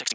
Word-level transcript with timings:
Texting 0.00 0.09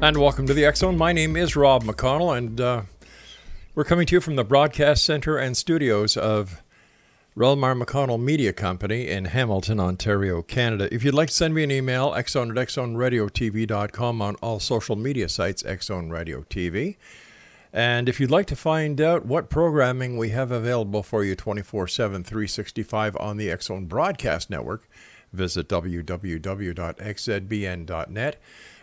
And 0.00 0.16
welcome 0.16 0.46
to 0.46 0.54
the 0.54 0.72
Zone. 0.76 0.96
My 0.96 1.12
name 1.12 1.36
is 1.36 1.56
Rob 1.56 1.82
McConnell, 1.82 2.38
and 2.38 2.60
uh, 2.60 2.82
we're 3.74 3.82
coming 3.82 4.06
to 4.06 4.14
you 4.14 4.20
from 4.20 4.36
the 4.36 4.44
broadcast 4.44 5.04
center 5.04 5.36
and 5.36 5.56
studios 5.56 6.16
of 6.16 6.62
Relmar 7.36 7.82
McConnell 7.82 8.20
Media 8.20 8.52
Company 8.52 9.08
in 9.08 9.24
Hamilton, 9.24 9.80
Ontario, 9.80 10.40
Canada. 10.40 10.88
If 10.94 11.02
you'd 11.02 11.14
like 11.14 11.30
to 11.30 11.34
send 11.34 11.52
me 11.52 11.64
an 11.64 11.72
email, 11.72 12.12
xzone 12.12 12.50
at 12.50 12.68
xzoneradiotv.com 12.68 14.22
on 14.22 14.36
all 14.36 14.60
social 14.60 14.94
media 14.94 15.28
sites, 15.28 15.64
Xzone 15.64 16.12
Radio 16.12 16.42
TV. 16.42 16.96
And 17.72 18.08
if 18.08 18.20
you'd 18.20 18.30
like 18.30 18.46
to 18.46 18.56
find 18.56 19.00
out 19.00 19.26
what 19.26 19.50
programming 19.50 20.16
we 20.16 20.28
have 20.28 20.52
available 20.52 21.02
for 21.02 21.24
you 21.24 21.34
24 21.34 21.88
7, 21.88 22.22
365 22.22 23.16
on 23.16 23.36
the 23.36 23.52
Zone 23.60 23.86
Broadcast 23.86 24.48
Network, 24.48 24.88
visit 25.32 25.68
www.xzbn.net. 25.68 26.36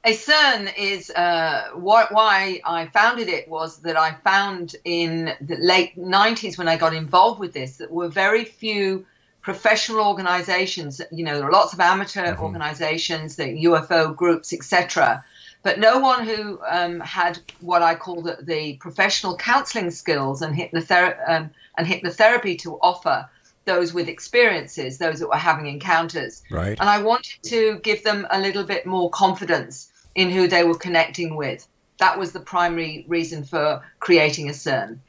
ACERN 0.05 0.69
is 0.77 1.09
uh, 1.09 1.69
what, 1.73 2.13
why 2.13 2.61
I 2.65 2.87
founded 2.87 3.27
it 3.27 3.49
was 3.49 3.79
that 3.79 3.97
I 3.97 4.13
found 4.23 4.75
in 4.85 5.33
the 5.41 5.57
late 5.57 5.97
90s 5.97 6.57
when 6.57 6.69
I 6.69 6.77
got 6.77 6.93
involved 6.93 7.39
with 7.39 7.53
this 7.53 7.77
that 7.77 7.89
there 7.89 7.95
were 7.95 8.07
very 8.07 8.45
few 8.45 9.05
professional 9.41 10.07
organizations. 10.07 11.01
You 11.11 11.25
know, 11.25 11.37
there 11.37 11.47
are 11.47 11.51
lots 11.51 11.73
of 11.73 11.81
amateur 11.81 12.27
mm-hmm. 12.27 12.43
organizations, 12.43 13.35
the 13.35 13.65
UFO 13.65 14.15
groups, 14.15 14.53
etc. 14.53 15.23
But 15.63 15.79
no 15.79 15.99
one 15.99 16.25
who 16.25 16.59
um, 16.65 17.01
had 17.01 17.39
what 17.59 17.81
I 17.81 17.95
call 17.95 18.21
the, 18.21 18.37
the 18.41 18.77
professional 18.77 19.35
counseling 19.35 19.91
skills 19.91 20.41
and, 20.41 20.55
hypnother- 20.55 21.19
um, 21.27 21.49
and 21.77 21.85
hypnotherapy 21.85 22.57
to 22.59 22.79
offer 22.81 23.29
those 23.65 23.93
with 23.93 24.07
experiences, 24.07 24.97
those 24.97 25.19
that 25.19 25.27
were 25.27 25.35
having 25.35 25.67
encounters. 25.67 26.41
Right. 26.49 26.77
And 26.79 26.89
I 26.89 27.01
wanted 27.01 27.43
to 27.43 27.79
give 27.79 28.03
them 28.03 28.25
a 28.31 28.39
little 28.39 28.63
bit 28.63 28.85
more 28.85 29.09
confidence 29.09 29.88
in 30.19 30.29
who 30.29 30.49
they 30.49 30.65
were 30.65 30.77
connecting 30.77 31.37
with. 31.37 31.65
That 31.97 32.19
was 32.19 32.33
the 32.33 32.41
primary 32.41 33.05
reason 33.07 33.45
for 33.45 33.81
creating 33.99 34.49
ACERN. 34.49 34.99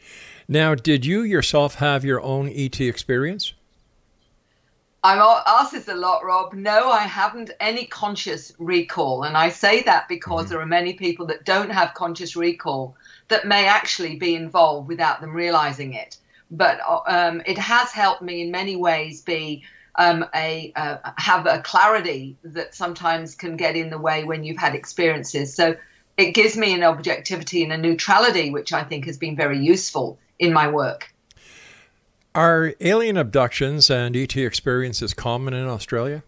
Now, 0.46 0.76
did 0.76 1.04
you 1.04 1.22
yourself 1.22 1.74
have 1.76 2.04
your 2.04 2.22
own 2.22 2.48
ET 2.48 2.80
experience? 2.80 3.52
I'm 5.02 5.18
asked 5.18 5.72
this 5.72 5.88
a 5.88 5.94
lot, 5.96 6.24
Rob. 6.24 6.52
No, 6.52 6.90
I 6.90 7.00
haven't 7.00 7.50
any 7.58 7.86
conscious 7.86 8.52
recall. 8.58 9.24
And 9.24 9.36
I 9.36 9.48
say 9.48 9.82
that 9.82 10.06
because 10.06 10.44
mm-hmm. 10.44 10.50
there 10.50 10.60
are 10.60 10.66
many 10.66 10.92
people 10.92 11.26
that 11.26 11.44
don't 11.44 11.70
have 11.70 11.94
conscious 11.94 12.36
recall 12.36 12.94
that 13.28 13.48
may 13.48 13.66
actually 13.66 14.14
be 14.14 14.36
involved 14.36 14.86
without 14.86 15.20
them 15.20 15.34
realizing 15.34 15.94
it. 15.94 16.18
But 16.52 16.80
um, 17.06 17.42
it 17.46 17.58
has 17.58 17.90
helped 17.90 18.22
me 18.22 18.42
in 18.42 18.52
many 18.52 18.76
ways 18.76 19.22
be 19.22 19.64
um, 20.00 20.24
a 20.34 20.72
uh, 20.74 20.96
have 21.16 21.46
a 21.46 21.60
clarity 21.60 22.38
that 22.42 22.74
sometimes 22.74 23.34
can 23.34 23.58
get 23.58 23.76
in 23.76 23.90
the 23.90 23.98
way 23.98 24.24
when 24.24 24.44
you've 24.44 24.56
had 24.56 24.74
experiences. 24.74 25.54
So 25.54 25.76
it 26.16 26.32
gives 26.32 26.56
me 26.56 26.72
an 26.72 26.82
objectivity 26.82 27.62
and 27.62 27.72
a 27.72 27.76
neutrality, 27.76 28.50
which 28.50 28.72
I 28.72 28.82
think 28.82 29.04
has 29.04 29.18
been 29.18 29.36
very 29.36 29.58
useful 29.58 30.18
in 30.38 30.54
my 30.54 30.70
work. 30.70 31.12
Are 32.34 32.72
alien 32.80 33.18
abductions 33.18 33.90
and 33.90 34.16
ET 34.16 34.34
experiences 34.36 35.12
common 35.12 35.52
in 35.52 35.66
Australia? 35.66 36.22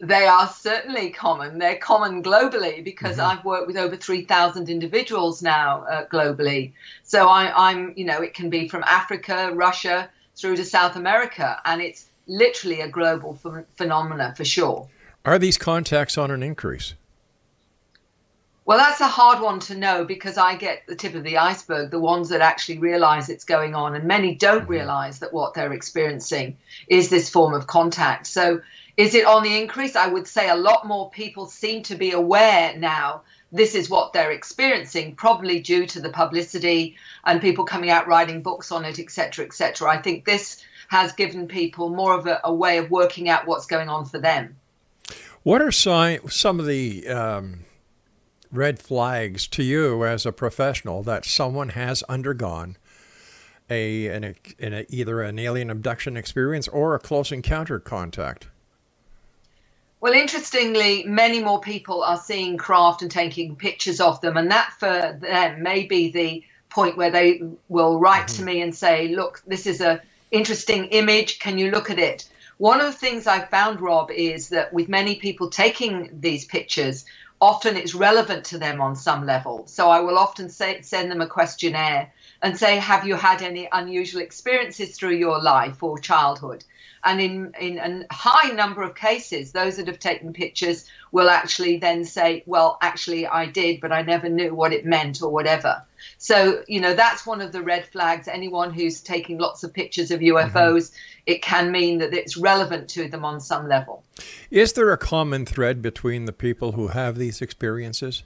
They 0.00 0.26
are 0.26 0.48
certainly 0.48 1.10
common. 1.10 1.58
They're 1.58 1.76
common 1.76 2.22
globally 2.22 2.82
because 2.82 3.18
mm-hmm. 3.18 3.38
I've 3.38 3.44
worked 3.44 3.66
with 3.66 3.76
over 3.76 3.96
3,000 3.96 4.70
individuals 4.70 5.42
now 5.42 5.84
uh, 5.84 6.06
globally. 6.06 6.72
So 7.02 7.28
I, 7.28 7.70
I'm, 7.70 7.92
you 7.96 8.04
know, 8.06 8.22
it 8.22 8.32
can 8.32 8.48
be 8.48 8.68
from 8.68 8.84
Africa, 8.84 9.50
Russia, 9.54 10.10
through 10.36 10.56
to 10.56 10.64
South 10.64 10.96
America, 10.96 11.60
and 11.64 11.80
it's 11.80 12.06
literally 12.26 12.80
a 12.80 12.88
global 12.88 13.38
ph- 13.42 13.64
phenomena 13.76 14.34
for 14.36 14.44
sure. 14.44 14.88
Are 15.24 15.38
these 15.38 15.58
contacts 15.58 16.16
on 16.18 16.30
an 16.30 16.42
increase? 16.42 16.94
Well, 18.66 18.78
that's 18.78 19.00
a 19.00 19.06
hard 19.06 19.40
one 19.40 19.60
to 19.60 19.76
know 19.76 20.04
because 20.04 20.36
I 20.36 20.56
get 20.56 20.88
the 20.88 20.96
tip 20.96 21.14
of 21.14 21.22
the 21.22 21.38
iceberg, 21.38 21.92
the 21.92 22.00
ones 22.00 22.30
that 22.30 22.40
actually 22.40 22.78
realize 22.78 23.28
it's 23.28 23.44
going 23.44 23.76
on, 23.76 23.94
and 23.94 24.04
many 24.04 24.34
don't 24.34 24.62
mm-hmm. 24.62 24.72
realize 24.72 25.20
that 25.20 25.32
what 25.32 25.54
they're 25.54 25.72
experiencing 25.72 26.56
is 26.88 27.08
this 27.08 27.30
form 27.30 27.54
of 27.54 27.68
contact. 27.68 28.26
So, 28.26 28.60
is 28.96 29.14
it 29.14 29.24
on 29.24 29.44
the 29.44 29.56
increase? 29.60 29.94
I 29.94 30.08
would 30.08 30.26
say 30.26 30.48
a 30.48 30.56
lot 30.56 30.86
more 30.86 31.10
people 31.10 31.46
seem 31.46 31.84
to 31.84 31.94
be 31.94 32.10
aware 32.10 32.76
now 32.76 33.22
this 33.52 33.74
is 33.74 33.88
what 33.88 34.12
they're 34.12 34.32
experiencing, 34.32 35.14
probably 35.14 35.60
due 35.60 35.86
to 35.86 36.00
the 36.00 36.10
publicity 36.10 36.96
and 37.24 37.40
people 37.40 37.64
coming 37.64 37.90
out 37.90 38.06
writing 38.08 38.42
books 38.42 38.72
on 38.72 38.84
it, 38.84 38.98
etc., 38.98 39.44
etc. 39.44 39.88
I 39.88 39.98
think 39.98 40.24
this 40.24 40.64
has 40.88 41.12
given 41.12 41.48
people 41.48 41.88
more 41.88 42.14
of 42.14 42.26
a, 42.26 42.40
a, 42.44 42.52
way 42.52 42.78
of 42.78 42.90
working 42.90 43.28
out 43.28 43.46
what's 43.46 43.66
going 43.66 43.88
on 43.88 44.04
for 44.04 44.18
them. 44.18 44.56
What 45.42 45.62
are 45.62 45.72
some 45.72 46.60
of 46.60 46.66
the 46.66 47.06
um, 47.08 47.60
red 48.50 48.78
flags 48.80 49.46
to 49.48 49.62
you 49.62 50.04
as 50.04 50.26
a 50.26 50.32
professional 50.32 51.02
that 51.04 51.24
someone 51.24 51.70
has 51.70 52.02
undergone 52.04 52.76
a, 53.70 54.06
an, 54.08 54.34
an, 54.58 54.86
either 54.88 55.22
an 55.22 55.38
alien 55.38 55.70
abduction 55.70 56.16
experience 56.16 56.68
or 56.68 56.94
a 56.94 56.98
close 56.98 57.32
encounter 57.32 57.78
contact? 57.78 58.48
Well, 60.00 60.12
interestingly, 60.12 61.04
many 61.04 61.42
more 61.42 61.60
people 61.60 62.02
are 62.02 62.18
seeing 62.18 62.58
craft 62.58 63.02
and 63.02 63.10
taking 63.10 63.56
pictures 63.56 64.00
of 64.00 64.20
them, 64.20 64.36
and 64.36 64.50
that 64.50 64.72
for 64.78 65.18
them 65.20 65.62
may 65.62 65.84
be 65.84 66.10
the 66.10 66.44
point 66.68 66.98
where 66.98 67.10
they 67.10 67.42
will 67.68 67.98
write 67.98 68.26
mm-hmm. 68.26 68.36
to 68.36 68.44
me 68.44 68.60
and 68.60 68.74
say, 68.74 69.08
"Look, 69.08 69.42
this 69.46 69.66
is 69.66 69.80
a 69.80 70.02
interesting 70.30 70.84
image. 70.86 71.38
Can 71.38 71.56
you 71.56 71.70
look 71.70 71.90
at 71.90 71.98
it?" 71.98 72.28
One 72.58 72.80
of 72.80 72.86
the 72.86 72.98
things 72.98 73.26
I've 73.26 73.50
found, 73.50 73.80
Rob, 73.80 74.10
is 74.10 74.48
that 74.50 74.72
with 74.72 74.88
many 74.88 75.16
people 75.16 75.50
taking 75.50 76.10
these 76.20 76.44
pictures, 76.44 77.04
often 77.40 77.76
it's 77.76 77.94
relevant 77.94 78.44
to 78.46 78.58
them 78.58 78.80
on 78.80 78.96
some 78.96 79.26
level. 79.26 79.66
So 79.66 79.90
I 79.90 80.00
will 80.00 80.18
often 80.18 80.48
say, 80.48 80.80
send 80.80 81.10
them 81.10 81.20
a 81.20 81.26
questionnaire 81.26 82.12
and 82.42 82.58
say, 82.58 82.76
Have 82.76 83.06
you 83.06 83.14
had 83.14 83.42
any 83.42 83.68
unusual 83.72 84.22
experiences 84.22 84.96
through 84.96 85.16
your 85.16 85.40
life 85.42 85.82
or 85.82 85.98
childhood? 85.98 86.64
And 87.04 87.20
in, 87.20 87.52
in 87.60 87.78
a 87.78 88.14
high 88.14 88.50
number 88.50 88.82
of 88.82 88.94
cases, 88.94 89.52
those 89.52 89.76
that 89.76 89.86
have 89.86 89.98
taken 89.98 90.32
pictures 90.32 90.88
will 91.12 91.30
actually 91.30 91.78
then 91.78 92.04
say, 92.04 92.42
Well, 92.46 92.78
actually, 92.80 93.26
I 93.26 93.46
did, 93.46 93.80
but 93.80 93.92
I 93.92 94.02
never 94.02 94.28
knew 94.28 94.54
what 94.54 94.72
it 94.72 94.84
meant 94.84 95.22
or 95.22 95.30
whatever. 95.30 95.82
So, 96.18 96.62
you 96.66 96.80
know, 96.80 96.94
that's 96.94 97.26
one 97.26 97.40
of 97.40 97.52
the 97.52 97.62
red 97.62 97.86
flags. 97.86 98.28
Anyone 98.28 98.72
who's 98.72 99.00
taking 99.00 99.38
lots 99.38 99.64
of 99.64 99.72
pictures 99.72 100.10
of 100.10 100.20
UFOs, 100.20 100.52
mm-hmm. 100.52 100.96
it 101.26 101.42
can 101.42 101.70
mean 101.70 101.98
that 101.98 102.14
it's 102.14 102.36
relevant 102.36 102.88
to 102.90 103.08
them 103.08 103.24
on 103.24 103.40
some 103.40 103.68
level. 103.68 104.02
Is 104.50 104.72
there 104.72 104.90
a 104.92 104.98
common 104.98 105.46
thread 105.46 105.82
between 105.82 106.24
the 106.24 106.32
people 106.32 106.72
who 106.72 106.88
have 106.88 107.16
these 107.16 107.42
experiences? 107.42 108.22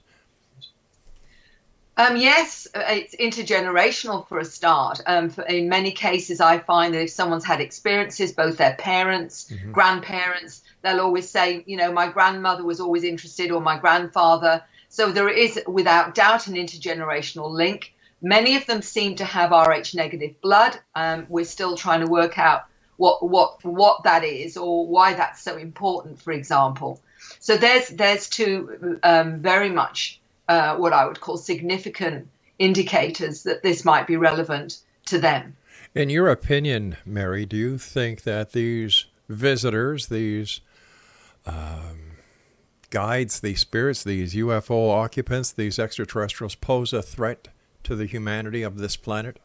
Um, 1.97 2.15
yes, 2.15 2.67
uh, 2.73 2.83
it's 2.87 3.15
intergenerational 3.15 4.27
for 4.27 4.39
a 4.39 4.45
start. 4.45 5.01
Um, 5.05 5.29
for, 5.29 5.43
in 5.43 5.67
many 5.67 5.91
cases, 5.91 6.39
I 6.39 6.59
find 6.59 6.93
that 6.93 7.03
if 7.03 7.09
someone's 7.09 7.43
had 7.43 7.59
experiences, 7.59 8.31
both 8.31 8.57
their 8.57 8.75
parents, 8.75 9.51
mm-hmm. 9.51 9.71
grandparents, 9.71 10.63
they'll 10.81 11.01
always 11.01 11.29
say, 11.29 11.63
you 11.67 11.77
know, 11.77 11.91
my 11.91 12.07
grandmother 12.07 12.63
was 12.63 12.79
always 12.79 13.03
interested, 13.03 13.51
or 13.51 13.61
my 13.61 13.77
grandfather. 13.77 14.63
So 14.87 15.11
there 15.11 15.29
is, 15.29 15.59
without 15.67 16.15
doubt, 16.15 16.47
an 16.47 16.55
intergenerational 16.55 17.49
link. 17.49 17.93
Many 18.21 18.55
of 18.55 18.65
them 18.67 18.81
seem 18.81 19.15
to 19.15 19.25
have 19.25 19.51
Rh 19.51 19.93
negative 19.93 20.39
blood. 20.41 20.79
Um, 20.95 21.25
we're 21.27 21.45
still 21.45 21.75
trying 21.75 22.01
to 22.01 22.07
work 22.07 22.37
out 22.37 22.65
what 22.97 23.27
what 23.27 23.63
what 23.65 24.03
that 24.03 24.23
is 24.23 24.57
or 24.57 24.85
why 24.85 25.15
that's 25.15 25.41
so 25.41 25.57
important. 25.57 26.21
For 26.21 26.31
example, 26.31 27.01
so 27.39 27.57
there's 27.57 27.89
there's 27.89 28.29
two 28.29 28.99
um, 29.01 29.39
very 29.39 29.69
much 29.69 30.20
uh, 30.51 30.75
what 30.75 30.91
I 30.91 31.05
would 31.05 31.21
call 31.21 31.37
significant 31.37 32.27
indicators 32.59 33.43
that 33.43 33.63
this 33.63 33.85
might 33.85 34.05
be 34.05 34.17
relevant 34.17 34.79
to 35.05 35.17
them. 35.17 35.55
In 35.95 36.09
your 36.09 36.27
opinion, 36.27 36.97
Mary, 37.05 37.45
do 37.45 37.55
you 37.55 37.77
think 37.77 38.23
that 38.23 38.51
these 38.51 39.05
visitors, 39.29 40.07
these 40.07 40.59
um, 41.45 42.17
guides, 42.89 43.39
these 43.39 43.61
spirits, 43.61 44.03
these 44.03 44.33
UFO 44.33 44.91
occupants, 44.91 45.53
these 45.53 45.79
extraterrestrials 45.79 46.55
pose 46.55 46.91
a 46.91 47.01
threat 47.01 47.47
to 47.83 47.95
the 47.95 48.05
humanity 48.05 48.61
of 48.61 48.77
this 48.77 48.97
planet? 48.97 49.39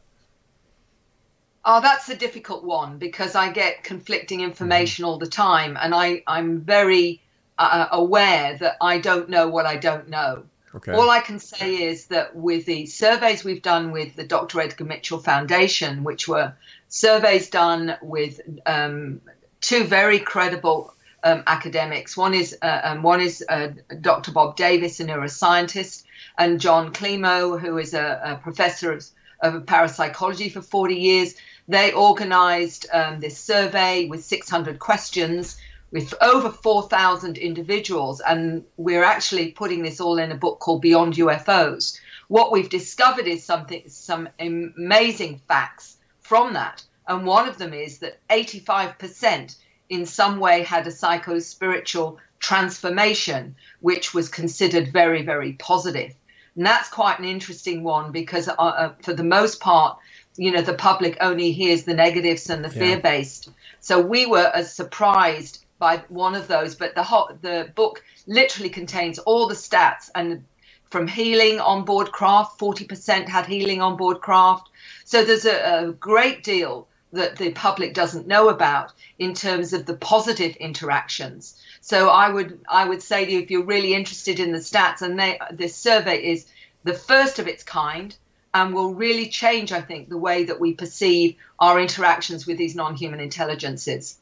Oh, 1.65 1.81
that's 1.81 2.09
a 2.09 2.17
difficult 2.17 2.65
one 2.65 2.99
because 2.99 3.37
I 3.37 3.53
get 3.53 3.85
conflicting 3.85 4.41
information 4.41 5.05
mm-hmm. 5.05 5.11
all 5.11 5.19
the 5.19 5.29
time, 5.29 5.79
and 5.81 5.95
I, 5.95 6.25
I'm 6.27 6.61
very 6.61 7.23
uh, 7.59 7.87
aware 7.93 8.57
that 8.59 8.77
I 8.81 8.99
don't 8.99 9.29
know 9.29 9.47
what 9.49 9.67
I 9.67 9.77
don't 9.77 10.09
know. 10.09 10.45
Okay. 10.77 10.93
All 10.93 11.09
I 11.09 11.21
can 11.21 11.39
say 11.39 11.85
is 11.85 12.09
that 12.09 12.37
with 12.37 12.67
the 12.67 12.85
surveys 12.85 13.43
we've 13.43 13.63
done 13.63 13.93
with 13.93 14.15
the 14.15 14.25
Dr. 14.25 14.61
Edgar 14.61 14.85
Mitchell 14.85 15.19
Foundation, 15.19 16.05
which 16.05 16.29
were 16.29 16.53
surveys 16.89 17.49
done 17.49 17.97
with 18.03 18.41
um, 18.67 19.23
two 19.63 19.85
very 19.85 20.19
credible 20.19 20.95
um, 21.25 21.43
academics. 21.47 22.15
One 22.15 22.35
is 22.35 22.59
uh, 22.61 22.81
um, 22.85 23.03
one 23.03 23.23
is 23.23 23.43
uh, 23.49 23.69
Dr. 24.03 24.33
Bob 24.33 24.57
Davis, 24.57 25.01
a 25.01 25.07
neuroscientist, 25.07 26.05
and 26.37 26.61
Jon 26.61 26.93
Klimo, 26.93 27.59
who 27.59 27.79
is 27.79 27.95
a, 27.95 28.21
a 28.23 28.37
professor 28.37 28.93
of, 28.93 29.05
of, 29.41 29.65
parapsychology 29.65 30.51
for 30.51 30.61
40 30.61 30.95
years. 30.95 31.35
They 31.69 31.93
organized 31.93 32.87
um, 32.93 33.21
this 33.21 33.39
survey 33.39 34.07
with 34.09 34.25
600 34.25 34.79
questions 34.79 35.57
with 35.91 36.15
over 36.21 36.51
4,000 36.51 37.39
individuals, 37.39 38.21
and 38.21 38.65
we're 38.77 39.05
actually 39.05 39.53
putting 39.53 39.83
this 39.83 40.01
all 40.01 40.19
in 40.19 40.33
a 40.33 40.37
book 40.37 40.59
called 40.59 40.83
Beyond 40.83 41.15
UFOs. 41.15 41.99
What 42.29 42.51
we've 42.51 42.69
discovered 42.69 43.27
is 43.27 43.45
something, 43.45 43.89
some 43.89 44.29
amazing 44.39 45.41
facts 45.47 45.97
from 46.21 46.55
that, 46.55 46.83
and 47.07 47.25
one 47.25 47.49
of 47.49 47.59
them 47.59 47.73
is 47.73 47.99
that 47.99 48.19
85% 48.29 49.57
in 49.89 50.07
some 50.07 50.41
way 50.41 50.63
had 50.63 50.87
a 50.87 50.91
psycho 50.91 51.39
spiritual 51.39 52.19
transformation, 52.41 53.55
which 53.81 54.13
was 54.13 54.29
considered 54.29 54.93
very, 54.93 55.23
very 55.23 55.53
positive. 55.53 56.15
And 56.57 56.67
that's 56.67 56.89
quite 56.89 57.19
an 57.19 57.25
interesting 57.25 57.85
one 57.85 58.13
because, 58.13 58.49
uh, 58.49 58.55
uh, 58.55 58.93
for 59.03 59.13
the 59.13 59.23
most 59.23 59.61
part, 59.61 59.99
you 60.37 60.51
know, 60.51 60.63
the 60.63 60.75
public 60.75 61.17
only 61.21 61.53
hears 61.53 61.85
the 61.85 61.95
negatives 61.95 62.51
and 62.51 62.65
the 62.65 62.69
yeah. 62.69 62.79
fear 62.79 63.01
based. 63.01 63.51
So 63.81 64.01
we 64.01 64.27
were 64.27 64.51
as 64.55 64.73
surprised 64.73 65.65
by 65.79 65.99
one 66.09 66.35
of 66.35 66.49
those, 66.49 66.75
but 66.75 66.95
the 66.95 67.03
hot, 67.03 67.43
the 67.43 67.71
book 67.75 68.03
literally 68.27 68.71
contains 68.71 69.19
all 69.19 69.47
the 69.47 69.55
stats 69.55 70.11
and 70.15 70.45
from 70.91 71.09
healing 71.09 71.61
on 71.61 71.85
board 71.85 72.13
craft, 72.13 72.59
40% 72.59 73.29
had 73.29 73.47
healing 73.47 73.83
on 73.83 73.97
board 73.97 74.21
craft. 74.21 74.71
So 75.05 75.25
there's 75.25 75.45
a, 75.45 75.89
a 75.89 75.93
great 75.93 76.45
deal 76.45 76.87
that 77.13 77.37
the 77.37 77.51
public 77.53 77.95
doesn't 77.95 78.27
know 78.27 78.49
about 78.49 78.93
in 79.19 79.35
terms 79.35 79.73
of 79.73 79.87
the 79.87 79.97
positive 79.97 80.55
interactions. 80.57 81.57
So 81.81 82.09
I 82.09 82.31
would 82.31 82.61
I 82.69 82.89
would 82.89 83.03
say 83.03 83.25
to 83.25 83.31
you 83.33 83.41
if 83.41 83.51
you're 83.51 83.65
really 83.65 83.95
interested 83.95 84.41
in 84.41 84.53
the 84.53 84.59
stats, 84.59 85.03
and 85.03 85.19
they, 85.19 85.39
this 85.51 85.75
survey 85.75 86.23
is 86.23 86.47
the 86.85 86.95
first 86.95 87.39
of 87.39 87.49
its 87.49 87.63
kind 87.63 88.17
and 88.55 88.75
will 88.75 88.95
really 88.95 89.29
change, 89.29 89.73
I 89.73 89.81
think, 89.81 90.09
the 90.09 90.17
way 90.17 90.45
that 90.45 90.61
we 90.61 90.73
perceive 90.73 91.37
our 91.59 91.81
interactions 91.81 92.47
with 92.47 92.59
these 92.59 92.75
non-human 92.75 93.21
intelligences. 93.21 94.19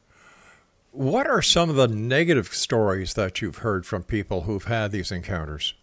What 0.94 1.26
are 1.26 1.42
some 1.42 1.70
of 1.70 1.74
the 1.74 1.88
negative 1.88 2.54
stories 2.54 3.14
that 3.14 3.42
you've 3.42 3.58
heard 3.58 3.84
from 3.84 4.04
people 4.04 4.42
who've 4.42 4.62
had 4.62 4.92
these 4.92 5.10
encounters? 5.10 5.74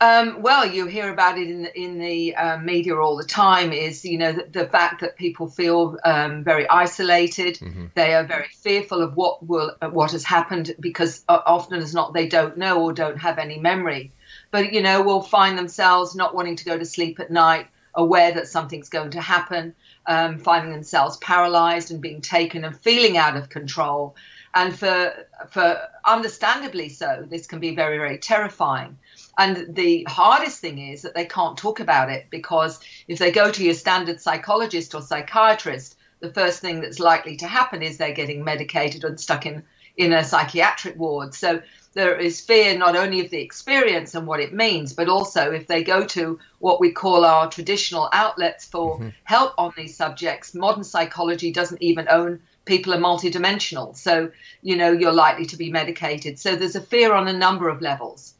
Um, 0.00 0.40
well, 0.40 0.64
you 0.64 0.86
hear 0.86 1.12
about 1.12 1.36
it 1.36 1.50
in 1.50 1.66
in 1.74 1.98
the 1.98 2.34
uh, 2.34 2.56
media 2.56 2.96
all 2.96 3.18
the 3.18 3.24
time. 3.24 3.74
Is 3.74 4.02
you 4.02 4.16
know 4.16 4.32
the, 4.32 4.46
the 4.50 4.66
fact 4.66 5.02
that 5.02 5.18
people 5.18 5.46
feel 5.46 5.98
um, 6.04 6.42
very 6.42 6.66
isolated. 6.70 7.58
Mm-hmm. 7.58 7.86
They 7.94 8.14
are 8.14 8.24
very 8.24 8.48
fearful 8.48 9.02
of 9.02 9.14
what 9.14 9.46
will 9.46 9.76
uh, 9.82 9.90
what 9.90 10.12
has 10.12 10.24
happened 10.24 10.74
because 10.80 11.22
uh, 11.28 11.40
often 11.44 11.82
as 11.82 11.92
not 11.92 12.14
they 12.14 12.26
don't 12.26 12.56
know 12.56 12.82
or 12.82 12.94
don't 12.94 13.18
have 13.18 13.38
any 13.38 13.58
memory. 13.58 14.10
But 14.50 14.72
you 14.72 14.80
know 14.80 15.02
will 15.02 15.20
find 15.20 15.58
themselves 15.58 16.14
not 16.16 16.34
wanting 16.34 16.56
to 16.56 16.64
go 16.64 16.78
to 16.78 16.84
sleep 16.86 17.20
at 17.20 17.30
night, 17.30 17.66
aware 17.94 18.32
that 18.32 18.48
something's 18.48 18.88
going 18.88 19.10
to 19.10 19.20
happen, 19.20 19.74
um, 20.06 20.38
finding 20.38 20.72
themselves 20.72 21.16
paralyzed 21.18 21.90
and 21.90 22.00
being 22.00 22.20
taken 22.20 22.64
and 22.64 22.76
feeling 22.76 23.16
out 23.16 23.36
of 23.36 23.48
control. 23.48 24.16
And 24.54 24.76
for 24.76 25.14
for 25.50 25.80
understandably 26.04 26.88
so, 26.88 27.24
this 27.28 27.46
can 27.46 27.60
be 27.60 27.74
very 27.74 27.98
very 27.98 28.18
terrifying. 28.18 28.98
And 29.38 29.74
the 29.74 30.04
hardest 30.08 30.60
thing 30.60 30.78
is 30.78 31.02
that 31.02 31.14
they 31.14 31.24
can't 31.24 31.56
talk 31.56 31.80
about 31.80 32.10
it 32.10 32.26
because 32.30 32.80
if 33.06 33.18
they 33.18 33.30
go 33.30 33.50
to 33.50 33.64
your 33.64 33.74
standard 33.74 34.20
psychologist 34.20 34.94
or 34.94 35.02
psychiatrist, 35.02 35.96
the 36.20 36.32
first 36.32 36.60
thing 36.60 36.80
that's 36.80 37.00
likely 37.00 37.36
to 37.36 37.46
happen 37.46 37.82
is 37.82 37.96
they're 37.96 38.12
getting 38.12 38.44
medicated 38.44 39.04
and 39.04 39.18
stuck 39.18 39.46
in, 39.46 39.62
in 39.96 40.12
a 40.12 40.24
psychiatric 40.24 40.98
ward. 40.98 41.34
So 41.34 41.62
there 41.92 42.16
is 42.16 42.40
fear 42.40 42.78
not 42.78 42.94
only 42.94 43.20
of 43.20 43.30
the 43.30 43.40
experience 43.40 44.14
and 44.14 44.26
what 44.26 44.40
it 44.40 44.54
means, 44.54 44.92
but 44.92 45.08
also 45.08 45.50
if 45.50 45.66
they 45.66 45.82
go 45.82 46.04
to 46.06 46.38
what 46.60 46.80
we 46.80 46.92
call 46.92 47.24
our 47.24 47.50
traditional 47.50 48.08
outlets 48.12 48.64
for 48.64 48.98
mm-hmm. 48.98 49.08
help 49.24 49.54
on 49.58 49.72
these 49.76 49.96
subjects, 49.96 50.54
modern 50.54 50.84
psychology 50.84 51.52
doesn't 51.52 51.82
even 51.82 52.06
own 52.08 52.40
people 52.64 52.94
are 52.94 52.98
multidimensional. 52.98 53.96
So, 53.96 54.30
you 54.62 54.76
know, 54.76 54.92
you're 54.92 55.12
likely 55.12 55.46
to 55.46 55.56
be 55.56 55.72
medicated. 55.72 56.38
So 56.38 56.54
there's 56.54 56.76
a 56.76 56.80
fear 56.80 57.12
on 57.12 57.26
a 57.26 57.32
number 57.32 57.68
of 57.68 57.80
levels. 57.80 58.34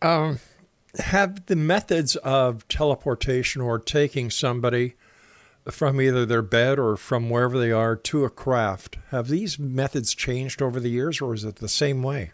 Um, 0.00 0.38
have 0.98 1.46
the 1.46 1.56
methods 1.56 2.16
of 2.16 2.66
teleportation 2.68 3.60
or 3.60 3.78
taking 3.78 4.30
somebody 4.30 4.94
from 5.70 6.00
either 6.00 6.26
their 6.26 6.42
bed 6.42 6.78
or 6.78 6.96
from 6.96 7.30
wherever 7.30 7.58
they 7.58 7.72
are 7.72 7.96
to 7.96 8.24
a 8.24 8.30
craft, 8.30 8.98
have 9.10 9.28
these 9.28 9.58
methods 9.58 10.14
changed 10.14 10.60
over 10.60 10.78
the 10.78 10.90
years 10.90 11.20
or 11.20 11.34
is 11.34 11.44
it 11.44 11.56
the 11.56 11.68
same 11.68 12.02
way? 12.02 12.32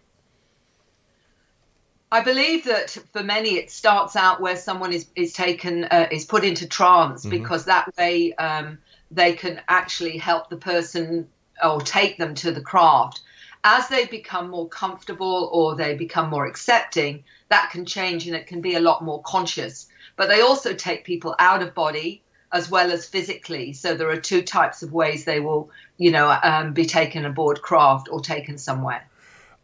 I 2.13 2.23
believe 2.23 2.65
that 2.65 2.91
for 3.13 3.23
many 3.23 3.51
it 3.51 3.71
starts 3.71 4.17
out 4.17 4.41
where 4.41 4.57
someone 4.57 4.93
is 4.93 5.07
is 5.15 5.33
taken 5.33 5.85
uh, 5.85 6.09
is 6.11 6.25
put 6.25 6.45
into 6.45 6.67
trance 6.67 7.21
mm-hmm. 7.21 7.31
because 7.31 7.67
that 7.67 7.97
way 7.97 8.35
um, 8.35 8.79
they 9.13 9.35
can 9.35 9.61
actually 9.69 10.19
help 10.19 10.51
the 10.51 10.57
person 10.57 11.29
or 11.63 11.81
take 11.81 12.19
them 12.19 12.35
to 12.37 12.51
the 12.51 12.61
craft. 12.61 13.21
As 13.63 13.89
they 13.89 14.07
become 14.07 14.51
more 14.51 14.69
comfortable 14.69 15.51
or 15.53 15.77
they 15.77 15.95
become 15.95 16.31
more 16.31 16.47
accepting, 16.47 17.23
that 17.49 17.71
can 17.71 17.85
change 17.85 18.27
and 18.27 18.35
it 18.35 18.47
can 18.47 18.61
be 18.61 18.75
a 18.75 18.81
lot 18.81 19.05
more 19.05 19.23
conscious. 19.23 19.87
But 20.17 20.29
they 20.29 20.41
also 20.41 20.73
take 20.73 21.05
people 21.05 21.37
out 21.39 21.63
of 21.63 21.75
body 21.75 22.23
as 22.53 22.71
well 22.71 22.91
as 22.91 23.07
physically. 23.07 23.73
So 23.73 23.95
there 23.95 24.11
are 24.11 24.21
two 24.21 24.43
types 24.43 24.83
of 24.83 24.93
ways 24.93 25.25
they 25.25 25.41
will, 25.41 25.71
you 25.99 26.11
know, 26.11 26.37
um, 26.43 26.73
be 26.73 26.85
taken 26.85 27.25
aboard 27.25 27.63
craft 27.63 28.09
or 28.11 28.21
taken 28.21 28.59
somewhere. 28.59 29.07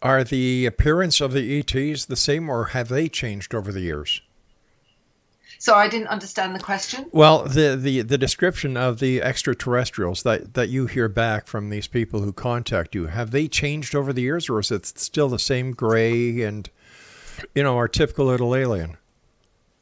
Are 0.02 0.22
the 0.22 0.66
appearance 0.66 1.20
of 1.20 1.32
the 1.32 1.58
ETs 1.58 2.04
the 2.04 2.16
same, 2.16 2.48
or 2.48 2.66
have 2.66 2.88
they 2.88 3.08
changed 3.08 3.54
over 3.54 3.72
the 3.72 3.80
years? 3.80 4.20
So 5.58 5.74
I 5.74 5.88
didn't 5.88 6.08
understand 6.08 6.54
the 6.54 6.60
question. 6.60 7.06
Well, 7.12 7.44
the, 7.44 7.76
the, 7.76 8.02
the 8.02 8.18
description 8.18 8.76
of 8.76 9.00
the 9.00 9.22
extraterrestrials 9.22 10.22
that, 10.22 10.54
that 10.54 10.68
you 10.68 10.86
hear 10.86 11.08
back 11.08 11.46
from 11.46 11.70
these 11.70 11.86
people 11.86 12.20
who 12.20 12.32
contact 12.32 12.94
you, 12.94 13.06
have 13.06 13.30
they 13.30 13.48
changed 13.48 13.94
over 13.94 14.12
the 14.12 14.22
years, 14.22 14.50
or 14.50 14.60
is 14.60 14.70
it 14.70 14.86
still 14.86 15.28
the 15.28 15.38
same 15.38 15.72
gray 15.72 16.42
and, 16.42 16.68
you 17.54 17.62
know, 17.62 17.76
our 17.76 17.88
typical 17.88 18.26
little 18.26 18.54
alien? 18.54 18.98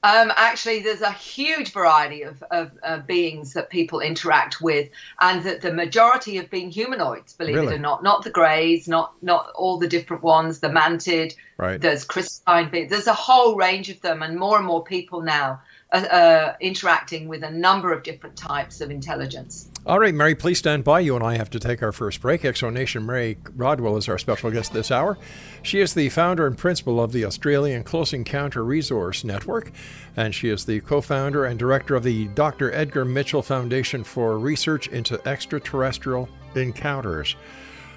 Um, 0.04 0.30
actually, 0.36 0.80
there's 0.80 1.00
a 1.00 1.10
huge 1.10 1.72
variety 1.72 2.24
of, 2.24 2.42
of 2.50 2.72
uh, 2.82 2.98
beings 2.98 3.54
that 3.54 3.70
people 3.70 4.00
interact 4.00 4.60
with, 4.60 4.90
and 5.18 5.42
that 5.44 5.62
the 5.62 5.72
majority 5.72 6.36
have 6.36 6.50
been 6.50 6.68
humanoids, 6.68 7.32
believe 7.32 7.56
really? 7.56 7.72
it 7.72 7.76
or 7.76 7.78
not. 7.78 8.02
Not 8.02 8.22
the 8.22 8.28
greys, 8.28 8.86
not 8.86 9.14
not 9.22 9.50
all 9.54 9.78
the 9.78 9.88
different 9.88 10.22
ones, 10.22 10.60
the 10.60 10.68
mantid. 10.68 11.34
Right. 11.56 11.80
There's 11.80 12.04
crystalline 12.04 12.68
beings. 12.68 12.90
There's 12.90 13.06
a 13.06 13.14
whole 13.14 13.56
range 13.56 13.88
of 13.88 13.98
them, 14.02 14.22
and 14.22 14.38
more 14.38 14.58
and 14.58 14.66
more 14.66 14.84
people 14.84 15.22
now 15.22 15.62
are 15.92 16.12
uh, 16.12 16.54
interacting 16.60 17.28
with 17.28 17.42
a 17.42 17.50
number 17.50 17.92
of 17.92 18.02
different 18.02 18.36
types 18.36 18.80
of 18.80 18.90
intelligence. 18.90 19.68
All 19.86 19.98
right, 19.98 20.14
Mary, 20.14 20.34
please 20.34 20.58
stand 20.58 20.82
by. 20.82 21.00
You 21.00 21.14
and 21.14 21.22
I 21.22 21.36
have 21.36 21.50
to 21.50 21.60
take 21.60 21.82
our 21.82 21.92
first 21.92 22.22
break. 22.22 22.40
Exonation 22.42 23.04
Mary 23.04 23.36
Rodwell 23.54 23.98
is 23.98 24.08
our 24.08 24.18
special 24.18 24.50
guest 24.50 24.72
this 24.72 24.90
hour. 24.90 25.18
She 25.62 25.80
is 25.80 25.92
the 25.92 26.08
founder 26.08 26.46
and 26.46 26.56
principal 26.56 27.02
of 27.02 27.12
the 27.12 27.26
Australian 27.26 27.84
Close 27.84 28.14
Encounter 28.14 28.64
Resource 28.64 29.24
Network, 29.24 29.72
and 30.16 30.34
she 30.34 30.48
is 30.48 30.64
the 30.64 30.80
co 30.80 31.02
founder 31.02 31.44
and 31.44 31.58
director 31.58 31.96
of 31.96 32.02
the 32.02 32.28
Dr. 32.28 32.72
Edgar 32.72 33.04
Mitchell 33.04 33.42
Foundation 33.42 34.04
for 34.04 34.38
Research 34.38 34.88
into 34.88 35.20
Extraterrestrial 35.28 36.30
Encounters. 36.54 37.36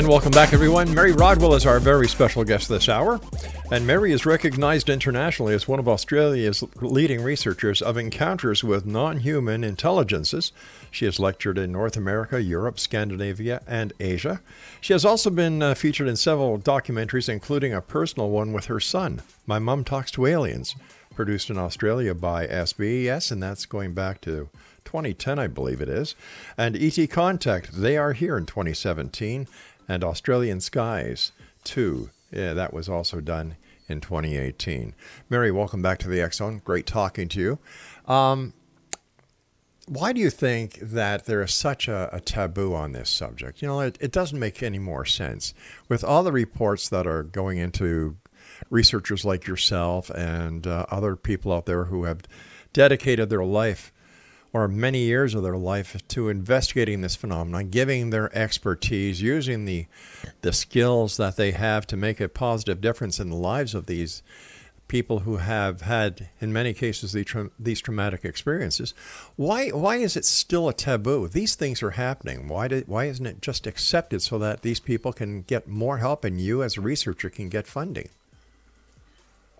And 0.00 0.08
welcome 0.08 0.30
back, 0.30 0.54
everyone. 0.54 0.94
Mary 0.94 1.12
Rodwell 1.12 1.52
is 1.52 1.66
our 1.66 1.78
very 1.78 2.08
special 2.08 2.42
guest 2.42 2.70
this 2.70 2.88
hour. 2.88 3.20
And 3.70 3.86
Mary 3.86 4.12
is 4.12 4.24
recognized 4.24 4.88
internationally 4.88 5.52
as 5.52 5.68
one 5.68 5.78
of 5.78 5.86
Australia's 5.86 6.64
leading 6.76 7.22
researchers 7.22 7.82
of 7.82 7.98
encounters 7.98 8.64
with 8.64 8.86
non 8.86 9.18
human 9.18 9.62
intelligences. 9.62 10.52
She 10.90 11.04
has 11.04 11.20
lectured 11.20 11.58
in 11.58 11.70
North 11.70 11.98
America, 11.98 12.42
Europe, 12.42 12.80
Scandinavia, 12.80 13.60
and 13.66 13.92
Asia. 14.00 14.40
She 14.80 14.94
has 14.94 15.04
also 15.04 15.28
been 15.28 15.62
uh, 15.62 15.74
featured 15.74 16.08
in 16.08 16.16
several 16.16 16.58
documentaries, 16.58 17.28
including 17.28 17.74
a 17.74 17.82
personal 17.82 18.30
one 18.30 18.54
with 18.54 18.64
her 18.64 18.80
son, 18.80 19.20
My 19.44 19.58
Mum 19.58 19.84
Talks 19.84 20.10
to 20.12 20.24
Aliens, 20.24 20.76
produced 21.14 21.50
in 21.50 21.58
Australia 21.58 22.14
by 22.14 22.46
SBS, 22.46 23.30
and 23.30 23.42
that's 23.42 23.66
going 23.66 23.92
back 23.92 24.22
to 24.22 24.48
2010, 24.84 25.38
I 25.38 25.46
believe 25.46 25.80
it 25.80 25.88
is. 25.88 26.16
And 26.56 26.74
ET 26.74 27.10
Contact, 27.10 27.70
they 27.72 27.96
are 27.96 28.12
here 28.12 28.36
in 28.36 28.46
2017 28.46 29.46
and 29.90 30.04
Australian 30.04 30.60
Skies 30.60 31.32
2. 31.64 32.10
Yeah, 32.30 32.54
that 32.54 32.72
was 32.72 32.88
also 32.88 33.20
done 33.20 33.56
in 33.88 34.00
2018. 34.00 34.94
Mary, 35.28 35.50
welcome 35.50 35.82
back 35.82 35.98
to 35.98 36.08
the 36.08 36.20
X 36.20 36.36
Zone. 36.36 36.62
Great 36.64 36.86
talking 36.86 37.26
to 37.26 37.40
you. 37.40 37.58
Um, 38.06 38.52
why 39.88 40.12
do 40.12 40.20
you 40.20 40.30
think 40.30 40.78
that 40.78 41.26
there 41.26 41.42
is 41.42 41.52
such 41.52 41.88
a, 41.88 42.08
a 42.12 42.20
taboo 42.20 42.72
on 42.72 42.92
this 42.92 43.10
subject? 43.10 43.60
You 43.60 43.66
know, 43.66 43.80
it, 43.80 43.98
it, 44.00 44.12
doesn't 44.12 44.38
make 44.38 44.62
any 44.62 44.78
more 44.78 45.04
sense. 45.04 45.54
With 45.88 46.04
all 46.04 46.22
the 46.22 46.30
reports 46.30 46.88
that 46.88 47.08
are 47.08 47.24
going 47.24 47.58
into 47.58 48.16
researchers 48.70 49.24
like 49.24 49.48
yourself 49.48 50.08
and 50.10 50.68
uh, 50.68 50.86
other 50.88 51.16
people 51.16 51.52
out 51.52 51.66
there 51.66 51.86
who 51.86 52.04
have 52.04 52.22
dedicated 52.72 53.28
their 53.28 53.44
life 53.44 53.92
or 54.52 54.66
many 54.68 55.00
years 55.00 55.34
of 55.34 55.42
their 55.42 55.56
life 55.56 55.96
to 56.08 56.28
investigating 56.28 57.00
this 57.00 57.16
phenomenon, 57.16 57.70
giving 57.70 58.10
their 58.10 58.34
expertise, 58.36 59.22
using 59.22 59.64
the 59.64 59.86
the 60.42 60.52
skills 60.52 61.16
that 61.16 61.36
they 61.36 61.52
have 61.52 61.86
to 61.86 61.96
make 61.96 62.20
a 62.20 62.28
positive 62.28 62.80
difference 62.80 63.20
in 63.20 63.30
the 63.30 63.36
lives 63.36 63.74
of 63.74 63.86
these 63.86 64.22
people 64.90 65.20
who 65.20 65.36
have 65.36 65.82
had, 65.82 66.28
in 66.40 66.52
many 66.52 66.74
cases, 66.74 67.12
these, 67.12 67.26
tra- 67.26 67.50
these 67.60 67.80
traumatic 67.80 68.24
experiences. 68.24 68.92
Why 69.36 69.68
why 69.68 69.96
is 69.96 70.16
it 70.16 70.24
still 70.24 70.68
a 70.68 70.74
taboo? 70.74 71.28
These 71.28 71.54
things 71.54 71.82
are 71.82 71.92
happening. 71.92 72.48
Why 72.48 72.66
did, 72.66 72.88
why 72.88 73.04
isn't 73.04 73.24
it 73.24 73.40
just 73.40 73.68
accepted 73.68 74.20
so 74.20 74.36
that 74.38 74.62
these 74.62 74.80
people 74.80 75.12
can 75.12 75.42
get 75.42 75.68
more 75.68 75.98
help 75.98 76.24
and 76.24 76.40
you 76.40 76.62
as 76.62 76.76
a 76.76 76.80
researcher 76.80 77.30
can 77.30 77.48
get 77.48 77.68
funding? 77.68 78.08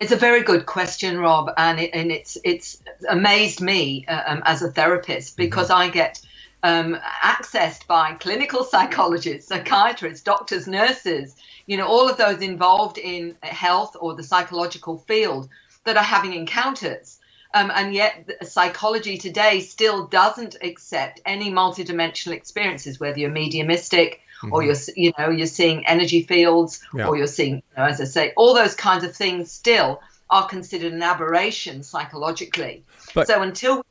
It's 0.01 0.11
a 0.11 0.15
very 0.15 0.41
good 0.41 0.65
question, 0.65 1.19
Rob, 1.19 1.51
and 1.57 1.79
it, 1.79 1.91
and 1.93 2.11
it's 2.11 2.35
it's 2.43 2.81
amazed 3.07 3.61
me 3.61 4.03
uh, 4.07 4.23
um, 4.25 4.41
as 4.45 4.63
a 4.63 4.71
therapist 4.71 5.33
mm-hmm. 5.33 5.43
because 5.43 5.69
mm-hmm. 5.69 5.89
I 5.89 5.89
get 5.89 6.19
um, 6.63 6.97
accessed 7.23 7.85
by 7.85 8.13
clinical 8.13 8.63
psychologists, 8.73 9.49
psychiatrists, 9.49 10.23
doctors, 10.23 10.65
nurses, 10.65 11.35
you 11.67 11.77
know, 11.77 11.85
all 11.85 12.09
of 12.09 12.17
those 12.17 12.41
involved 12.41 12.97
in 12.97 13.37
health 13.43 13.95
or 13.99 14.15
the 14.15 14.23
psychological 14.23 14.97
field 14.97 15.47
that 15.83 15.97
are 15.97 16.03
having 16.03 16.33
encounters. 16.33 17.19
Um, 17.53 17.71
and 17.75 17.93
yet, 17.93 18.27
psychology 18.41 19.19
today 19.19 19.59
still 19.59 20.07
doesn't 20.07 20.55
accept 20.63 21.21
any 21.27 21.51
multidimensional 21.51 22.33
experiences, 22.33 22.99
whether 22.99 23.19
you're 23.19 23.29
mediumistic 23.29 24.21
mm-hmm. 24.41 24.53
or 24.53 24.63
you're, 24.63 24.75
you 24.95 25.11
know, 25.17 25.29
you're 25.29 25.47
seeing 25.47 25.85
energy 25.87 26.23
fields, 26.23 26.81
yeah. 26.93 27.07
or 27.07 27.17
you're 27.17 27.27
seeing, 27.27 27.55
you 27.55 27.61
know, 27.77 27.85
as 27.85 28.01
I 28.01 28.05
say, 28.05 28.33
all 28.35 28.53
those 28.53 28.75
kinds 28.75 29.03
of 29.03 29.15
things 29.15 29.51
still 29.51 30.01
are 30.29 30.47
considered 30.47 30.93
an 30.93 31.03
aberration 31.03 31.83
psychologically. 31.83 32.83
But, 33.13 33.27
so 33.27 33.41
until, 33.41 33.85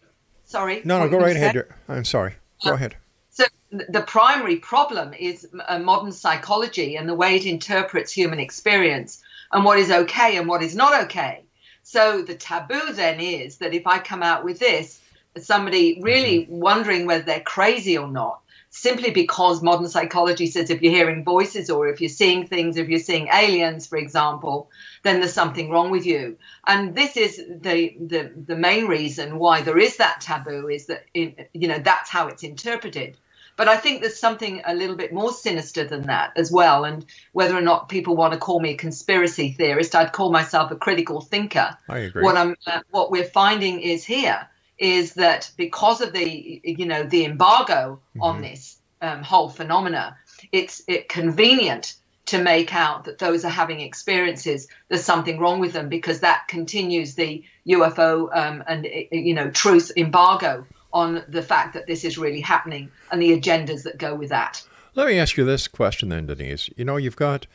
sorry, 0.45 0.83
no, 0.85 1.01
no, 1.01 1.09
go 1.09 1.19
right 1.19 1.37
ahead. 1.37 1.67
I'm 1.89 2.05
sorry. 2.05 2.35
Go 2.65 2.71
uh, 2.71 2.75
ahead. 2.75 2.97
So 3.31 3.45
the 3.71 4.03
primary 4.03 4.57
problem 4.57 5.15
is 5.15 5.47
uh, 5.69 5.79
modern 5.79 6.13
psychology 6.13 6.97
and 6.97 7.09
the 7.09 7.15
way 7.15 7.37
it 7.37 7.47
interprets 7.47 8.13
human 8.13 8.41
experience 8.41 9.23
and 9.53 9.65
what 9.65 9.79
is 9.79 9.91
okay 9.91 10.37
and 10.37 10.49
what 10.49 10.63
is 10.63 10.75
not 10.75 11.05
okay. 11.05 11.45
So 11.83 12.23
the 12.23 12.35
taboo 12.35 12.93
then 12.93 13.21
is 13.21 13.59
that 13.59 13.75
if 13.75 13.87
I 13.87 13.99
come 13.99 14.23
out 14.23 14.45
with 14.45 14.59
this, 14.59 15.01
somebody 15.39 16.01
really 16.03 16.41
mm-hmm. 16.41 16.61
wondering 16.61 17.07
whether 17.07 17.23
they're 17.23 17.41
crazy 17.41 17.97
or 17.97 18.09
not, 18.09 18.41
simply 18.71 19.11
because 19.11 19.63
modern 19.63 19.89
psychology 19.89 20.47
says 20.47 20.71
if 20.71 20.81
you're 20.81 20.93
hearing 20.93 21.25
voices 21.25 21.69
or 21.71 21.89
if 21.89 22.01
you're 22.01 22.09
seeing 22.09 22.47
things, 22.47 22.77
if 22.77 22.89
you're 22.89 23.01
seeing 23.01 23.29
aliens, 23.29 23.87
for 23.87 23.99
example, 23.99 24.71
then 25.03 25.19
there's 25.19 25.33
something 25.33 25.71
wrong 25.71 25.91
with 25.91 26.07
you. 26.07 26.39
And 26.67 26.95
this 26.95 27.17
is 27.17 27.37
the 27.37 27.97
the, 28.01 28.33
the 28.47 28.57
main 28.57 28.87
reason 28.87 29.39
why 29.39 29.63
there 29.63 29.79
is 29.79 29.97
that 29.97 30.21
taboo 30.21 30.69
is 30.69 30.87
that 30.87 31.05
in, 31.13 31.35
you 31.53 31.69
know 31.69 31.79
that's 31.79 32.09
how 32.09 32.29
it's 32.29 32.45
interpreted. 32.45 33.17
But 33.57 33.69
I 33.69 33.77
think 33.77 34.01
there's 34.01 34.19
something 34.19 34.63
a 34.65 34.73
little 34.73 34.97
bit 34.97 35.13
more 35.13 35.33
sinister 35.33 35.85
than 35.85 36.03
that 36.03 36.33
as 36.37 36.51
well. 36.51 36.85
And 36.85 37.05
whether 37.33 37.55
or 37.55 37.61
not 37.61 37.91
people 37.91 38.17
want 38.17 38.33
to 38.33 38.39
call 38.39 38.59
me 38.59 38.71
a 38.71 38.77
conspiracy 38.77 39.53
theorist, 39.53 39.95
I'd 39.95 40.13
call 40.13 40.33
myself 40.33 40.71
a 40.71 40.77
critical 40.77 41.21
thinker. 41.21 41.77
I 41.87 41.99
agree. 41.99 42.23
What 42.23 42.39
I'm, 42.39 42.57
uh, 42.67 42.81
what 42.91 43.11
we're 43.11 43.25
finding 43.25 43.81
is 43.81 44.03
here 44.03 44.49
is 44.81 45.15
that 45.15 45.51
because 45.57 46.01
of 46.01 46.13
the, 46.13 46.61
you 46.65 46.87
know, 46.87 47.05
the 47.05 47.25
embargo 47.25 48.01
mm-hmm. 48.11 48.23
on 48.23 48.41
this 48.41 48.79
um, 49.03 49.23
whole 49.23 49.51
phenomena, 49.51 50.17
it's 50.51 50.83
it 50.89 51.09
convenient 51.09 51.95
to 52.27 52.43
make 52.43 52.75
out 52.75 53.05
that 53.05 53.19
those 53.19 53.45
are 53.45 53.51
having 53.51 53.81
experiences. 53.81 54.69
There's 54.89 55.05
something 55.05 55.39
wrong 55.39 55.61
with 55.61 55.75
them 55.75 55.89
because 55.89 56.21
that 56.21 56.49
continues 56.49 57.15
the 57.15 57.45
UFO 57.69 58.35
um, 58.35 58.65
and 58.67 58.87
you 59.13 59.35
know 59.35 59.51
truth 59.51 59.93
embargo 59.97 60.67
on 60.93 61.23
the 61.29 61.43
fact 61.43 61.75
that 61.75 61.87
this 61.87 62.05
is 62.05 62.19
really 62.19 62.41
happening 62.41 62.91
and 63.13 63.21
the 63.21 63.39
agendas 63.39 63.85
that 63.85 63.99
go 63.99 64.15
with 64.15 64.31
that. 64.31 64.63
Let 64.95 65.07
me 65.07 65.19
ask 65.19 65.37
you 65.37 65.45
this 65.45 65.69
question 65.69 66.09
then, 66.09 66.27
Denise. 66.27 66.69
You 66.77 66.85
know, 66.85 66.97
you've 66.97 67.17
got 67.17 67.47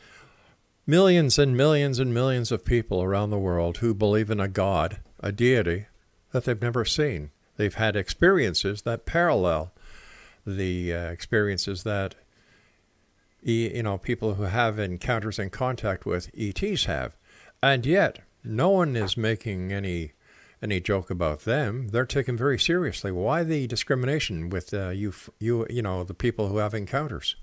millions 0.86 1.38
and 1.38 1.56
millions 1.56 1.98
and 1.98 2.14
millions 2.14 2.50
of 2.50 2.64
people 2.64 3.02
around 3.02 3.30
the 3.30 3.38
world 3.38 3.78
who 3.78 3.92
believe 3.92 4.30
in 4.30 4.40
a 4.40 4.48
God, 4.48 5.00
a 5.20 5.32
deity 5.32 5.86
that 6.32 6.44
they've 6.44 6.60
never 6.60 6.84
seen. 6.84 7.30
They've 7.56 7.74
had 7.74 7.96
experiences 7.96 8.82
that 8.82 9.06
parallel 9.06 9.72
the 10.46 10.94
uh, 10.94 11.10
experiences 11.10 11.82
that 11.82 12.14
you 13.42 13.82
know 13.82 13.98
people 13.98 14.34
who 14.34 14.44
have 14.44 14.78
encounters 14.78 15.38
and 15.38 15.50
contact 15.50 16.06
with 16.06 16.30
ETs 16.36 16.84
have, 16.84 17.16
and 17.62 17.84
yet 17.84 18.20
no 18.44 18.70
one 18.70 18.96
is 18.96 19.16
making 19.16 19.72
any 19.72 20.12
any 20.62 20.80
joke 20.80 21.10
about 21.10 21.40
them. 21.40 21.88
They're 21.88 22.06
taken 22.06 22.36
very 22.36 22.58
seriously. 22.58 23.12
Why 23.12 23.42
the 23.42 23.66
discrimination 23.66 24.48
with 24.48 24.72
uh, 24.72 24.90
you, 24.90 25.12
you, 25.38 25.66
you 25.68 25.82
know, 25.82 26.04
the 26.04 26.14
people 26.14 26.48
who 26.48 26.58
have 26.58 26.74
encounters? 26.74 27.36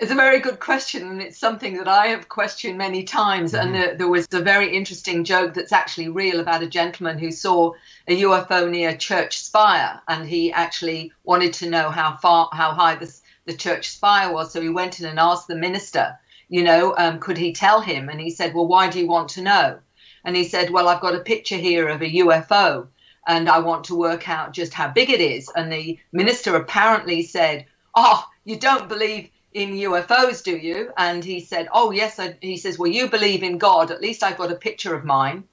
It's 0.00 0.10
a 0.10 0.16
very 0.16 0.40
good 0.40 0.58
question, 0.60 1.08
and 1.08 1.20
it's 1.20 1.38
something 1.38 1.76
that 1.76 1.86
I 1.86 2.06
have 2.08 2.28
questioned 2.28 2.78
many 2.78 3.04
times. 3.04 3.52
Mm-hmm. 3.52 3.66
And 3.66 3.74
there, 3.74 3.94
there 3.96 4.08
was 4.08 4.26
a 4.32 4.40
very 4.40 4.74
interesting 4.74 5.24
joke 5.24 5.54
that's 5.54 5.72
actually 5.72 6.08
real 6.08 6.40
about 6.40 6.62
a 6.62 6.66
gentleman 6.66 7.18
who 7.18 7.30
saw 7.30 7.72
a 8.08 8.22
UFO 8.22 8.70
near 8.70 8.90
a 8.90 8.96
church 8.96 9.38
spire, 9.38 10.00
and 10.08 10.26
he 10.26 10.52
actually 10.52 11.12
wanted 11.22 11.52
to 11.54 11.70
know 11.70 11.90
how 11.90 12.16
far, 12.16 12.48
how 12.52 12.72
high 12.72 12.94
this, 12.96 13.22
the 13.44 13.54
church 13.54 13.90
spire 13.90 14.32
was. 14.32 14.52
So 14.52 14.60
he 14.60 14.70
went 14.70 15.00
in 15.00 15.06
and 15.06 15.18
asked 15.18 15.48
the 15.48 15.56
minister, 15.56 16.18
you 16.48 16.64
know, 16.64 16.94
um, 16.96 17.20
could 17.20 17.38
he 17.38 17.52
tell 17.52 17.80
him? 17.80 18.08
And 18.08 18.20
he 18.20 18.30
said, 18.30 18.54
well, 18.54 18.66
why 18.66 18.88
do 18.88 18.98
you 18.98 19.06
want 19.06 19.28
to 19.30 19.42
know? 19.42 19.80
and 20.24 20.36
he 20.36 20.44
said, 20.44 20.70
Well, 20.70 20.88
I've 20.88 21.00
got 21.00 21.14
a 21.14 21.20
picture 21.20 21.56
here 21.56 21.88
of 21.88 22.02
a 22.02 22.10
UFO 22.10 22.88
and 23.26 23.48
I 23.48 23.58
want 23.58 23.84
to 23.84 23.94
work 23.94 24.28
out 24.28 24.52
just 24.52 24.74
how 24.74 24.88
big 24.88 25.10
it 25.10 25.20
is. 25.20 25.50
And 25.54 25.72
the 25.72 25.98
minister 26.12 26.56
apparently 26.56 27.22
said, 27.22 27.66
Oh, 27.94 28.24
you 28.44 28.58
don't 28.58 28.88
believe 28.88 29.30
in 29.52 29.72
UFOs, 29.72 30.42
do 30.42 30.56
you? 30.56 30.92
And 30.96 31.24
he 31.24 31.40
said, 31.40 31.68
Oh, 31.72 31.90
yes. 31.90 32.18
I, 32.18 32.36
he 32.40 32.56
says, 32.56 32.78
Well, 32.78 32.90
you 32.90 33.08
believe 33.08 33.42
in 33.42 33.58
God. 33.58 33.90
At 33.90 34.00
least 34.00 34.22
I've 34.22 34.38
got 34.38 34.52
a 34.52 34.56
picture 34.56 34.94
of 34.94 35.04
mine. 35.04 35.44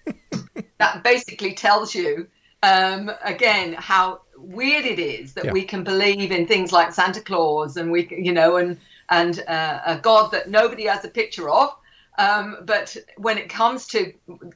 that 0.78 1.02
basically 1.02 1.54
tells 1.54 1.94
you, 1.94 2.26
um, 2.62 3.10
again, 3.24 3.74
how 3.74 4.22
weird 4.36 4.84
it 4.84 4.98
is 4.98 5.34
that 5.34 5.46
yeah. 5.46 5.52
we 5.52 5.62
can 5.62 5.84
believe 5.84 6.32
in 6.32 6.46
things 6.46 6.72
like 6.72 6.92
Santa 6.92 7.20
Claus 7.20 7.76
and 7.76 7.90
we, 7.90 8.08
you 8.10 8.32
know, 8.32 8.56
and 8.56 8.78
and 9.10 9.42
uh, 9.48 9.80
a 9.86 9.98
God 9.98 10.32
that 10.32 10.50
nobody 10.50 10.86
has 10.86 11.04
a 11.04 11.08
picture 11.08 11.48
of 11.48 11.74
um, 12.18 12.56
but 12.64 12.96
when 13.16 13.38
it 13.38 13.48
comes 13.48 13.86
to 13.88 14.12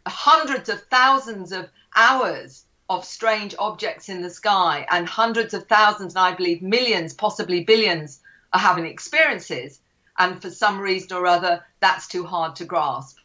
hundreds 0.07 0.69
of 0.69 0.83
thousands 0.83 1.53
of 1.53 1.71
hours 1.95 2.65
of 2.91 3.05
strange 3.05 3.55
objects 3.59 4.09
in 4.09 4.21
the 4.21 4.29
sky 4.29 4.85
and 4.91 5.09
hundreds 5.09 5.55
of 5.55 5.69
thousands, 5.69 6.15
and 6.15 6.25
I 6.25 6.35
believe 6.35 6.61
millions, 6.61 7.15
possibly 7.15 7.63
billions, 7.63 8.21
are 8.53 8.61
having 8.61 8.87
experiences, 8.87 9.81
and 10.19 10.41
for 10.41 10.51
some 10.51 10.81
reason 10.81 11.17
or 11.17 11.27
other, 11.27 11.65
that's 11.81 12.09
too 12.09 12.25
hard 12.25 12.57
to 12.57 12.65
grasp. 12.65 13.19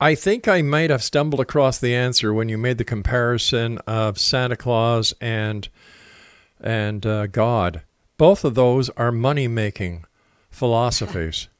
I 0.00 0.14
think 0.14 0.48
I 0.48 0.62
might 0.62 0.90
have 0.90 1.02
stumbled 1.02 1.40
across 1.40 1.78
the 1.78 1.94
answer 1.94 2.32
when 2.32 2.48
you 2.48 2.56
made 2.56 2.78
the 2.78 2.84
comparison 2.84 3.78
of 3.86 4.18
Santa 4.18 4.56
Claus 4.56 5.12
and 5.20 5.68
and 6.60 7.04
uh, 7.04 7.26
God. 7.26 7.82
Both 8.16 8.44
of 8.44 8.54
those 8.54 8.90
are 8.90 9.12
money 9.12 9.48
making 9.48 10.04
philosophies. 10.50 11.48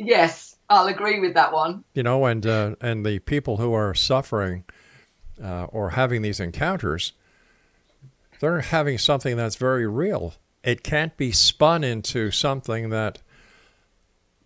Yes, 0.00 0.56
I'll 0.70 0.86
agree 0.86 1.20
with 1.20 1.34
that 1.34 1.52
one. 1.52 1.84
You 1.92 2.02
know, 2.02 2.24
and 2.24 2.46
uh, 2.46 2.76
and 2.80 3.04
the 3.04 3.18
people 3.18 3.58
who 3.58 3.74
are 3.74 3.94
suffering 3.94 4.64
uh, 5.42 5.64
or 5.64 5.90
having 5.90 6.22
these 6.22 6.40
encounters, 6.40 7.12
they're 8.40 8.62
having 8.62 8.96
something 8.96 9.36
that's 9.36 9.56
very 9.56 9.86
real. 9.86 10.34
It 10.62 10.82
can't 10.82 11.16
be 11.16 11.32
spun 11.32 11.84
into 11.84 12.30
something 12.30 12.90
that 12.90 13.20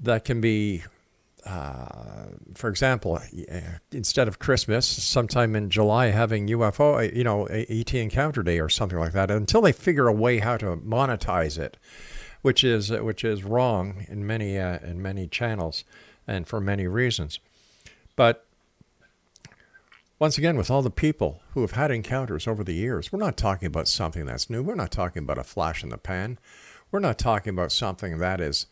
that 0.00 0.24
can 0.24 0.40
be, 0.40 0.82
uh, 1.46 2.26
for 2.54 2.68
example, 2.68 3.14
uh, 3.16 3.60
instead 3.92 4.28
of 4.28 4.38
Christmas, 4.38 4.86
sometime 4.86 5.56
in 5.56 5.70
July 5.70 6.06
having 6.06 6.48
UFO, 6.48 6.98
uh, 6.98 7.12
you 7.14 7.24
know, 7.24 7.46
ET 7.46 7.94
Encounter 7.94 8.42
Day 8.42 8.60
or 8.60 8.68
something 8.68 8.98
like 8.98 9.12
that. 9.12 9.30
Until 9.30 9.62
they 9.62 9.72
figure 9.72 10.08
a 10.08 10.12
way 10.12 10.38
how 10.38 10.56
to 10.56 10.76
monetize 10.76 11.58
it 11.58 11.76
which 12.44 12.62
is 12.62 12.90
which 12.90 13.24
is 13.24 13.42
wrong 13.42 14.04
in 14.06 14.26
many 14.26 14.58
uh, 14.58 14.78
in 14.80 15.00
many 15.00 15.26
channels 15.26 15.82
and 16.26 16.46
for 16.46 16.60
many 16.60 16.86
reasons. 16.86 17.40
But 18.16 18.43
once 20.18 20.38
again, 20.38 20.56
with 20.56 20.70
all 20.70 20.82
the 20.82 20.90
people 20.90 21.42
who 21.50 21.60
have 21.62 21.72
had 21.72 21.90
encounters 21.90 22.46
over 22.46 22.62
the 22.62 22.74
years, 22.74 23.12
we're 23.12 23.18
not 23.18 23.36
talking 23.36 23.66
about 23.66 23.88
something 23.88 24.26
that's 24.26 24.48
new. 24.48 24.62
We're 24.62 24.74
not 24.74 24.92
talking 24.92 25.22
about 25.22 25.38
a 25.38 25.44
flash 25.44 25.82
in 25.82 25.88
the 25.88 25.98
pan. 25.98 26.38
We're 26.90 27.00
not 27.00 27.18
talking 27.18 27.50
about 27.50 27.72
something 27.72 28.18
that 28.18 28.40
is 28.40 28.66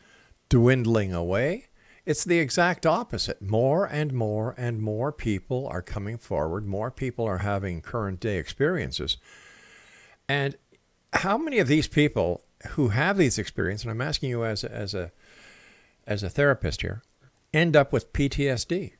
dwindling 0.48 1.12
away. 1.12 1.66
It's 2.06 2.24
the 2.24 2.38
exact 2.38 2.86
opposite. 2.86 3.42
More 3.42 3.86
and 3.86 4.12
more 4.12 4.54
and 4.56 4.80
more 4.80 5.12
people 5.12 5.66
are 5.68 5.82
coming 5.82 6.18
forward. 6.18 6.64
More 6.64 6.90
people 6.90 7.24
are 7.24 7.38
having 7.38 7.80
current 7.80 8.20
day 8.20 8.38
experiences. 8.38 9.16
And 10.28 10.56
how 11.12 11.36
many 11.36 11.58
of 11.58 11.68
these 11.68 11.88
people 11.88 12.44
who 12.70 12.88
have 12.88 13.16
these 13.16 13.38
experiences, 13.38 13.84
and 13.84 13.90
I'm 13.90 14.00
asking 14.00 14.30
you 14.30 14.44
as 14.44 14.64
a, 14.64 14.72
as 14.72 14.94
a 14.94 15.12
as 16.06 16.22
a 16.22 16.30
therapist 16.30 16.82
here, 16.82 17.02
end 17.52 17.76
up 17.76 17.92
with 17.92 18.12
PTSD? 18.12 18.92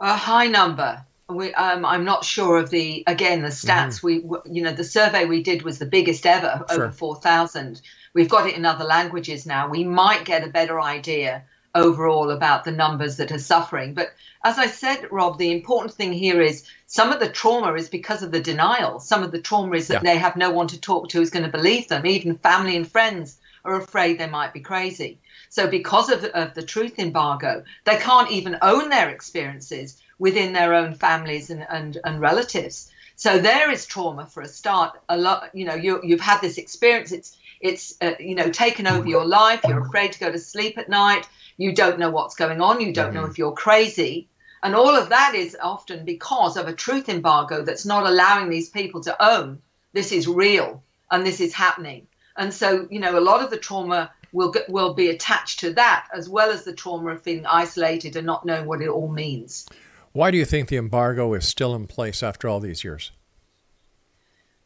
A 0.00 0.16
high 0.16 0.46
number. 0.46 1.04
We, 1.28 1.54
um, 1.54 1.84
I'm 1.84 2.04
not 2.04 2.24
sure 2.24 2.58
of 2.58 2.70
the 2.70 3.04
again 3.06 3.42
the 3.42 3.48
stats. 3.48 4.00
Mm-hmm. 4.00 4.06
We 4.06 4.14
you 4.52 4.62
know 4.62 4.72
the 4.72 4.84
survey 4.84 5.26
we 5.26 5.42
did 5.42 5.62
was 5.62 5.78
the 5.78 5.86
biggest 5.86 6.26
ever, 6.26 6.64
sure. 6.68 6.84
over 6.84 6.92
four 6.92 7.16
thousand. 7.16 7.82
We've 8.14 8.28
got 8.28 8.48
it 8.48 8.56
in 8.56 8.64
other 8.64 8.84
languages 8.84 9.46
now. 9.46 9.68
We 9.68 9.84
might 9.84 10.24
get 10.24 10.42
a 10.42 10.50
better 10.50 10.80
idea 10.80 11.44
overall 11.74 12.30
about 12.30 12.64
the 12.64 12.72
numbers 12.72 13.16
that 13.16 13.30
are 13.30 13.38
suffering. 13.38 13.94
But 13.94 14.12
as 14.44 14.58
I 14.58 14.66
said, 14.66 15.06
Rob, 15.10 15.38
the 15.38 15.52
important 15.52 15.94
thing 15.94 16.12
here 16.12 16.40
is 16.40 16.64
some 16.86 17.12
of 17.12 17.20
the 17.20 17.28
trauma 17.28 17.74
is 17.74 17.88
because 17.88 18.22
of 18.22 18.32
the 18.32 18.40
denial. 18.40 18.98
Some 18.98 19.22
of 19.22 19.30
the 19.30 19.40
trauma 19.40 19.76
is 19.76 19.88
that 19.88 20.02
yeah. 20.02 20.14
they 20.14 20.18
have 20.18 20.36
no 20.36 20.50
one 20.50 20.66
to 20.68 20.80
talk 20.80 21.08
to 21.10 21.18
who's 21.18 21.30
going 21.30 21.44
to 21.44 21.52
believe 21.52 21.88
them. 21.88 22.06
Even 22.06 22.38
family 22.38 22.74
and 22.74 22.90
friends 22.90 23.38
are 23.64 23.80
afraid 23.80 24.18
they 24.18 24.26
might 24.26 24.52
be 24.52 24.60
crazy. 24.60 25.18
So, 25.50 25.66
because 25.66 26.08
of, 26.10 26.24
of 26.24 26.54
the 26.54 26.62
truth 26.62 26.98
embargo, 26.98 27.64
they 27.84 27.98
can't 27.98 28.30
even 28.30 28.56
own 28.62 28.88
their 28.88 29.10
experiences 29.10 30.00
within 30.18 30.52
their 30.52 30.74
own 30.74 30.94
families 30.94 31.50
and, 31.50 31.66
and, 31.68 31.98
and 32.04 32.20
relatives. 32.20 32.90
So 33.16 33.38
there 33.38 33.70
is 33.70 33.84
trauma 33.84 34.26
for 34.26 34.42
a 34.42 34.48
start. 34.48 34.98
A 35.10 35.18
lot, 35.18 35.50
you 35.52 35.66
know, 35.66 35.74
you, 35.74 36.00
you've 36.02 36.20
had 36.20 36.40
this 36.40 36.56
experience. 36.56 37.12
It's 37.12 37.36
it's 37.60 37.94
uh, 38.00 38.12
you 38.18 38.34
know 38.34 38.48
taken 38.48 38.86
over 38.86 39.06
your 39.06 39.26
life. 39.26 39.60
You're 39.68 39.84
afraid 39.86 40.12
to 40.12 40.20
go 40.20 40.32
to 40.32 40.38
sleep 40.38 40.78
at 40.78 40.88
night 40.88 41.28
you 41.60 41.74
don't 41.74 41.98
know 41.98 42.08
what's 42.08 42.36
going 42.36 42.62
on. 42.62 42.80
You 42.80 42.90
don't 42.90 43.12
know 43.12 43.26
if 43.26 43.36
you're 43.36 43.52
crazy. 43.52 44.28
And 44.62 44.74
all 44.74 44.96
of 44.96 45.10
that 45.10 45.34
is 45.34 45.54
often 45.60 46.06
because 46.06 46.56
of 46.56 46.66
a 46.66 46.72
truth 46.72 47.10
embargo 47.10 47.62
that's 47.62 47.84
not 47.84 48.06
allowing 48.06 48.48
these 48.48 48.70
people 48.70 49.02
to 49.02 49.22
own 49.22 49.60
this 49.92 50.10
is 50.10 50.26
real 50.26 50.82
and 51.10 51.26
this 51.26 51.38
is 51.38 51.52
happening. 51.52 52.06
And 52.34 52.54
so, 52.54 52.88
you 52.90 52.98
know, 52.98 53.18
a 53.18 53.20
lot 53.20 53.42
of 53.42 53.50
the 53.50 53.58
trauma 53.58 54.10
will 54.32 54.54
will 54.68 54.94
be 54.94 55.08
attached 55.08 55.60
to 55.60 55.72
that 55.74 56.06
as 56.14 56.28
well 56.28 56.50
as 56.50 56.64
the 56.64 56.72
trauma 56.72 57.10
of 57.10 57.22
feeling 57.22 57.46
isolated 57.46 58.16
and 58.16 58.26
not 58.26 58.44
knowing 58.44 58.66
what 58.66 58.82
it 58.82 58.88
all 58.88 59.08
means. 59.08 59.66
Why 60.12 60.30
do 60.30 60.38
you 60.38 60.44
think 60.44 60.68
the 60.68 60.76
embargo 60.76 61.34
is 61.34 61.46
still 61.46 61.74
in 61.74 61.86
place 61.86 62.22
after 62.22 62.48
all 62.48 62.60
these 62.60 62.82
years? 62.82 63.12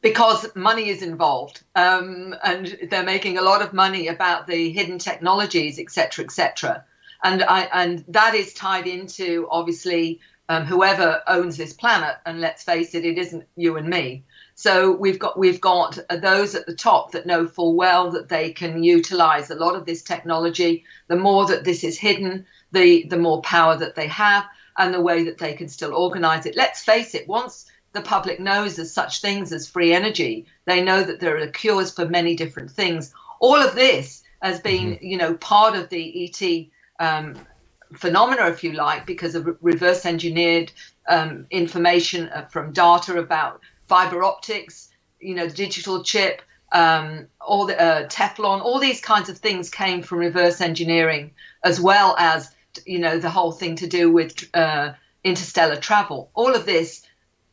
Because 0.00 0.55
money 0.55 0.90
is 0.90 1.03
involved, 1.03 1.62
um, 1.74 2.35
and 2.44 2.79
they're 2.90 3.03
making 3.03 3.38
a 3.38 3.42
lot 3.42 3.62
of 3.62 3.72
money 3.72 4.09
about 4.09 4.46
the 4.46 4.70
hidden 4.70 4.98
technologies, 4.98 5.79
etc., 5.79 6.24
etc. 6.24 6.85
And 7.22 7.42
I 7.42 7.62
and 7.72 8.05
that 8.09 8.35
is 8.35 8.53
tied 8.53 8.87
into 8.87 9.48
obviously 9.50 10.20
um, 10.48 10.64
whoever 10.64 11.22
owns 11.27 11.57
this 11.57 11.72
planet. 11.72 12.16
And 12.27 12.40
let's 12.40 12.62
face 12.62 12.94
it, 12.94 13.05
it 13.05 13.18
isn't 13.18 13.46
you 13.57 13.77
and 13.77 13.88
me. 13.88 14.24
So 14.57 14.93
we've 14.93 15.19
got 15.19 15.38
we've 15.38 15.61
got 15.61 15.99
those 16.09 16.55
at 16.55 16.67
the 16.67 16.77
top 16.77 17.12
that 17.12 17.27
know 17.27 17.47
full 17.47 17.75
well 17.75 18.11
that 18.12 18.29
they 18.29 18.53
can 18.53 18.85
utilize 18.85 19.51
a 19.51 19.57
lot 19.57 19.75
of 19.75 19.85
this 19.85 20.03
technology. 20.03 20.85
The 21.09 21.17
more 21.17 21.47
that 21.47 21.64
this 21.64 21.83
is 21.83 21.99
hidden, 21.99 22.47
the 22.73 23.05
the 23.09 23.19
more 23.19 23.43
power 23.43 23.77
that 23.77 23.97
they 23.97 24.07
have, 24.07 24.45
and 24.79 24.95
the 24.95 25.01
way 25.01 25.25
that 25.25 25.38
they 25.38 25.55
can 25.55 25.69
still 25.69 25.95
organize 25.95 26.47
it. 26.47 26.57
Let's 26.57 26.85
face 26.85 27.14
it, 27.14 27.29
once 27.29 27.67
the 27.93 28.01
public 28.01 28.40
knows 28.40 28.77
there's 28.77 28.93
such 28.93 29.21
things 29.21 29.53
as 29.53 29.69
free 29.69 29.93
energy, 29.93 30.47
they 30.67 30.83
know 30.83 31.03
that 31.03 31.21
there 31.21 31.37
are 31.38 31.47
cures 31.49 31.93
for 31.93 32.07
many 32.07 32.35
different 32.35 32.71
things. 32.71 33.12
All 33.40 33.57
of 33.57 33.75
this 33.75 34.23
has 34.43 34.61
been, 34.61 34.95
mm-hmm. 34.95 35.07
you 35.07 35.17
know, 35.17 35.35
part 35.35 35.77
of 35.77 35.88
the 35.88 36.25
ET 36.25 36.67
um, 37.05 37.35
phenomena, 37.95 38.47
if 38.49 38.64
you 38.64 38.73
like, 38.73 39.07
because 39.07 39.35
of 39.35 39.57
reverse 39.61 40.05
engineered 40.07 40.73
um, 41.09 41.47
information 41.51 42.29
uh, 42.29 42.47
from 42.47 42.73
data 42.73 43.19
about 43.19 43.61
fiber 43.95 44.25
optics, 44.25 44.89
you 45.21 45.37
know, 45.37 45.47
the 45.47 45.55
digital 45.55 46.03
chip, 46.03 46.43
um, 46.73 47.29
all 47.41 47.65
the 47.65 47.81
uh, 47.81 48.09
Teflon, 48.09 48.61
all 48.61 48.81
these 48.81 49.01
kinds 49.01 49.29
of 49.29 49.39
things 49.39 49.71
came 49.71 50.03
from 50.03 50.19
reverse 50.19 50.61
engineering, 50.61 51.31
as 51.63 51.81
well 51.81 52.17
as 52.19 52.53
you 52.85 52.99
know 52.99 53.21
the 53.21 53.31
whole 53.31 53.53
thing 53.53 53.77
to 53.77 53.87
do 53.87 54.11
with 54.11 54.33
uh, 54.53 54.95
interstellar 55.23 55.77
travel. 55.77 56.29
All 56.35 56.57
of 56.57 56.67
this 56.67 57.07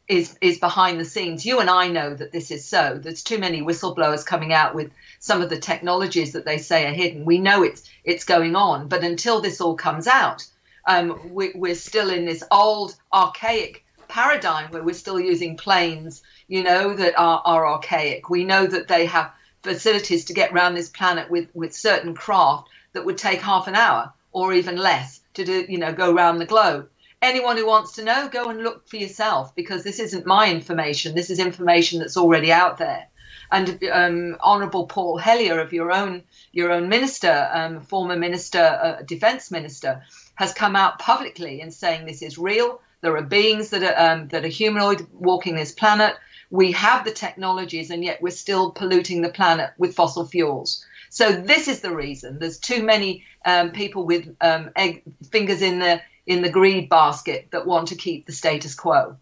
is 0.07 0.35
is 0.41 0.57
behind 0.57 0.99
the 0.99 1.05
scenes. 1.05 1.45
You 1.45 1.59
and 1.59 1.69
I 1.69 1.89
know 1.89 2.15
that 2.15 2.31
this 2.31 2.49
is 2.49 2.65
so. 2.65 2.99
There's 2.99 3.21
too 3.21 3.37
many 3.37 3.61
whistleblowers 3.61 4.25
coming 4.25 4.51
out 4.51 4.73
with 4.73 4.89
some 5.19 5.43
of 5.43 5.51
the 5.51 5.59
technologies 5.59 6.31
that 6.33 6.45
they 6.45 6.57
say 6.57 6.87
are 6.87 6.93
hidden. 7.03 7.23
We 7.23 7.37
know 7.37 7.61
it's 7.61 7.87
it's 8.03 8.23
going 8.23 8.55
on, 8.55 8.87
but 8.87 9.03
until 9.03 9.41
this 9.41 9.61
all 9.61 9.75
comes 9.75 10.07
out, 10.07 10.43
um, 10.87 11.35
we, 11.35 11.51
we're 11.53 11.75
still 11.75 12.09
in 12.09 12.25
this 12.25 12.43
old 12.49 12.95
archaic 13.13 13.85
paradigm 14.11 14.69
where 14.71 14.83
we're 14.83 14.93
still 14.93 15.19
using 15.19 15.55
planes, 15.55 16.21
you 16.47 16.63
know, 16.63 16.93
that 16.93 17.17
are, 17.17 17.41
are 17.45 17.67
archaic. 17.67 18.29
We 18.29 18.43
know 18.43 18.67
that 18.67 18.89
they 18.89 19.05
have 19.05 19.31
facilities 19.63 20.25
to 20.25 20.33
get 20.33 20.51
around 20.51 20.75
this 20.75 20.89
planet 20.89 21.31
with, 21.31 21.47
with 21.53 21.73
certain 21.73 22.13
craft 22.13 22.67
that 22.93 23.05
would 23.05 23.17
take 23.17 23.41
half 23.41 23.67
an 23.67 23.75
hour 23.75 24.13
or 24.33 24.53
even 24.53 24.75
less 24.75 25.21
to 25.35 25.45
do, 25.45 25.65
you 25.69 25.77
know, 25.77 25.93
go 25.93 26.13
around 26.13 26.39
the 26.39 26.45
globe. 26.45 26.89
Anyone 27.21 27.55
who 27.55 27.65
wants 27.65 27.93
to 27.93 28.03
know, 28.03 28.27
go 28.27 28.49
and 28.49 28.63
look 28.63 28.87
for 28.87 28.97
yourself 28.97 29.55
because 29.55 29.83
this 29.83 29.99
isn't 29.99 30.25
my 30.25 30.51
information. 30.51 31.15
This 31.15 31.29
is 31.29 31.39
information 31.39 31.99
that's 31.99 32.17
already 32.17 32.51
out 32.51 32.77
there. 32.79 33.07
And 33.51 33.83
um, 33.91 34.37
Honourable 34.41 34.87
Paul 34.87 35.17
Hellyer 35.17 35.59
of 35.59 35.73
your 35.73 35.91
own 35.91 36.23
your 36.51 36.71
own 36.71 36.89
minister, 36.89 37.49
um, 37.53 37.81
former 37.81 38.15
minister, 38.15 38.59
uh, 38.59 39.03
defence 39.03 39.51
minister, 39.51 40.03
has 40.35 40.53
come 40.53 40.75
out 40.75 40.99
publicly 40.99 41.61
and 41.61 41.73
saying 41.73 42.05
this 42.05 42.21
is 42.21 42.37
real. 42.37 42.81
There 43.01 43.17
are 43.17 43.23
beings 43.23 43.69
that 43.71 43.83
are 43.83 44.13
um, 44.13 44.27
that 44.29 44.45
are 44.45 44.49
humanoid 44.49 45.07
walking 45.11 45.55
this 45.55 45.71
planet. 45.71 46.15
We 46.49 46.71
have 46.73 47.05
the 47.05 47.11
technologies, 47.11 47.89
and 47.89 48.03
yet 48.03 48.21
we're 48.21 48.31
still 48.31 48.71
polluting 48.71 49.21
the 49.21 49.29
planet 49.29 49.71
with 49.77 49.95
fossil 49.95 50.25
fuels. 50.25 50.85
So 51.09 51.31
this 51.31 51.67
is 51.67 51.81
the 51.81 51.93
reason. 51.93 52.39
There's 52.39 52.59
too 52.59 52.83
many 52.83 53.23
um, 53.45 53.71
people 53.71 54.05
with 54.05 54.33
um, 54.41 54.69
egg, 54.75 55.03
fingers 55.29 55.61
in 55.61 55.79
the 55.79 56.01
in 56.25 56.41
the 56.41 56.49
greed 56.49 56.89
basket 56.89 57.47
that 57.51 57.65
want 57.65 57.87
to 57.89 57.95
keep 57.95 58.25
the 58.25 58.31
status 58.31 58.75
quo. 58.75 59.17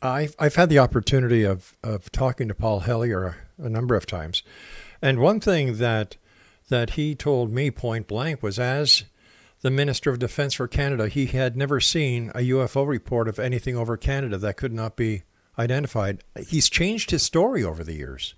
I've, 0.00 0.36
I've 0.38 0.54
had 0.54 0.68
the 0.68 0.78
opportunity 0.78 1.42
of, 1.42 1.76
of 1.82 2.12
talking 2.12 2.46
to 2.48 2.54
Paul 2.54 2.80
Hellyer 2.80 3.36
a, 3.58 3.64
a 3.64 3.68
number 3.68 3.96
of 3.96 4.06
times. 4.06 4.44
And 5.02 5.18
one 5.18 5.40
thing 5.40 5.78
that 5.78 6.16
that 6.68 6.90
he 6.90 7.14
told 7.14 7.50
me 7.50 7.70
point 7.70 8.06
blank 8.06 8.42
was 8.42 8.58
as 8.58 9.04
the 9.60 9.70
Minister 9.70 10.10
of 10.10 10.18
Defense 10.18 10.54
for 10.54 10.68
Canada, 10.68 11.08
he 11.08 11.26
had 11.26 11.56
never 11.56 11.80
seen 11.80 12.30
a 12.34 12.40
UFO 12.50 12.86
report 12.86 13.28
of 13.28 13.38
anything 13.38 13.76
over 13.76 13.96
Canada 13.96 14.38
that 14.38 14.56
could 14.56 14.72
not 14.72 14.96
be 14.96 15.22
identified. 15.58 16.22
He's 16.46 16.68
changed 16.68 17.10
his 17.10 17.22
story 17.22 17.64
over 17.64 17.82
the 17.82 17.94
years. 17.94 18.34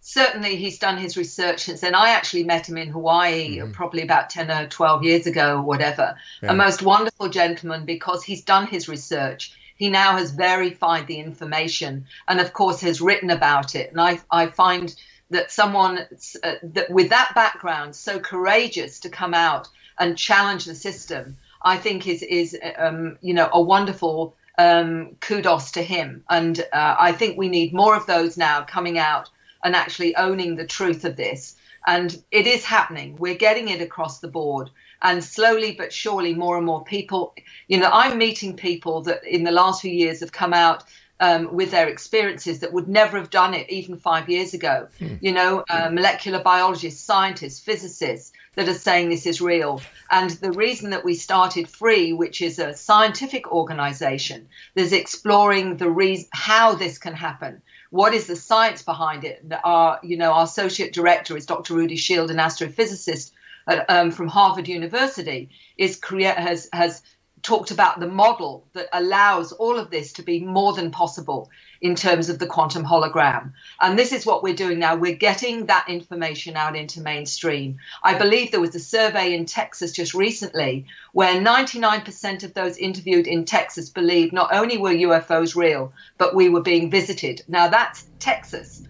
Certainly, 0.00 0.56
he's 0.56 0.78
done 0.78 0.98
his 0.98 1.16
research 1.16 1.64
since 1.64 1.80
then. 1.80 1.94
I 1.94 2.10
actually 2.10 2.44
met 2.44 2.68
him 2.68 2.76
in 2.76 2.90
Hawaii 2.90 3.58
mm-hmm. 3.58 3.72
probably 3.72 4.02
about 4.02 4.30
10 4.30 4.50
or 4.50 4.68
12 4.68 5.02
years 5.02 5.26
ago 5.26 5.56
or 5.56 5.62
whatever. 5.62 6.16
Yeah. 6.42 6.52
A 6.52 6.54
most 6.54 6.82
wonderful 6.82 7.28
gentleman 7.28 7.86
because 7.86 8.22
he's 8.22 8.44
done 8.44 8.68
his 8.68 8.88
research. 8.88 9.52
He 9.74 9.90
now 9.90 10.16
has 10.16 10.30
verified 10.30 11.08
the 11.08 11.18
information 11.18 12.06
and, 12.28 12.40
of 12.40 12.52
course, 12.52 12.80
has 12.82 13.00
written 13.00 13.30
about 13.30 13.74
it. 13.74 13.90
And 13.90 14.00
I, 14.00 14.20
I 14.30 14.46
find 14.46 14.94
that 15.30 15.50
someone 15.50 15.98
uh, 16.42 16.54
that 16.62 16.90
with 16.90 17.10
that 17.10 17.32
background 17.34 17.94
so 17.94 18.18
courageous 18.18 19.00
to 19.00 19.08
come 19.08 19.34
out 19.34 19.68
and 19.98 20.18
challenge 20.18 20.64
the 20.64 20.74
system 20.74 21.36
i 21.62 21.76
think 21.76 22.06
is 22.06 22.22
is 22.22 22.56
um, 22.78 23.18
you 23.20 23.34
know 23.34 23.48
a 23.52 23.60
wonderful 23.60 24.34
um, 24.58 25.16
kudos 25.20 25.72
to 25.72 25.82
him. 25.82 26.24
And 26.30 26.60
uh, 26.72 26.96
i 26.98 27.12
think 27.12 27.36
we 27.36 27.48
need 27.48 27.74
more 27.74 27.96
of 27.96 28.06
those 28.06 28.36
now 28.36 28.62
coming 28.62 28.98
out 28.98 29.28
and 29.64 29.74
actually 29.74 30.16
owning 30.16 30.56
the 30.56 30.66
truth 30.66 31.04
of 31.04 31.16
this. 31.16 31.56
And 31.86 32.22
it 32.30 32.46
is 32.46 32.64
happening. 32.64 33.16
We're 33.16 33.36
getting 33.36 33.68
it 33.68 33.80
across 33.80 34.20
the 34.20 34.28
board. 34.28 34.70
And 35.02 35.22
slowly 35.22 35.72
but 35.72 35.92
surely 35.92 36.34
more 36.34 36.56
and 36.56 36.64
more 36.64 36.82
people 36.82 37.34
you 37.68 37.78
know 37.78 37.90
i'm 37.92 38.16
meeting 38.16 38.56
people 38.56 39.02
that 39.02 39.22
in 39.24 39.44
the 39.44 39.50
last 39.50 39.82
few 39.82 39.92
years 39.92 40.20
have 40.20 40.32
come 40.32 40.54
out 40.54 40.84
um, 41.20 41.54
with 41.54 41.70
their 41.70 41.88
experiences 41.88 42.60
that 42.60 42.72
would 42.72 42.88
never 42.88 43.18
have 43.18 43.30
done 43.30 43.54
it 43.54 43.70
even 43.70 43.96
five 43.96 44.28
years 44.28 44.54
ago. 44.54 44.88
Hmm. 44.98 45.14
You 45.20 45.32
know, 45.32 45.64
uh, 45.68 45.90
molecular 45.90 46.42
biologists, 46.42 47.02
scientists, 47.02 47.60
physicists 47.60 48.32
that 48.54 48.68
are 48.68 48.74
saying 48.74 49.08
this 49.08 49.26
is 49.26 49.40
real. 49.40 49.80
And 50.10 50.30
the 50.30 50.52
reason 50.52 50.90
that 50.90 51.04
we 51.04 51.14
started 51.14 51.68
Free, 51.68 52.12
which 52.12 52.42
is 52.42 52.58
a 52.58 52.74
scientific 52.74 53.50
organization 53.52 54.48
that's 54.74 54.92
exploring 54.92 55.76
the 55.76 55.90
reason 55.90 56.28
how 56.32 56.74
this 56.74 56.98
can 56.98 57.14
happen. 57.14 57.62
What 57.90 58.14
is 58.14 58.26
the 58.26 58.36
science 58.36 58.82
behind 58.82 59.24
it? 59.24 59.44
Our, 59.64 60.00
you 60.02 60.16
know, 60.16 60.32
our 60.32 60.44
associate 60.44 60.92
director 60.92 61.36
is 61.36 61.46
Dr. 61.46 61.74
Rudy 61.74 61.96
Schild, 61.96 62.30
an 62.30 62.38
astrophysicist 62.38 63.30
at, 63.66 63.88
um, 63.88 64.10
from 64.10 64.28
Harvard 64.28 64.68
University, 64.68 65.50
is 65.76 65.96
create 65.96 66.36
has 66.36 66.68
has 66.72 67.02
talked 67.42 67.70
about 67.70 68.00
the 68.00 68.08
model 68.08 68.66
that 68.72 68.88
allows 68.92 69.52
all 69.52 69.78
of 69.78 69.90
this 69.90 70.14
to 70.14 70.22
be 70.22 70.40
more 70.40 70.72
than 70.72 70.90
possible 70.90 71.50
in 71.80 71.94
terms 71.94 72.28
of 72.28 72.38
the 72.38 72.46
quantum 72.46 72.84
hologram. 72.84 73.52
And 73.80 73.98
this 73.98 74.12
is 74.12 74.24
what 74.24 74.42
we're 74.42 74.54
doing 74.54 74.78
now. 74.78 74.96
We're 74.96 75.16
getting 75.16 75.66
that 75.66 75.88
information 75.88 76.56
out 76.56 76.76
into 76.76 77.00
mainstream. 77.00 77.78
I 78.02 78.14
believe 78.14 78.50
there 78.50 78.60
was 78.60 78.74
a 78.74 78.80
survey 78.80 79.34
in 79.34 79.44
Texas 79.44 79.92
just 79.92 80.14
recently 80.14 80.86
where 81.12 81.40
99% 81.40 82.44
of 82.44 82.54
those 82.54 82.78
interviewed 82.78 83.26
in 83.26 83.44
Texas 83.44 83.90
believed 83.90 84.32
not 84.32 84.54
only 84.54 84.78
were 84.78 84.90
UFOs 84.90 85.54
real, 85.54 85.92
but 86.18 86.34
we 86.34 86.48
were 86.48 86.62
being 86.62 86.90
visited. 86.90 87.42
Now, 87.48 87.68
that's 87.68 88.06
Texas. 88.18 88.82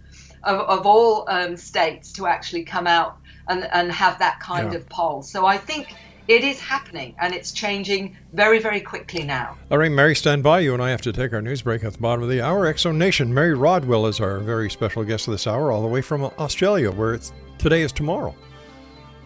Of, 0.45 0.61
of 0.61 0.87
all 0.87 1.29
um, 1.29 1.57
states 1.57 2.13
to 2.13 2.29
actually 2.29 2.63
come 2.63 2.87
out 2.87 3.19
and, 3.49 3.65
and 3.65 3.91
have 3.91 4.21
that 4.21 4.39
kind 4.39 4.73
yeah. 4.73 4.79
of 4.79 4.89
poll. 4.89 5.23
So 5.23 5.45
I 5.45 5.59
think 5.59 5.89
it 6.29 6.45
is 6.45 6.61
happening 6.61 7.15
and 7.21 7.35
it's 7.35 7.53
changing 7.53 8.17
very, 8.33 8.59
very 8.59 8.81
quickly 8.81 9.25
now. 9.25 9.57
All 9.71 9.79
right, 9.79 9.91
Mary, 9.91 10.15
stand 10.15 10.43
by. 10.43 10.61
You 10.61 10.75
and 10.75 10.83
I 10.83 10.91
have 10.91 11.03
to 11.03 11.13
take 11.13 11.33
our 11.33 11.43
news 11.43 11.63
break 11.63 11.85
at 11.85 11.93
the 11.93 11.99
bottom 11.99 12.23
of 12.23 12.29
the 12.29 12.41
hour. 12.41 12.73
Exo 12.73 12.95
Nation, 12.95 13.33
Mary 13.33 13.55
Rodwell 13.55 14.07
is 14.07 14.21
our 14.21 14.39
very 14.41 14.71
special 14.71 15.05
guest 15.05 15.29
of 15.29 15.33
this 15.33 15.47
hour, 15.47 15.71
all 15.71 15.83
the 15.83 15.89
way 15.89 16.03
from 16.03 16.25
Australia, 16.25 16.91
where 16.91 17.15
it's 17.15 17.33
today 17.59 17.83
is 17.83 17.93
tomorrow. 17.93 18.35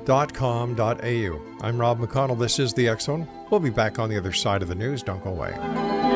www.maryrodwell.com.au. 0.06 1.66
I'm 1.66 1.78
Rob 1.78 2.00
McConnell. 2.00 2.38
This 2.38 2.58
is 2.58 2.72
the 2.72 2.96
Zone. 2.98 3.28
We'll 3.50 3.60
be 3.60 3.70
back 3.70 3.98
on 3.98 4.08
the 4.08 4.16
other 4.16 4.32
side 4.32 4.62
of 4.62 4.68
the 4.68 4.74
news. 4.74 5.02
Don't 5.02 5.22
go 5.22 5.30
away. 5.30 6.15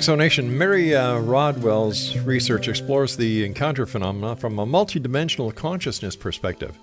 Exonation, 0.00 0.48
Mary 0.48 0.94
uh, 0.94 1.18
Rodwell's 1.18 2.16
research 2.20 2.68
explores 2.68 3.18
the 3.18 3.44
encounter 3.44 3.84
phenomena 3.84 4.34
from 4.34 4.58
a 4.58 4.64
multidimensional 4.64 5.54
consciousness 5.54 6.16
perspective. 6.16 6.78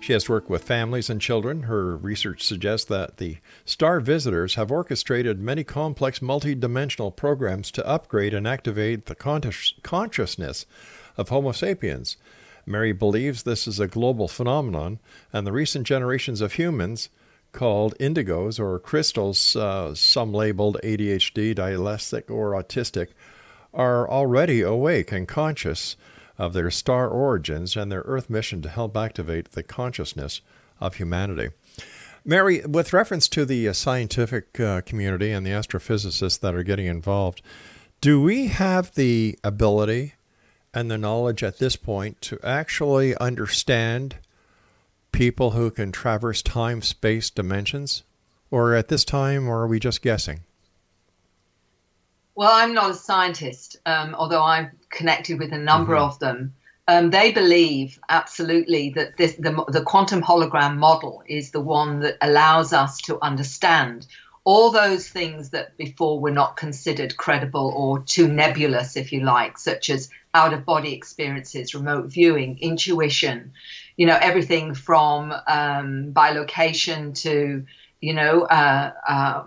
She 0.00 0.14
has 0.14 0.26
worked 0.26 0.48
with 0.48 0.64
families 0.64 1.10
and 1.10 1.20
children. 1.20 1.64
Her 1.64 1.98
research 1.98 2.42
suggests 2.42 2.86
that 2.86 3.18
the 3.18 3.36
star 3.66 4.00
visitors 4.00 4.54
have 4.54 4.72
orchestrated 4.72 5.38
many 5.38 5.64
complex 5.64 6.20
multidimensional 6.20 7.14
programs 7.14 7.70
to 7.72 7.86
upgrade 7.86 8.32
and 8.32 8.48
activate 8.48 9.04
the 9.04 9.16
consciousness 9.82 10.64
of 11.18 11.28
Homo 11.28 11.52
sapiens. 11.52 12.16
Mary 12.64 12.92
believes 12.92 13.42
this 13.42 13.68
is 13.68 13.80
a 13.80 13.86
global 13.86 14.28
phenomenon, 14.28 14.98
and 15.30 15.46
the 15.46 15.52
recent 15.52 15.86
generations 15.86 16.40
of 16.40 16.54
humans 16.54 17.10
called 17.52 17.94
indigos 17.98 18.58
or 18.58 18.78
crystals, 18.78 19.54
uh, 19.54 19.94
some 19.94 20.32
labeled 20.32 20.78
ADHD, 20.82 21.54
dyslexic, 21.54 22.30
or 22.30 22.52
autistic, 22.52 23.08
are 23.72 24.08
already 24.08 24.60
awake 24.60 25.12
and 25.12 25.28
conscious 25.28 25.96
of 26.38 26.52
their 26.52 26.70
star 26.70 27.08
origins 27.08 27.76
and 27.76 27.92
their 27.92 28.00
Earth 28.00 28.28
mission 28.28 28.62
to 28.62 28.68
help 28.68 28.96
activate 28.96 29.52
the 29.52 29.62
consciousness 29.62 30.40
of 30.80 30.96
humanity. 30.96 31.50
Mary, 32.24 32.64
with 32.66 32.92
reference 32.92 33.28
to 33.28 33.44
the 33.44 33.68
uh, 33.68 33.72
scientific 33.72 34.58
uh, 34.60 34.80
community 34.82 35.32
and 35.32 35.44
the 35.44 35.50
astrophysicists 35.50 36.38
that 36.40 36.54
are 36.54 36.62
getting 36.62 36.86
involved, 36.86 37.42
do 38.00 38.20
we 38.20 38.48
have 38.48 38.94
the 38.94 39.38
ability 39.44 40.14
and 40.74 40.90
the 40.90 40.98
knowledge 40.98 41.42
at 41.42 41.58
this 41.58 41.76
point 41.76 42.20
to 42.20 42.38
actually 42.42 43.16
understand 43.16 44.16
people 45.12 45.52
who 45.52 45.70
can 45.70 45.92
traverse 45.92 46.42
time 46.42 46.82
space 46.82 47.30
dimensions? 47.30 48.02
Or 48.50 48.74
at 48.74 48.88
this 48.88 49.04
time, 49.04 49.48
or 49.48 49.62
are 49.62 49.66
we 49.66 49.80
just 49.80 50.02
guessing? 50.02 50.40
Well, 52.34 52.50
I'm 52.52 52.74
not 52.74 52.90
a 52.90 52.94
scientist, 52.94 53.76
um, 53.86 54.14
although 54.14 54.42
I'm 54.42 54.70
connected 54.90 55.38
with 55.38 55.52
a 55.52 55.58
number 55.58 55.94
mm-hmm. 55.94 56.04
of 56.04 56.18
them. 56.18 56.54
Um, 56.88 57.10
they 57.10 57.32
believe 57.32 57.98
absolutely 58.08 58.90
that 58.90 59.16
this, 59.16 59.34
the, 59.36 59.64
the 59.68 59.82
quantum 59.82 60.20
hologram 60.20 60.76
model 60.76 61.22
is 61.26 61.50
the 61.50 61.60
one 61.60 62.00
that 62.00 62.18
allows 62.20 62.72
us 62.72 63.00
to 63.02 63.18
understand 63.22 64.06
all 64.44 64.70
those 64.70 65.08
things 65.08 65.50
that 65.50 65.76
before 65.76 66.18
were 66.18 66.32
not 66.32 66.56
considered 66.56 67.16
credible 67.16 67.72
or 67.76 68.00
too 68.00 68.26
nebulous, 68.26 68.96
if 68.96 69.12
you 69.12 69.20
like, 69.20 69.56
such 69.56 69.88
as 69.88 70.10
out 70.34 70.52
of 70.52 70.64
body 70.64 70.92
experiences, 70.92 71.74
remote 71.74 72.06
viewing, 72.06 72.58
intuition, 72.60 73.52
you 73.96 74.06
know, 74.06 74.18
everything 74.20 74.74
from 74.74 75.32
um, 75.46 76.12
bilocation 76.12 77.14
to, 77.22 77.64
you 78.00 78.14
know, 78.14 78.42
uh, 78.42 78.92
uh, 79.06 79.44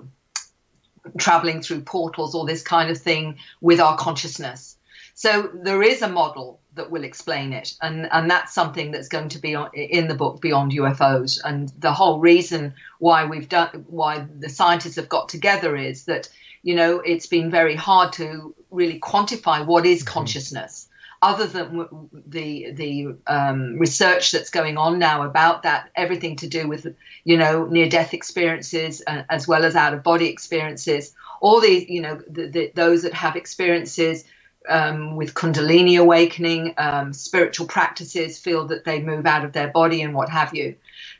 traveling 1.17 1.61
through 1.61 1.81
portals, 1.81 2.35
all 2.35 2.45
this 2.45 2.63
kind 2.63 2.89
of 2.89 2.97
thing 2.97 3.37
with 3.61 3.79
our 3.79 3.97
consciousness. 3.97 4.77
So 5.13 5.49
there 5.53 5.81
is 5.81 6.01
a 6.01 6.09
model 6.09 6.59
that 6.73 6.91
will 6.91 7.05
explain 7.05 7.53
it, 7.53 7.73
and 7.81 8.07
and 8.11 8.29
that's 8.29 8.53
something 8.53 8.91
that's 8.91 9.07
going 9.07 9.29
to 9.29 9.39
be 9.39 9.55
in 9.73 10.09
the 10.09 10.13
book 10.13 10.41
Beyond 10.41 10.73
UFOs. 10.73 11.39
And 11.43 11.69
the 11.79 11.93
whole 11.93 12.19
reason 12.19 12.73
why 12.99 13.23
we've 13.23 13.47
done, 13.47 13.85
why 13.87 14.25
the 14.37 14.49
scientists 14.49 14.97
have 14.97 15.07
got 15.07 15.29
together 15.29 15.77
is 15.77 16.03
that 16.05 16.27
you 16.63 16.75
know 16.75 16.99
it's 16.99 17.27
been 17.27 17.49
very 17.49 17.75
hard 17.75 18.11
to 18.13 18.53
really 18.71 18.99
quantify 18.99 19.65
what 19.65 19.85
is 19.85 20.01
mm-hmm. 20.01 20.13
consciousness 20.13 20.89
other 21.25 21.47
than 21.47 21.87
the 22.27 22.71
the 22.71 23.15
um, 23.25 23.79
research 23.79 24.31
that's 24.31 24.51
going 24.51 24.77
on 24.77 24.99
now 24.99 25.23
about 25.23 25.63
that, 25.63 25.89
everything 25.95 26.35
to 26.35 26.47
do 26.47 26.67
with 26.67 26.85
you 27.23 27.35
know 27.35 27.65
near 27.65 27.89
death 27.89 28.13
experiences 28.13 29.01
uh, 29.07 29.23
as 29.29 29.47
well 29.47 29.65
as 29.65 29.75
out 29.75 29.95
of 29.95 30.03
body 30.03 30.27
experiences, 30.27 31.15
all 31.41 31.59
these 31.59 31.89
you 31.89 32.01
know 32.01 32.21
the, 32.29 32.47
the, 32.47 32.71
those 32.75 33.01
that 33.01 33.13
have 33.13 33.35
experiences 33.35 34.23
um, 34.69 35.15
with 35.15 35.33
Kundalini 35.33 35.99
awakening, 35.99 36.75
um, 36.77 37.11
spiritual 37.11 37.65
practices 37.65 38.37
feel 38.37 38.67
that 38.67 38.85
they 38.85 39.01
move 39.01 39.25
out 39.25 39.43
of 39.43 39.51
their 39.51 39.69
body 39.69 40.03
and 40.03 40.13
what 40.13 40.29
have 40.29 40.53
you. 40.53 40.75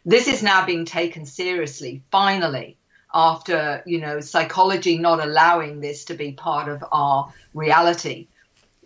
This 0.06 0.28
is 0.28 0.44
now 0.44 0.68
being 0.68 0.86
taken 0.86 1.26
seriously, 1.26 2.04
finally, 2.12 2.78
after 3.12 3.82
you 3.88 4.00
know 4.00 4.20
psychology 4.20 5.00
not 5.00 5.20
allowing 5.20 5.80
this 5.80 6.06
to 6.06 6.14
be 6.14 6.32
part 6.34 6.70
of 6.70 6.84
our 6.92 7.34
reality 7.56 8.28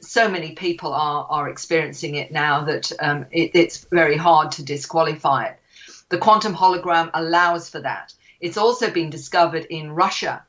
so 0.01 0.29
many 0.29 0.51
people 0.51 0.93
are 0.93 1.25
are 1.29 1.49
experiencing 1.49 2.15
it 2.15 2.31
now 2.31 2.63
that 2.65 2.91
um, 2.99 3.25
it, 3.31 3.51
it's 3.53 3.85
very 3.91 4.17
hard 4.17 4.51
to 4.53 4.63
disqualify 4.63 5.45
it. 5.45 5.59
The 6.09 6.17
quantum 6.17 6.55
hologram 6.55 7.11
allows 7.13 7.69
for 7.69 7.81
that. 7.81 8.13
It's 8.39 8.57
also 8.57 8.89
been 8.89 9.09
discovered 9.09 9.65
in 9.69 9.91
Russia, 9.91 10.43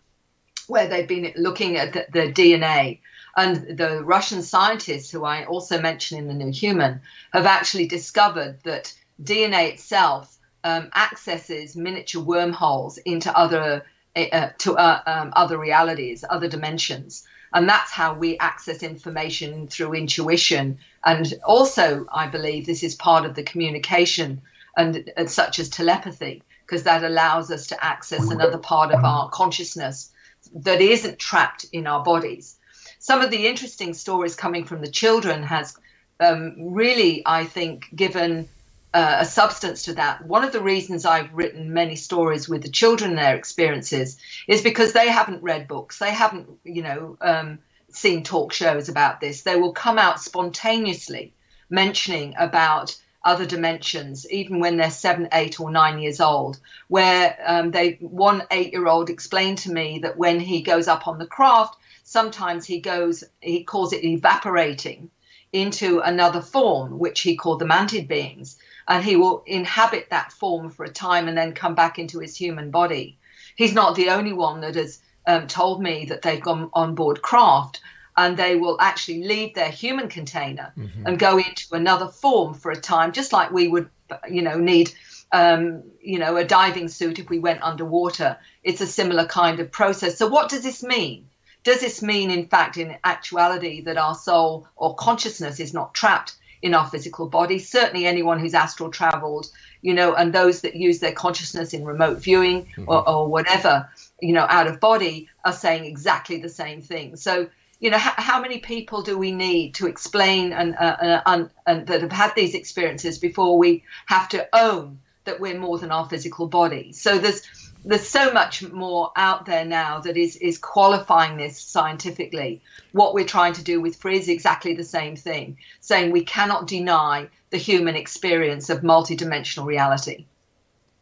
where 0.69 0.89
they've 0.89 1.09
been 1.09 1.33
looking 1.37 1.77
at 1.77 1.93
the, 1.93 2.07
the 2.13 2.33
DNA. 2.33 3.01
And 3.37 3.79
the 3.79 4.03
Russian 4.03 4.43
scientists, 4.43 5.11
who 5.11 5.25
I 5.25 5.45
also 5.45 5.81
mention 5.81 6.19
in 6.19 6.27
the 6.27 6.35
New 6.35 6.53
Human, 6.53 7.01
have 7.33 7.47
actually 7.47 7.87
discovered 7.87 8.59
that 8.65 8.93
DNA 9.23 9.73
itself 9.73 10.37
um, 10.65 10.91
accesses 10.95 11.77
miniature 11.77 12.23
wormholes 12.23 12.99
into 12.99 13.37
other 13.37 13.85
uh, 14.17 14.49
to 14.59 14.77
uh, 14.77 15.01
um, 15.07 15.33
other 15.37 15.57
realities, 15.57 16.25
other 16.29 16.49
dimensions. 16.49 17.27
And 17.53 17.69
that's 17.69 17.91
how 17.91 18.15
we 18.15 18.39
access 18.39 18.83
information 18.83 19.67
through 19.67 19.95
intuition. 19.95 20.79
And 21.05 21.35
also, 21.45 22.07
I 22.13 22.29
believe 22.29 22.65
this 22.65 22.83
is 22.83 22.95
part 22.95 23.25
of 23.25 23.35
the 23.35 23.43
communication, 23.43 24.43
and, 24.77 25.11
and 25.17 25.31
such 25.31 25.59
as 25.59 25.69
telepathy, 25.69 26.43
because 26.65 26.85
that 26.85 27.03
allows 27.03 27.51
us 27.51 27.67
to 27.69 27.85
access 27.85 28.31
another 28.31 28.59
part 28.59 28.93
of 28.93 29.05
our 29.05 29.29
consciousness 29.31 30.13
that 30.55 30.81
isn't 30.81 31.19
trapped 31.19 31.67
in 31.73 31.87
our 31.87 32.05
bodies. 32.05 32.57
Some 32.99 33.21
of 33.21 33.31
the 33.31 33.47
interesting 33.47 33.95
stories 33.95 34.37
coming 34.37 34.65
from 34.65 34.81
the 34.81 34.91
children 34.91 35.43
has 35.43 35.77
um, 36.21 36.55
really, 36.73 37.23
I 37.27 37.45
think, 37.45 37.87
given 37.95 38.49
uh, 38.93 39.19
a 39.21 39.25
substance 39.25 39.85
to 39.85 39.95
that. 39.95 40.25
One 40.27 40.45
of 40.45 40.53
the 40.53 40.63
reasons 40.63 41.05
I've 41.05 41.33
written 41.33 41.73
many 41.73 41.97
stories 41.97 42.49
with 42.49 42.63
the 42.63 42.71
children 42.71 43.11
and 43.11 43.19
their 43.19 43.37
experiences 43.37 44.19
is 44.49 44.63
because 44.63 44.93
they 44.93 45.09
haven't 45.09 45.43
read 45.43 45.69
books, 45.69 45.99
they 45.99 46.11
haven't, 46.11 46.49
you 46.65 46.83
know, 46.83 47.17
um, 47.21 47.59
seen 47.91 48.25
talk 48.25 48.53
shows 48.53 48.89
about 48.89 49.21
this. 49.21 49.43
They 49.43 49.57
will 49.57 49.73
come 49.73 49.99
out 49.99 50.21
spontaneously 50.21 51.35
mentioning 51.69 52.35
about 52.39 52.97
other 53.23 53.47
dimensions, 53.47 54.29
even 54.31 54.61
when 54.61 54.77
they're 54.77 54.91
seven, 54.91 55.29
eight, 55.33 55.61
or 55.61 55.71
nine 55.71 55.99
years 55.99 56.21
old. 56.21 56.59
Where 56.89 57.37
um, 57.47 57.71
they, 57.71 57.99
one 58.01 58.43
eight-year-old 58.51 59.11
explained 59.11 59.59
to 59.59 59.73
me 59.73 60.01
that 60.01 60.17
when 60.17 60.41
he 60.41 60.63
goes 60.63 60.89
up 60.89 61.07
on 61.07 61.19
the 61.19 61.27
craft, 61.27 61.77
sometimes 62.03 62.65
he 62.65 62.81
goes, 62.81 63.23
he 63.41 63.63
calls 63.63 63.93
it 63.93 64.05
evaporating 64.05 65.11
into 65.53 66.01
another 66.01 66.41
form, 66.41 66.99
which 66.99 67.21
he 67.21 67.37
called 67.37 67.59
the 67.59 67.67
mantid 67.67 68.09
beings 68.09 68.57
and 68.91 69.05
he 69.05 69.15
will 69.15 69.45
inhabit 69.47 70.11
that 70.11 70.33
form 70.33 70.69
for 70.69 70.85
a 70.85 70.91
time 70.91 71.29
and 71.29 71.39
then 71.39 71.53
come 71.55 71.77
back 71.77 71.99
into 71.99 72.19
his 72.19 72.37
human 72.37 72.73
body. 72.73 73.17
He's 73.55 73.73
not 73.73 73.95
the 73.95 74.11
only 74.11 74.33
one 74.33 74.61
that 74.63 74.75
has 74.75 75.01
um, 75.29 75.47
told 75.47 75.81
me 75.81 76.07
that 76.07 76.23
they've 76.23 76.43
gone 76.43 76.71
on 76.73 76.97
board 76.97 77.23
craft 77.23 77.81
and 78.17 78.37
they 78.37 78.57
will 78.57 78.77
actually 78.81 79.23
leave 79.23 79.55
their 79.55 79.71
human 79.71 80.09
container 80.09 80.73
mm-hmm. 80.77 81.07
and 81.07 81.21
go 81.21 81.39
into 81.39 81.67
another 81.71 82.09
form 82.09 82.53
for 82.53 82.73
a 82.73 82.81
time, 82.81 83.13
just 83.13 83.33
like 83.33 83.53
we 83.53 83.69
would, 83.69 83.89
you 84.29 84.43
know, 84.43 84.59
need, 84.59 84.91
um, 85.31 85.85
you 86.03 86.19
know, 86.19 86.37
a 86.37 86.45
diving 86.45 86.89
suit 86.89 87.21
if 87.21 87.31
we 87.31 87.39
went 87.39 87.63
underwater. 87.63 88.37
It's 88.65 88.81
a 88.81 88.89
similar 88.89 89.25
kind 89.25 89.61
of 89.61 89.71
process. 89.71 90.19
So, 90.19 90.27
what 90.27 90.49
does 90.49 90.65
this 90.65 90.83
mean? 90.83 91.29
Does 91.63 91.81
this 91.81 92.03
mean, 92.03 92.33
in 92.33 92.49
fact, 92.49 92.77
in 92.77 92.97
actuality, 93.05 93.83
that 93.83 93.99
our 93.99 94.17
soul 94.17 94.67
or 94.75 94.97
consciousness 94.97 95.61
is 95.61 95.73
not 95.73 95.95
trapped 95.95 96.35
in 96.63 96.75
our 96.75 96.87
physical 96.87 97.29
body. 97.29 97.59
Certainly, 97.59 98.07
anyone 98.07 98.39
who's 98.39 98.55
astral 98.55 98.91
traveled, 98.91 99.51
you 99.83 99.95
know, 99.95 100.15
and 100.15 100.33
those 100.33 100.61
that 100.63 100.75
use 100.75 100.99
their 100.99 101.13
consciousness 101.13 101.73
in 101.73 101.85
remote 101.85 102.19
viewing 102.19 102.65
mm-hmm. 102.65 102.89
or, 102.89 103.09
or 103.09 103.29
whatever, 103.29 103.89
you 104.21 104.33
know, 104.33 104.47
out 104.49 104.67
of 104.67 104.81
body 104.81 105.29
are 105.45 105.53
saying 105.53 105.85
exactly 105.85 106.39
the 106.39 106.49
same 106.49 106.83
thing. 106.83 107.17
So, 107.17 107.49
you 107.79 107.91
know, 107.91 107.97
h- 107.97 108.03
how 108.03 108.41
many 108.43 108.59
people 108.59 109.03
do 109.03 109.17
we 109.17 109.33
need 109.33 109.75
to 109.77 109.87
explain 109.87 110.53
and, 110.53 110.75
uh, 110.75 110.97
uh, 111.01 111.23
and, 111.27 111.51
and 111.67 111.87
that 111.87 112.03
have 112.03 112.13
had 112.13 112.35
these 112.35 112.55
experiences 112.55 113.19
before 113.19 113.57
we 113.57 113.85
have 114.07 114.29
to 114.31 114.47
own 114.53 114.99
that 115.25 115.41
we're 115.41 115.59
more 115.59 115.79
than 115.79 115.91
our 115.91 116.09
physical 116.09 116.47
body? 116.47 116.93
So 116.93 117.19
there's 117.19 117.43
there's 117.85 118.09
so 118.09 118.33
much 118.33 118.63
more 118.71 119.13
out 119.17 119.47
there 119.47 119.65
now 119.65 120.01
that 120.01 120.17
is 120.17 120.37
is 120.37 120.59
qualifying 120.59 121.37
this 121.37 121.59
scientifically. 121.59 122.61
What 122.93 123.15
we're 123.15 123.25
trying 123.25 123.55
to 123.55 123.65
do 123.65 123.81
with 123.81 123.97
FREE 123.97 124.19
is 124.19 124.29
exactly 124.29 124.75
the 124.75 124.85
same 124.85 125.17
thing, 125.17 125.59
saying 125.81 126.11
we 126.11 126.25
cannot 126.25 126.67
deny 126.67 127.29
the 127.51 127.59
human 127.59 127.97
experience 127.97 128.71
of 128.71 128.81
multidimensional 128.81 129.67
reality. 129.67 130.27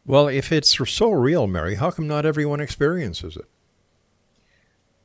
Well, 0.05 0.27
if 0.27 0.51
it's 0.51 0.77
so 0.89 1.11
real, 1.11 1.45
Mary, 1.45 1.75
how 1.75 1.91
come 1.91 2.07
not 2.07 2.25
everyone 2.25 2.59
experiences 2.59 3.37
it? 3.37 3.45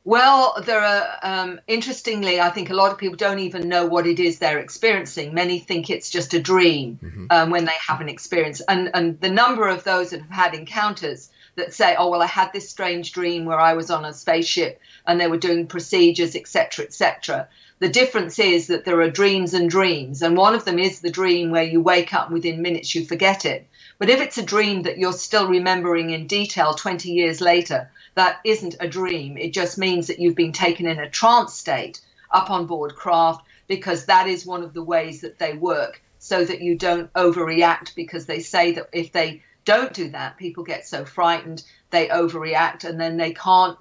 Well, 0.07 0.55
there 0.65 0.83
are, 0.83 1.19
um, 1.23 1.61
interestingly, 1.67 2.39
I 2.39 2.51
think 2.51 2.69
a 2.69 2.75
lot 2.75 2.93
of 2.93 2.99
people 2.99 3.17
don't 3.17 3.39
even 3.39 3.71
know 3.71 3.87
what 3.87 4.07
it 4.07 4.21
is 4.21 4.39
they're 4.39 4.59
experiencing. 4.59 5.33
Many 5.33 5.59
think 5.59 5.89
it's 5.89 6.11
just 6.11 6.35
a 6.35 6.41
dream 6.41 6.99
mm-hmm. 7.03 7.27
um, 7.31 7.51
when 7.51 7.65
they 7.65 7.73
have 7.87 8.03
an 8.03 8.11
experience. 8.11 8.61
And, 8.69 8.91
and 8.93 9.19
the 9.21 9.31
number 9.31 9.67
of 9.67 9.83
those 9.85 10.11
that 10.11 10.21
have 10.21 10.31
had 10.31 10.55
encounters 10.55 11.31
that 11.57 11.75
say, 11.75 11.95
oh, 11.97 12.11
well, 12.11 12.23
I 12.23 12.27
had 12.27 12.53
this 12.53 12.69
strange 12.69 13.13
dream 13.13 13.45
where 13.45 13.61
I 13.61 13.75
was 13.75 13.91
on 13.91 14.05
a 14.05 14.13
spaceship 14.13 14.81
and 15.07 15.21
they 15.21 15.27
were 15.27 15.37
doing 15.37 15.67
procedures, 15.67 16.35
etc., 16.35 16.85
etc. 16.85 17.49
The 17.81 17.89
difference 17.89 18.39
is 18.39 18.69
that 18.69 18.85
there 18.85 19.01
are 19.01 19.11
dreams 19.11 19.53
and 19.53 19.69
dreams, 19.69 20.23
and 20.23 20.37
one 20.37 20.55
of 20.55 20.65
them 20.65 20.79
is 20.79 21.01
the 21.01 21.11
dream 21.11 21.51
where 21.51 21.65
you 21.65 21.81
wake 21.81 22.15
up 22.15 22.27
and 22.27 22.35
within 22.35 22.63
minutes 22.63 22.95
you 22.95 23.05
forget 23.05 23.45
it. 23.45 23.67
But 23.99 24.11
if 24.11 24.21
it's 24.21 24.39
a 24.39 24.43
dream 24.43 24.83
that 24.83 24.99
you're 24.99 25.13
still 25.13 25.49
remembering 25.49 26.11
in 26.11 26.27
detail 26.27 26.75
20 26.75 27.11
years 27.11 27.41
later, 27.41 27.91
that 28.15 28.41
isn't 28.45 28.77
a 28.81 28.89
dream. 28.89 29.37
It 29.37 29.53
just 29.53 29.77
means 29.77 30.07
that 30.07 30.19
you've 30.19 30.37
been 30.37 30.53
taken 30.53 30.87
in 30.87 30.99
a 30.99 31.11
trance 31.11 31.55
state 31.55 32.01
up 32.31 32.51
on 32.51 32.67
board 32.67 32.95
craft 32.95 33.45
because 33.67 34.07
that 34.07 34.29
is 34.29 34.47
one 34.47 34.63
of 34.63 34.73
the 34.73 34.83
ways 34.83 35.21
that 35.21 35.39
they 35.39 35.55
work 35.55 36.01
so 36.19 36.45
that 36.45 36.61
you 36.61 36.77
don't 36.77 37.13
overreact 37.13 37.95
because 37.95 38.27
they 38.27 38.41
say 38.41 38.73
that 38.73 38.89
if 38.93 39.13
they 39.13 39.43
don't 39.65 39.93
do 39.93 40.11
that, 40.11 40.37
people 40.37 40.65
get 40.65 40.87
so 40.87 41.05
frightened, 41.05 41.65
they 41.91 42.09
overreact, 42.09 42.85
and 42.85 43.01
then 43.01 43.17
they 43.17 43.33
can't 43.33 43.79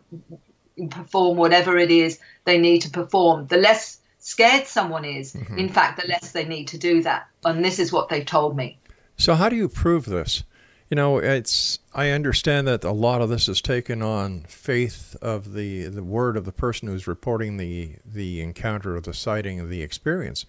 perform 0.89 1.37
whatever 1.37 1.77
it 1.77 1.91
is 1.91 2.19
they 2.45 2.57
need 2.57 2.81
to 2.81 2.89
perform. 2.89 3.47
The 3.47 3.57
less 3.57 3.99
scared 4.19 4.65
someone 4.67 5.05
is, 5.05 5.33
mm-hmm. 5.33 5.57
in 5.57 5.69
fact, 5.69 6.01
the 6.01 6.07
less 6.07 6.31
they 6.31 6.45
need 6.45 6.69
to 6.69 6.77
do 6.77 7.03
that. 7.03 7.27
And 7.43 7.63
this 7.63 7.79
is 7.79 7.91
what 7.91 8.09
they've 8.09 8.25
told 8.25 8.55
me. 8.55 8.79
So, 9.17 9.35
how 9.35 9.49
do 9.49 9.55
you 9.55 9.69
prove 9.69 10.05
this? 10.05 10.43
You 10.89 10.95
know, 10.95 11.17
it's 11.17 11.79
I 11.93 12.09
understand 12.09 12.67
that 12.67 12.83
a 12.83 12.91
lot 12.91 13.21
of 13.21 13.29
this 13.29 13.49
is 13.49 13.61
taken 13.61 14.01
on 14.01 14.41
faith 14.47 15.15
of 15.21 15.53
the 15.53 15.87
the 15.87 16.03
word 16.03 16.37
of 16.37 16.45
the 16.45 16.51
person 16.51 16.87
who's 16.87 17.07
reporting 17.07 17.57
the 17.57 17.95
the 18.05 18.41
encounter 18.41 18.95
or 18.95 19.01
the 19.01 19.13
sighting 19.13 19.59
of 19.59 19.69
the 19.69 19.81
experience. 19.81 20.45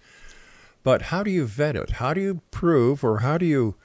But 0.83 1.03
how 1.03 1.23
do 1.23 1.31
you 1.31 1.45
vet 1.45 1.75
it? 1.75 1.91
How 1.91 2.13
do 2.13 2.21
you 2.21 2.41
prove 2.51 3.03
or 3.03 3.19
how 3.19 3.39
do 3.39 3.45
you 3.45 3.75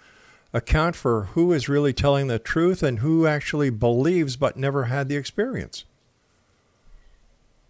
account 0.52 0.96
for 0.96 1.24
who 1.34 1.52
is 1.52 1.68
really 1.68 1.92
telling 1.92 2.26
the 2.26 2.38
truth 2.38 2.82
and 2.82 2.98
who 2.98 3.26
actually 3.26 3.70
believes 3.70 4.36
but 4.36 4.56
never 4.56 4.84
had 4.84 5.08
the 5.08 5.16
experience? 5.16 5.84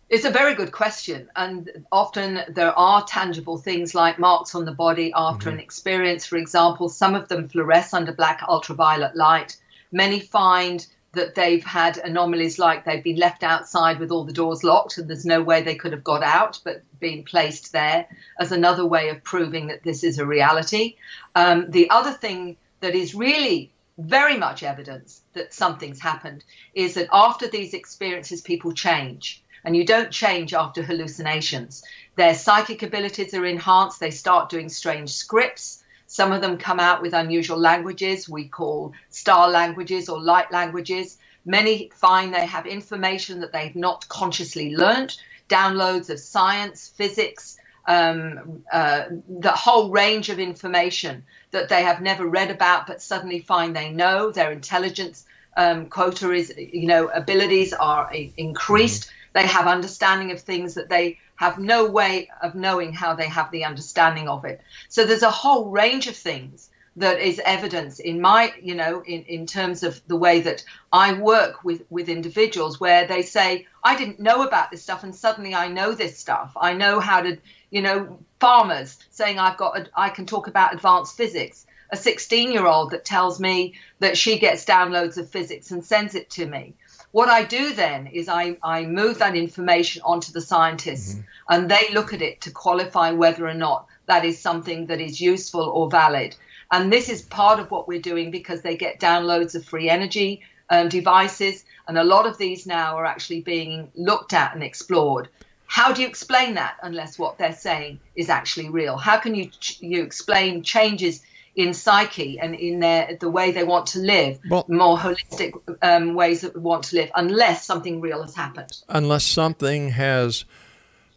It's 0.08 0.24
a 0.24 0.30
very 0.30 0.54
good 0.54 0.72
question. 0.72 1.30
And 1.36 1.84
often 1.92 2.40
there 2.48 2.76
are 2.76 3.04
tangible 3.04 3.58
things 3.58 3.94
like 3.94 4.18
marks 4.18 4.56
on 4.56 4.64
the 4.64 4.72
body 4.72 5.12
after 5.14 5.48
mm-hmm. 5.48 5.58
an 5.58 5.62
experience. 5.62 6.26
For 6.26 6.36
example, 6.36 6.88
some 6.88 7.14
of 7.14 7.28
them 7.28 7.48
fluoresce 7.48 7.94
under 7.94 8.12
black 8.12 8.42
ultraviolet 8.48 9.14
light. 9.14 9.56
Many 9.92 10.18
find 10.18 10.84
that 11.12 11.36
they've 11.36 11.64
had 11.64 11.98
anomalies 11.98 12.58
like 12.58 12.84
they've 12.84 13.02
been 13.02 13.16
left 13.16 13.42
outside 13.42 13.98
with 13.98 14.10
all 14.10 14.24
the 14.24 14.32
doors 14.32 14.62
locked 14.62 14.98
and 14.98 15.08
there's 15.08 15.24
no 15.24 15.42
way 15.42 15.62
they 15.62 15.74
could 15.74 15.92
have 15.92 16.04
got 16.04 16.22
out 16.22 16.60
but 16.64 16.82
being 17.00 17.24
placed 17.24 17.72
there 17.72 18.06
as 18.38 18.52
another 18.52 18.86
way 18.86 19.08
of 19.08 19.22
proving 19.24 19.66
that 19.68 19.82
this 19.82 20.04
is 20.04 20.18
a 20.18 20.26
reality. 20.26 20.96
Um, 21.34 21.68
the 21.68 21.90
other 21.90 22.12
thing 22.12 22.56
that 22.80 22.94
is 22.94 23.14
really 23.14 23.72
very 23.98 24.36
much 24.36 24.62
evidence 24.62 25.22
that 25.34 25.52
something's 25.52 26.00
happened 26.00 26.44
is 26.74 26.94
that 26.94 27.08
after 27.12 27.46
these 27.46 27.74
experiences, 27.74 28.40
people 28.40 28.72
change. 28.72 29.42
And 29.64 29.76
you 29.76 29.84
don't 29.84 30.10
change 30.10 30.54
after 30.54 30.82
hallucinations. 30.82 31.84
Their 32.16 32.34
psychic 32.34 32.82
abilities 32.82 33.34
are 33.34 33.44
enhanced. 33.44 34.00
They 34.00 34.10
start 34.10 34.48
doing 34.48 34.70
strange 34.70 35.10
scripts. 35.10 35.84
Some 36.06 36.32
of 36.32 36.40
them 36.40 36.56
come 36.56 36.80
out 36.80 37.02
with 37.02 37.12
unusual 37.12 37.58
languages 37.58 38.28
we 38.28 38.48
call 38.48 38.94
star 39.10 39.50
languages 39.50 40.08
or 40.08 40.20
light 40.20 40.50
languages. 40.50 41.18
Many 41.44 41.90
find 41.94 42.34
they 42.34 42.46
have 42.46 42.66
information 42.66 43.40
that 43.40 43.52
they've 43.52 43.76
not 43.76 44.08
consciously 44.08 44.74
learnt, 44.74 45.18
downloads 45.48 46.08
of 46.10 46.18
science, 46.18 46.88
physics, 46.88 47.58
um, 47.86 48.62
uh, 48.72 49.04
the 49.28 49.52
whole 49.52 49.90
range 49.90 50.30
of 50.30 50.38
information 50.38 51.24
that 51.50 51.68
they 51.68 51.82
have 51.82 52.00
never 52.00 52.26
read 52.26 52.50
about, 52.50 52.86
but 52.86 53.02
suddenly 53.02 53.40
find 53.40 53.74
they 53.74 53.90
know. 53.90 54.30
Their 54.30 54.52
intelligence 54.52 55.24
um, 55.56 55.86
quota 55.86 56.32
is, 56.32 56.52
you 56.56 56.86
know, 56.86 57.08
abilities 57.08 57.72
are 57.72 58.12
increased. 58.36 59.04
Mm-hmm. 59.04 59.14
They 59.32 59.46
have 59.46 59.66
understanding 59.66 60.32
of 60.32 60.40
things 60.40 60.74
that 60.74 60.88
they 60.88 61.18
have 61.36 61.58
no 61.58 61.86
way 61.86 62.28
of 62.42 62.54
knowing 62.54 62.92
how 62.92 63.14
they 63.14 63.28
have 63.28 63.50
the 63.50 63.64
understanding 63.64 64.28
of 64.28 64.44
it. 64.44 64.60
So 64.88 65.06
there's 65.06 65.22
a 65.22 65.30
whole 65.30 65.70
range 65.70 66.06
of 66.06 66.16
things 66.16 66.70
that 66.96 67.20
is 67.20 67.40
evidence 67.44 68.00
in 68.00 68.20
my 68.20 68.52
you 68.60 68.74
know 68.74 69.02
in, 69.06 69.22
in 69.22 69.46
terms 69.46 69.82
of 69.82 70.00
the 70.08 70.16
way 70.16 70.40
that 70.40 70.64
i 70.92 71.12
work 71.12 71.62
with 71.62 71.82
with 71.88 72.08
individuals 72.08 72.80
where 72.80 73.06
they 73.06 73.22
say 73.22 73.66
i 73.84 73.96
didn't 73.96 74.18
know 74.18 74.42
about 74.42 74.70
this 74.70 74.82
stuff 74.82 75.04
and 75.04 75.14
suddenly 75.14 75.54
i 75.54 75.68
know 75.68 75.92
this 75.92 76.18
stuff 76.18 76.52
i 76.60 76.74
know 76.74 76.98
how 76.98 77.20
to 77.20 77.38
you 77.70 77.82
know, 77.82 78.18
farmers 78.38 78.98
saying 79.10 79.38
I've 79.38 79.56
got, 79.56 79.88
I 79.94 80.10
can 80.10 80.26
talk 80.26 80.46
about 80.48 80.74
advanced 80.74 81.16
physics. 81.16 81.66
A 81.92 81.96
16 81.96 82.52
year 82.52 82.66
old 82.66 82.90
that 82.90 83.04
tells 83.04 83.40
me 83.40 83.74
that 83.98 84.16
she 84.16 84.38
gets 84.38 84.64
downloads 84.64 85.18
of 85.18 85.28
physics 85.28 85.70
and 85.70 85.84
sends 85.84 86.14
it 86.14 86.30
to 86.30 86.46
me. 86.46 86.74
What 87.12 87.28
I 87.28 87.42
do 87.42 87.72
then 87.74 88.06
is 88.06 88.28
I, 88.28 88.56
I 88.62 88.86
move 88.86 89.18
that 89.18 89.34
information 89.34 90.02
onto 90.04 90.30
the 90.30 90.40
scientists 90.40 91.14
mm-hmm. 91.14 91.22
and 91.48 91.68
they 91.68 91.92
look 91.92 92.12
at 92.12 92.22
it 92.22 92.42
to 92.42 92.52
qualify 92.52 93.10
whether 93.10 93.46
or 93.46 93.54
not 93.54 93.86
that 94.06 94.24
is 94.24 94.38
something 94.38 94.86
that 94.86 95.00
is 95.00 95.20
useful 95.20 95.62
or 95.62 95.90
valid. 95.90 96.36
And 96.70 96.92
this 96.92 97.08
is 97.08 97.22
part 97.22 97.58
of 97.58 97.70
what 97.70 97.88
we're 97.88 98.00
doing 98.00 98.30
because 98.30 98.62
they 98.62 98.76
get 98.76 99.00
downloads 99.00 99.56
of 99.56 99.64
free 99.64 99.90
energy 99.90 100.42
um, 100.68 100.88
devices. 100.88 101.64
And 101.88 101.98
a 101.98 102.04
lot 102.04 102.26
of 102.26 102.38
these 102.38 102.66
now 102.66 102.96
are 102.96 103.04
actually 103.04 103.40
being 103.40 103.90
looked 103.96 104.32
at 104.32 104.54
and 104.54 104.62
explored. 104.62 105.28
How 105.70 105.92
do 105.92 106.02
you 106.02 106.08
explain 106.08 106.54
that 106.54 106.78
unless 106.82 107.16
what 107.16 107.38
they're 107.38 107.52
saying 107.52 108.00
is 108.16 108.28
actually 108.28 108.68
real? 108.68 108.96
How 108.96 109.18
can 109.18 109.36
you 109.36 109.50
you 109.78 110.02
explain 110.02 110.64
changes 110.64 111.22
in 111.54 111.74
psyche 111.74 112.40
and 112.40 112.56
in 112.56 112.80
their 112.80 113.16
the 113.20 113.30
way 113.30 113.52
they 113.52 113.62
want 113.62 113.86
to 113.86 114.00
live, 114.00 114.40
well, 114.50 114.64
more 114.66 114.98
holistic 114.98 115.52
um, 115.80 116.14
ways 116.14 116.40
that 116.40 116.56
want 116.56 116.82
to 116.86 116.96
live, 116.96 117.12
unless 117.14 117.64
something 117.64 118.00
real 118.00 118.20
has 118.22 118.34
happened? 118.34 118.82
Unless 118.88 119.22
something 119.24 119.90
has, 119.90 120.44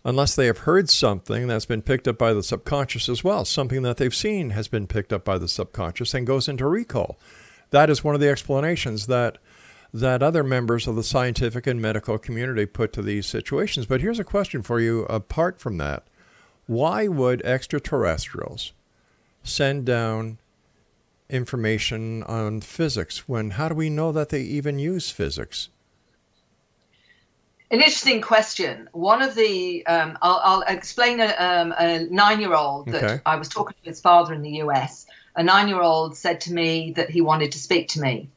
unless 0.06 0.36
they 0.36 0.46
have 0.46 0.60
heard 0.60 0.88
something 0.88 1.48
that's 1.48 1.66
been 1.66 1.82
picked 1.82 2.08
up 2.08 2.20
by 2.20 2.32
the 2.32 2.44
subconscious 2.44 3.10
as 3.10 3.24
well, 3.24 3.46
something 3.46 3.82
that 3.82 3.98
they've 3.98 4.14
seen 4.14 4.52
has 4.52 4.68
been 4.68 4.86
picked 4.86 5.12
up 5.12 5.26
by 5.26 5.40
the 5.40 5.48
subconscious 5.48 6.14
and 6.14 6.28
goes 6.28 6.48
into 6.48 6.68
recall. 6.68 7.18
That 7.72 7.90
is 7.90 8.04
one 8.04 8.14
of 8.14 8.22
the 8.22 8.30
explanations 8.30 9.08
that 9.08 9.40
that 9.94 10.24
other 10.24 10.44
members 10.44 10.88
of 10.88 10.96
the 10.96 11.04
scientific 11.04 11.68
and 11.68 11.82
medical 11.82 12.18
community 12.18 12.66
put 12.66 12.92
to 12.94 13.02
these 13.02 13.28
situations. 13.28 13.86
But 13.86 14.02
here's 14.02 14.20
a 14.20 14.24
question 14.24 14.64
for 14.64 14.80
you 14.80 15.04
apart 15.04 15.60
from 15.60 15.78
that 15.78 16.04
why 16.66 17.08
would 17.08 17.42
extraterrestrials 17.42 18.72
send 19.44 19.86
down 19.86 20.38
information 21.30 22.24
on 22.24 22.62
physics 22.62 23.28
when 23.28 23.52
how 23.52 23.68
do 23.68 23.76
we 23.76 23.90
know 23.90 24.12
that 24.12 24.30
they 24.30 24.42
even 24.42 24.80
use 24.80 25.10
physics? 25.10 25.70
An 27.70 27.80
interesting 27.80 28.22
question. 28.22 28.88
One 28.92 29.22
of 29.22 29.34
the, 29.34 29.86
um, 29.88 30.18
I'll, 30.22 30.42
I'll, 30.44 30.62
explain 30.62 31.20
a, 31.20 31.34
um, 31.40 31.74
a 31.78 32.06
nine 32.06 32.40
year 32.40 32.54
old 32.54 32.88
that 32.88 33.04
okay. 33.04 33.22
I 33.26 33.36
was 33.36 33.50
talking 33.50 33.76
to 33.84 33.90
his 33.90 34.00
father 34.00 34.34
in 34.34 34.44
the 34.44 34.62
US. 34.62 35.08
A 35.36 35.44
nine 35.44 35.68
year 35.68 35.82
old 35.82 36.16
said 36.16 36.40
to 36.42 36.54
me 36.54 36.92
that 36.92 37.10
he 37.10 37.22
wanted 37.22 37.52
to 37.54 37.58
speak 37.58 37.88
to 37.90 38.02
me. 38.02 38.30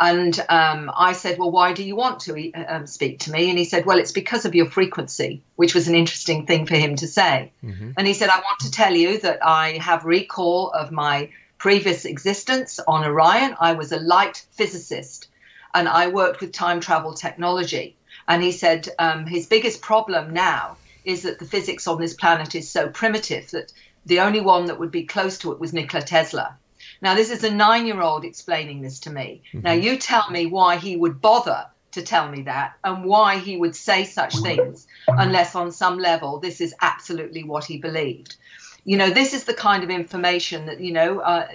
And 0.00 0.38
um, 0.48 0.90
I 0.94 1.12
said, 1.12 1.38
Well, 1.38 1.50
why 1.50 1.72
do 1.72 1.84
you 1.84 1.94
want 1.94 2.20
to 2.20 2.52
um, 2.52 2.86
speak 2.86 3.20
to 3.20 3.30
me? 3.30 3.48
And 3.48 3.58
he 3.58 3.64
said, 3.64 3.86
Well, 3.86 3.98
it's 3.98 4.12
because 4.12 4.44
of 4.44 4.54
your 4.54 4.66
frequency, 4.66 5.42
which 5.56 5.74
was 5.74 5.88
an 5.88 5.94
interesting 5.94 6.46
thing 6.46 6.66
for 6.66 6.74
him 6.74 6.96
to 6.96 7.06
say. 7.06 7.52
Mm-hmm. 7.62 7.92
And 7.96 8.06
he 8.06 8.14
said, 8.14 8.28
I 8.28 8.38
want 8.38 8.60
to 8.60 8.70
tell 8.70 8.94
you 8.94 9.20
that 9.20 9.44
I 9.44 9.78
have 9.78 10.04
recall 10.04 10.70
of 10.70 10.90
my 10.90 11.30
previous 11.58 12.04
existence 12.04 12.80
on 12.86 13.04
Orion. 13.04 13.56
I 13.60 13.74
was 13.74 13.92
a 13.92 14.00
light 14.00 14.44
physicist 14.52 15.28
and 15.74 15.88
I 15.88 16.08
worked 16.08 16.40
with 16.40 16.52
time 16.52 16.80
travel 16.80 17.14
technology. 17.14 17.96
And 18.26 18.42
he 18.42 18.52
said, 18.52 18.88
um, 18.98 19.26
His 19.26 19.46
biggest 19.46 19.80
problem 19.80 20.32
now 20.32 20.76
is 21.04 21.22
that 21.22 21.38
the 21.38 21.44
physics 21.44 21.86
on 21.86 22.00
this 22.00 22.14
planet 22.14 22.54
is 22.54 22.68
so 22.68 22.88
primitive 22.88 23.50
that 23.52 23.72
the 24.06 24.20
only 24.20 24.40
one 24.40 24.66
that 24.66 24.78
would 24.78 24.90
be 24.90 25.04
close 25.04 25.38
to 25.38 25.52
it 25.52 25.60
was 25.60 25.72
Nikola 25.72 26.02
Tesla. 26.02 26.56
Now, 27.00 27.14
this 27.14 27.30
is 27.30 27.44
a 27.44 27.50
nine 27.50 27.86
year 27.86 28.00
old 28.00 28.24
explaining 28.24 28.82
this 28.82 29.00
to 29.00 29.10
me. 29.10 29.42
Mm-hmm. 29.48 29.60
Now, 29.60 29.72
you 29.72 29.96
tell 29.96 30.30
me 30.30 30.46
why 30.46 30.76
he 30.76 30.96
would 30.96 31.20
bother 31.20 31.66
to 31.92 32.02
tell 32.02 32.28
me 32.28 32.42
that 32.42 32.74
and 32.82 33.04
why 33.04 33.38
he 33.38 33.56
would 33.56 33.76
say 33.76 34.04
such 34.04 34.36
things 34.38 34.86
unless, 35.08 35.54
on 35.54 35.72
some 35.72 35.98
level, 35.98 36.38
this 36.38 36.60
is 36.60 36.74
absolutely 36.80 37.44
what 37.44 37.64
he 37.64 37.78
believed. 37.78 38.36
You 38.84 38.98
know, 38.98 39.10
this 39.10 39.32
is 39.32 39.44
the 39.44 39.54
kind 39.54 39.82
of 39.82 39.90
information 39.90 40.66
that, 40.66 40.80
you 40.80 40.92
know, 40.92 41.20
uh, 41.20 41.48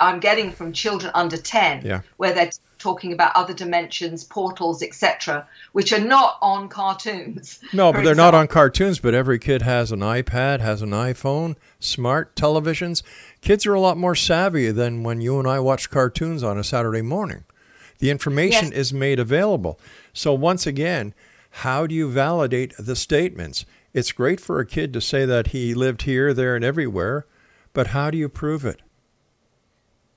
I'm 0.00 0.20
getting 0.20 0.50
from 0.50 0.72
children 0.72 1.12
under 1.14 1.36
10, 1.36 1.84
yeah. 1.84 2.00
where 2.16 2.32
they're 2.32 2.50
talking 2.78 3.12
about 3.12 3.36
other 3.36 3.52
dimensions, 3.52 4.24
portals, 4.24 4.82
etc., 4.82 5.46
which 5.72 5.92
are 5.92 6.00
not 6.00 6.38
on 6.40 6.68
cartoons. 6.68 7.60
No, 7.72 7.92
but 7.92 7.98
they're 7.98 8.12
example. 8.12 8.24
not 8.24 8.34
on 8.34 8.48
cartoons, 8.48 8.98
but 8.98 9.14
every 9.14 9.38
kid 9.38 9.62
has 9.62 9.92
an 9.92 10.00
iPad, 10.00 10.60
has 10.60 10.80
an 10.80 10.90
iPhone, 10.90 11.56
smart 11.78 12.34
televisions. 12.34 13.02
Kids 13.40 13.66
are 13.66 13.74
a 13.74 13.80
lot 13.80 13.96
more 13.96 14.14
savvy 14.14 14.70
than 14.70 15.02
when 15.02 15.20
you 15.20 15.38
and 15.38 15.48
I 15.48 15.60
watch 15.60 15.90
cartoons 15.90 16.42
on 16.42 16.58
a 16.58 16.64
Saturday 16.64 17.02
morning. 17.02 17.44
The 17.98 18.10
information 18.10 18.66
yes. 18.66 18.72
is 18.72 18.92
made 18.92 19.18
available. 19.18 19.78
So, 20.12 20.34
once 20.34 20.66
again, 20.66 21.14
how 21.50 21.86
do 21.86 21.94
you 21.94 22.10
validate 22.10 22.74
the 22.78 22.96
statements? 22.96 23.64
It's 23.92 24.12
great 24.12 24.40
for 24.40 24.60
a 24.60 24.66
kid 24.66 24.92
to 24.92 25.00
say 25.00 25.24
that 25.24 25.48
he 25.48 25.74
lived 25.74 26.02
here, 26.02 26.32
there, 26.32 26.54
and 26.54 26.64
everywhere, 26.64 27.26
but 27.72 27.88
how 27.88 28.10
do 28.10 28.18
you 28.18 28.28
prove 28.28 28.64
it? 28.64 28.80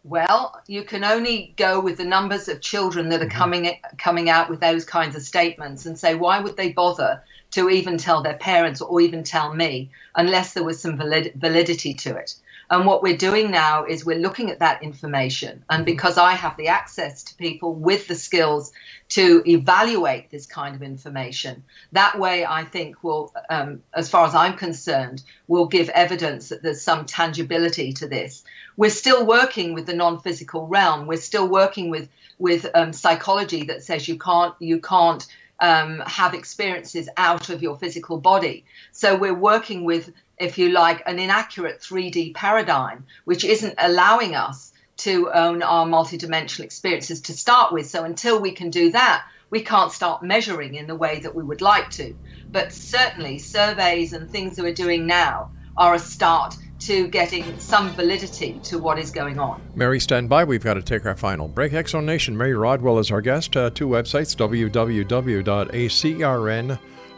Well, 0.03 0.61
you 0.67 0.83
can 0.83 1.05
only 1.05 1.53
go 1.55 1.79
with 1.79 1.97
the 1.97 2.03
numbers 2.03 2.49
of 2.49 2.59
children 2.59 3.09
that 3.09 3.21
are 3.21 3.25
mm-hmm. 3.25 3.37
coming 3.37 3.77
coming 3.97 4.29
out 4.29 4.49
with 4.49 4.59
those 4.59 4.83
kinds 4.83 5.15
of 5.15 5.21
statements 5.21 5.85
and 5.85 5.97
say 5.97 6.13
why 6.13 6.39
would 6.39 6.57
they 6.57 6.73
bother 6.73 7.23
to 7.51 7.69
even 7.69 7.97
tell 7.97 8.21
their 8.21 8.35
parents 8.35 8.81
or 8.81 8.99
even 8.99 9.23
tell 9.23 9.53
me 9.53 9.91
unless 10.15 10.53
there 10.53 10.63
was 10.63 10.81
some 10.81 10.97
valid, 10.97 11.31
validity 11.35 11.93
to 11.93 12.15
it. 12.15 12.35
And 12.73 12.87
what 12.87 13.03
we're 13.03 13.15
doing 13.15 13.51
now 13.51 13.85
is 13.85 14.03
we're 14.03 14.17
looking 14.17 14.49
at 14.49 14.57
that 14.57 14.81
information. 14.81 15.63
And 15.69 15.81
mm-hmm. 15.81 15.93
because 15.93 16.17
I 16.17 16.33
have 16.33 16.57
the 16.57 16.69
access 16.69 17.21
to 17.25 17.35
people 17.35 17.75
with 17.75 18.07
the 18.07 18.15
skills 18.15 18.71
to 19.09 19.43
evaluate 19.45 20.31
this 20.31 20.47
kind 20.47 20.75
of 20.75 20.81
information, 20.81 21.63
that 21.91 22.17
way 22.17 22.47
I 22.47 22.63
think 22.63 23.03
will, 23.03 23.31
um, 23.47 23.83
as 23.93 24.09
far 24.09 24.25
as 24.25 24.33
I'm 24.33 24.57
concerned, 24.57 25.21
will 25.47 25.67
give 25.67 25.89
evidence 25.89 26.49
that 26.49 26.63
there's 26.63 26.81
some 26.81 27.05
tangibility 27.05 27.93
to 27.93 28.07
this. 28.07 28.43
We're 28.75 28.89
still 28.89 29.23
working 29.23 29.75
with 29.75 29.85
the 29.85 29.93
non-physical 29.93 30.65
realm. 30.65 31.05
We're 31.05 31.17
still 31.17 31.47
working 31.47 31.91
with 31.91 32.09
with 32.39 32.65
um, 32.73 32.91
psychology 32.91 33.65
that 33.65 33.83
says 33.83 34.07
you 34.07 34.17
can't 34.17 34.55
you 34.59 34.79
can't 34.79 35.27
um, 35.59 36.01
have 36.07 36.33
experiences 36.33 37.07
out 37.17 37.49
of 37.49 37.61
your 37.61 37.77
physical 37.77 38.19
body. 38.19 38.65
So 38.91 39.15
we're 39.15 39.33
working 39.33 39.85
with 39.85 40.11
if 40.37 40.57
you 40.57 40.69
like, 40.69 41.03
an 41.05 41.19
inaccurate 41.19 41.79
3D 41.79 42.33
paradigm, 42.33 43.05
which 43.25 43.43
isn't 43.43 43.75
allowing 43.77 44.35
us 44.35 44.71
to 44.95 45.31
own 45.33 45.63
our 45.63 45.85
multidimensional 45.85 46.61
experiences 46.61 47.21
to 47.21 47.33
start 47.33 47.73
with. 47.73 47.87
So 47.87 48.03
until 48.03 48.39
we 48.39 48.51
can 48.51 48.69
do 48.69 48.91
that, 48.91 49.25
we 49.49 49.61
can't 49.61 49.91
start 49.91 50.23
measuring 50.23 50.75
in 50.75 50.87
the 50.87 50.95
way 50.95 51.19
that 51.19 51.35
we 51.35 51.43
would 51.43 51.61
like 51.61 51.89
to. 51.91 52.15
But 52.51 52.71
certainly, 52.73 53.39
surveys 53.39 54.13
and 54.13 54.29
things 54.29 54.55
that 54.55 54.63
we're 54.63 54.73
doing 54.73 55.05
now 55.07 55.51
are 55.77 55.95
a 55.95 55.99
start 55.99 56.55
to 56.79 57.07
getting 57.07 57.59
some 57.59 57.89
validity 57.91 58.59
to 58.63 58.77
what 58.77 58.99
is 58.99 59.11
going 59.11 59.39
on. 59.39 59.61
Mary, 59.73 59.99
stand 59.99 60.27
by. 60.29 60.43
We've 60.43 60.63
got 60.63 60.73
to 60.73 60.81
take 60.81 61.05
our 61.05 61.15
final 61.15 61.47
break. 61.47 61.87
Zone 61.87 62.05
Nation, 62.05 62.37
Mary 62.37 62.53
Rodwell 62.53 62.99
is 62.99 63.09
our 63.11 63.21
guest. 63.21 63.55
Uh, 63.55 63.69
two 63.69 63.87
websites 63.87 64.35
www.acern.com 64.35 65.43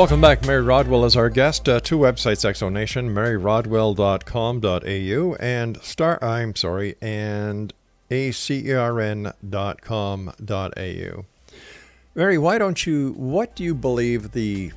Welcome 0.00 0.22
back. 0.22 0.46
Mary 0.46 0.62
Rodwell 0.62 1.04
is 1.04 1.14
our 1.14 1.28
guest. 1.28 1.68
Uh, 1.68 1.78
two 1.78 1.98
websites, 1.98 2.42
X 2.42 2.60
Zone 2.60 2.72
Nation, 2.72 3.14
maryrodwell.com.au 3.14 5.34
and 5.34 5.82
star, 5.82 6.18
I'm 6.24 6.56
sorry, 6.56 6.96
and 7.02 7.74
acern.com.au. 8.10 9.34
Mary, 12.14 12.38
why 12.38 12.56
don't 12.56 12.86
you, 12.86 13.12
what 13.12 13.54
do 13.54 13.62
you 13.62 13.74
believe 13.74 14.32
the, 14.32 14.72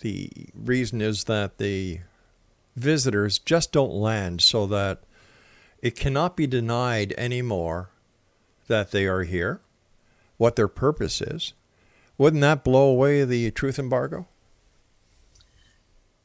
the 0.00 0.28
reason 0.52 1.00
is 1.00 1.22
that 1.24 1.58
the 1.58 2.00
visitors 2.74 3.38
just 3.38 3.70
don't 3.70 3.94
land 3.94 4.40
so 4.40 4.66
that 4.66 4.98
it 5.80 5.94
cannot 5.94 6.36
be 6.36 6.48
denied 6.48 7.14
anymore 7.16 7.90
that 8.66 8.90
they 8.90 9.06
are 9.06 9.22
here, 9.22 9.60
what 10.38 10.56
their 10.56 10.66
purpose 10.66 11.22
is, 11.22 11.52
wouldn't 12.18 12.42
that 12.42 12.64
blow 12.64 12.90
away 12.90 13.24
the 13.24 13.50
truth 13.50 13.78
embargo? 13.78 14.26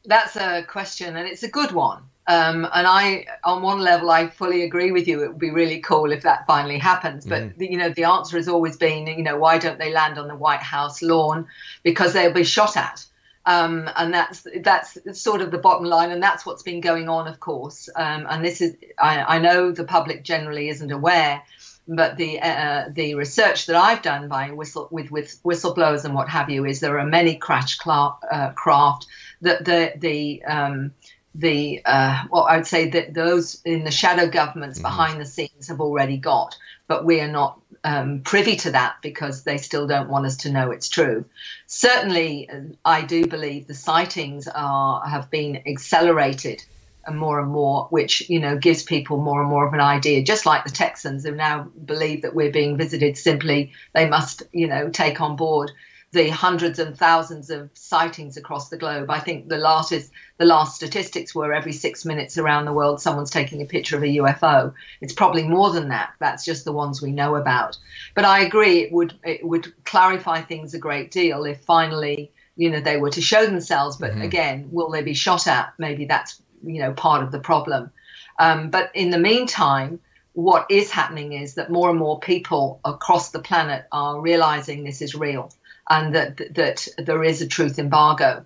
That's 0.05 0.35
a 0.35 0.63
question, 0.63 1.17
and 1.17 1.27
it's 1.27 1.43
a 1.43 1.49
good 1.49 1.71
one. 1.71 2.03
Um, 2.27 2.67
and 2.73 2.85
I, 2.85 3.25
on 3.43 3.63
one 3.63 3.79
level, 3.79 4.11
I 4.11 4.27
fully 4.27 4.63
agree 4.63 4.91
with 4.91 5.07
you. 5.07 5.23
It 5.23 5.29
would 5.29 5.39
be 5.39 5.49
really 5.49 5.79
cool 5.79 6.11
if 6.11 6.21
that 6.21 6.45
finally 6.45 6.77
happens. 6.77 7.25
But 7.25 7.41
mm. 7.41 7.57
the, 7.57 7.71
you 7.71 7.77
know, 7.77 7.89
the 7.89 8.03
answer 8.03 8.37
has 8.37 8.47
always 8.47 8.77
been, 8.77 9.07
you 9.07 9.23
know, 9.23 9.37
why 9.37 9.57
don't 9.57 9.79
they 9.79 9.91
land 9.91 10.19
on 10.19 10.27
the 10.27 10.35
White 10.35 10.61
House 10.61 11.01
lawn? 11.01 11.47
Because 11.81 12.13
they'll 12.13 12.31
be 12.31 12.43
shot 12.43 12.77
at. 12.77 13.03
Um, 13.47 13.89
and 13.95 14.13
that's 14.13 14.45
that's 14.61 14.97
sort 15.19 15.41
of 15.41 15.49
the 15.49 15.57
bottom 15.57 15.85
line, 15.85 16.11
and 16.11 16.21
that's 16.21 16.45
what's 16.45 16.61
been 16.61 16.81
going 16.81 17.09
on, 17.09 17.27
of 17.27 17.39
course. 17.39 17.89
Um, 17.95 18.27
and 18.29 18.45
this 18.45 18.61
is, 18.61 18.75
I, 18.99 19.37
I 19.37 19.39
know 19.39 19.71
the 19.71 19.85
public 19.85 20.23
generally 20.23 20.69
isn't 20.69 20.91
aware, 20.91 21.41
but 21.89 22.17
the 22.17 22.39
uh, 22.39 22.85
the 22.93 23.15
research 23.15 23.65
that 23.65 23.75
I've 23.75 24.01
done 24.01 24.27
by 24.27 24.51
whistle 24.51 24.87
with 24.91 25.09
with 25.09 25.41
whistleblowers 25.43 26.05
and 26.05 26.13
what 26.13 26.29
have 26.29 26.49
you 26.49 26.65
is 26.65 26.79
there 26.79 26.99
are 26.99 27.05
many 27.05 27.35
crash 27.35 27.77
cla- 27.77 28.17
uh, 28.31 28.51
craft 28.51 29.07
that 29.41 29.65
the 29.65 29.93
the 29.97 30.43
um, 30.43 30.93
the 31.33 31.81
uh, 31.85 32.23
well 32.29 32.43
I'd 32.43 32.67
say 32.67 32.89
that 32.89 33.15
those 33.15 33.61
in 33.65 33.83
the 33.83 33.91
shadow 33.91 34.27
governments 34.27 34.77
mm-hmm. 34.77 34.87
behind 34.87 35.19
the 35.19 35.25
scenes 35.25 35.67
have 35.67 35.81
already 35.81 36.17
got, 36.17 36.55
but 36.87 37.05
we 37.05 37.21
are 37.21 37.31
not 37.31 37.59
um, 37.83 38.21
privy 38.21 38.55
to 38.57 38.71
that 38.71 38.97
because 39.01 39.43
they 39.43 39.57
still 39.57 39.87
don't 39.87 40.09
want 40.09 40.27
us 40.27 40.37
to 40.37 40.51
know 40.51 40.69
it's 40.69 40.89
true. 40.89 41.25
Certainly, 41.65 42.49
I 42.85 43.01
do 43.01 43.25
believe 43.25 43.65
the 43.65 43.73
sightings 43.73 44.47
are 44.47 45.07
have 45.07 45.31
been 45.31 45.63
accelerated 45.65 46.63
and 47.09 47.19
more 47.19 47.39
and 47.39 47.51
more, 47.51 47.87
which 47.89 48.29
you 48.29 48.39
know 48.39 48.57
gives 48.57 48.83
people 48.83 49.17
more 49.17 49.41
and 49.41 49.49
more 49.49 49.67
of 49.67 49.73
an 49.73 49.81
idea. 49.81 50.23
Just 50.23 50.45
like 50.45 50.63
the 50.63 50.71
Texans 50.71 51.25
who 51.25 51.35
now 51.35 51.69
believe 51.85 52.21
that 52.21 52.35
we're 52.35 52.51
being 52.51 52.77
visited, 52.77 53.17
simply 53.17 53.73
they 53.93 54.07
must 54.07 54.43
you 54.53 54.67
know 54.67 54.89
take 54.89 55.19
on 55.19 55.35
board 55.35 55.71
the 56.11 56.29
hundreds 56.29 56.79
and 56.79 56.97
thousands 56.97 57.49
of 57.49 57.69
sightings 57.73 58.35
across 58.35 58.69
the 58.69 58.77
globe. 58.77 59.11
I 59.11 59.19
think 59.19 59.47
the 59.47 59.57
latest 59.57 60.11
the 60.37 60.45
last 60.45 60.75
statistics 60.75 61.35
were 61.35 61.53
every 61.53 61.73
six 61.73 62.03
minutes 62.03 62.37
around 62.37 62.65
the 62.65 62.73
world 62.73 62.99
someone's 62.99 63.29
taking 63.29 63.61
a 63.61 63.65
picture 63.65 63.95
of 63.95 64.03
a 64.03 64.17
UFO. 64.17 64.73
It's 65.01 65.13
probably 65.13 65.47
more 65.47 65.71
than 65.71 65.89
that. 65.89 66.13
That's 66.19 66.45
just 66.45 66.65
the 66.65 66.71
ones 66.71 67.01
we 67.01 67.11
know 67.11 67.35
about. 67.35 67.77
But 68.15 68.25
I 68.25 68.39
agree 68.39 68.79
it 68.79 68.91
would 68.91 69.13
it 69.23 69.45
would 69.45 69.71
clarify 69.85 70.41
things 70.41 70.73
a 70.73 70.79
great 70.79 71.11
deal 71.11 71.45
if 71.45 71.61
finally 71.61 72.31
you 72.55 72.71
know 72.71 72.81
they 72.81 72.97
were 72.97 73.11
to 73.11 73.21
show 73.21 73.45
themselves. 73.45 73.97
But 73.97 74.11
mm-hmm. 74.11 74.23
again, 74.23 74.69
will 74.71 74.89
they 74.89 75.03
be 75.03 75.13
shot 75.13 75.45
at? 75.45 75.73
Maybe 75.77 76.05
that's 76.05 76.41
you 76.63 76.81
know 76.81 76.93
part 76.93 77.23
of 77.23 77.31
the 77.31 77.39
problem. 77.39 77.91
Um, 78.39 78.69
but 78.69 78.91
in 78.93 79.09
the 79.09 79.19
meantime 79.19 79.99
what 80.33 80.67
is 80.69 80.91
happening 80.91 81.33
is 81.33 81.55
that 81.55 81.69
more 81.69 81.89
and 81.89 81.99
more 81.99 82.19
people 82.19 82.79
across 82.85 83.31
the 83.31 83.39
planet 83.39 83.85
are 83.91 84.21
realizing 84.21 84.83
this 84.83 85.01
is 85.01 85.13
real 85.13 85.51
and 85.89 86.15
that 86.15 86.37
that 86.55 86.87
there 86.97 87.23
is 87.23 87.41
a 87.41 87.47
truth 87.47 87.77
embargo. 87.77 88.45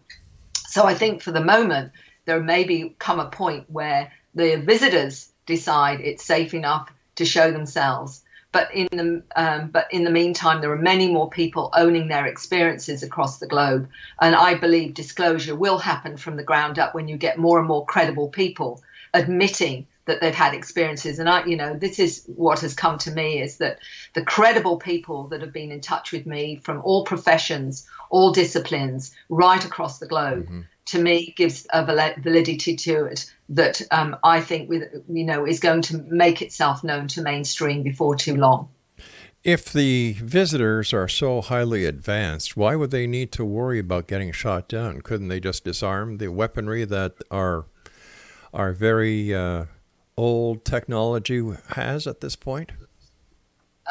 So 0.68 0.86
I 0.86 0.96
think 0.96 1.22
for 1.22 1.32
the 1.32 1.44
moment 1.44 1.92
there 2.26 2.42
may 2.42 2.64
be 2.64 2.96
come 2.98 3.20
a 3.20 3.30
point 3.30 3.70
where 3.70 4.12
the 4.34 4.56
visitors 4.56 5.32
decide 5.46 6.02
it's 6.02 6.24
safe 6.24 6.54
enough 6.54 6.92
to 7.16 7.26
show 7.26 7.52
themselves. 7.52 8.23
But 8.54 8.74
in 8.74 8.88
the 8.92 9.24
um, 9.36 9.68
but 9.68 9.92
in 9.92 10.06
the 10.06 10.12
meantime, 10.12 10.62
there 10.62 10.72
are 10.72 10.78
many 10.78 11.12
more 11.12 11.30
people 11.30 11.72
owning 11.76 12.08
their 12.08 12.28
experiences 12.28 13.04
across 13.04 13.40
the 13.40 13.48
globe, 13.48 13.90
and 14.22 14.36
I 14.36 14.54
believe 14.54 14.94
disclosure 14.94 15.56
will 15.56 15.80
happen 15.80 16.16
from 16.16 16.38
the 16.38 16.44
ground 16.44 16.80
up 16.80 16.96
when 16.96 17.10
you 17.10 17.18
get 17.18 17.38
more 17.38 17.60
and 17.60 17.68
more 17.68 17.86
credible 17.86 18.30
people 18.30 18.82
admitting 19.14 19.88
that 20.06 20.20
they've 20.20 20.36
had 20.36 20.54
experiences 20.54 21.20
and 21.20 21.30
i 21.30 21.46
you 21.46 21.56
know 21.56 21.76
this 21.76 22.00
is 22.00 22.26
what 22.36 22.60
has 22.60 22.74
come 22.74 22.98
to 22.98 23.12
me 23.12 23.40
is 23.40 23.58
that 23.58 23.80
the 24.14 24.24
credible 24.24 24.78
people 24.78 25.28
that 25.28 25.42
have 25.42 25.54
been 25.54 25.72
in 25.72 25.80
touch 25.80 26.12
with 26.12 26.26
me 26.26 26.58
from 26.58 26.82
all 26.82 27.06
professions 27.06 27.88
all 28.10 28.32
disciplines 28.32 29.16
right 29.30 29.64
across 29.64 30.00
the 30.00 30.08
globe 30.08 30.46
mm-hmm. 30.46 30.62
To 30.86 31.02
me 31.02 31.34
gives 31.36 31.66
a 31.72 31.86
validity 31.86 32.76
to 32.76 33.06
it 33.06 33.32
that 33.50 33.82
um, 33.92 34.16
i 34.24 34.40
think 34.42 34.70
with 34.70 34.84
you 35.10 35.24
know 35.24 35.46
is 35.46 35.60
going 35.60 35.82
to 35.82 35.98
make 36.10 36.42
itself 36.42 36.84
known 36.84 37.08
to 37.08 37.22
mainstream 37.22 37.84
before 37.84 38.16
too 38.16 38.36
long 38.36 38.70
if 39.44 39.74
the 39.74 40.14
visitors 40.14 40.94
are 40.94 41.10
so 41.10 41.42
highly 41.42 41.86
advanced, 41.86 42.56
why 42.56 42.78
would 42.78 42.92
they 42.92 43.06
need 43.08 43.34
to 43.34 43.44
worry 43.44 43.78
about 43.78 44.08
getting 44.08 44.32
shot 44.32 44.70
down? 44.70 45.02
Couldn't 45.02 45.28
they 45.28 45.42
just 45.42 45.66
disarm 45.66 46.18
the 46.18 46.30
weaponry 46.30 46.86
that 46.86 47.16
our 47.30 47.66
our 48.54 48.72
very 48.72 49.34
uh, 49.34 49.66
old 50.16 50.64
technology 50.64 51.44
has 51.70 52.08
at 52.08 52.22
this 52.22 52.38
point? 52.38 52.72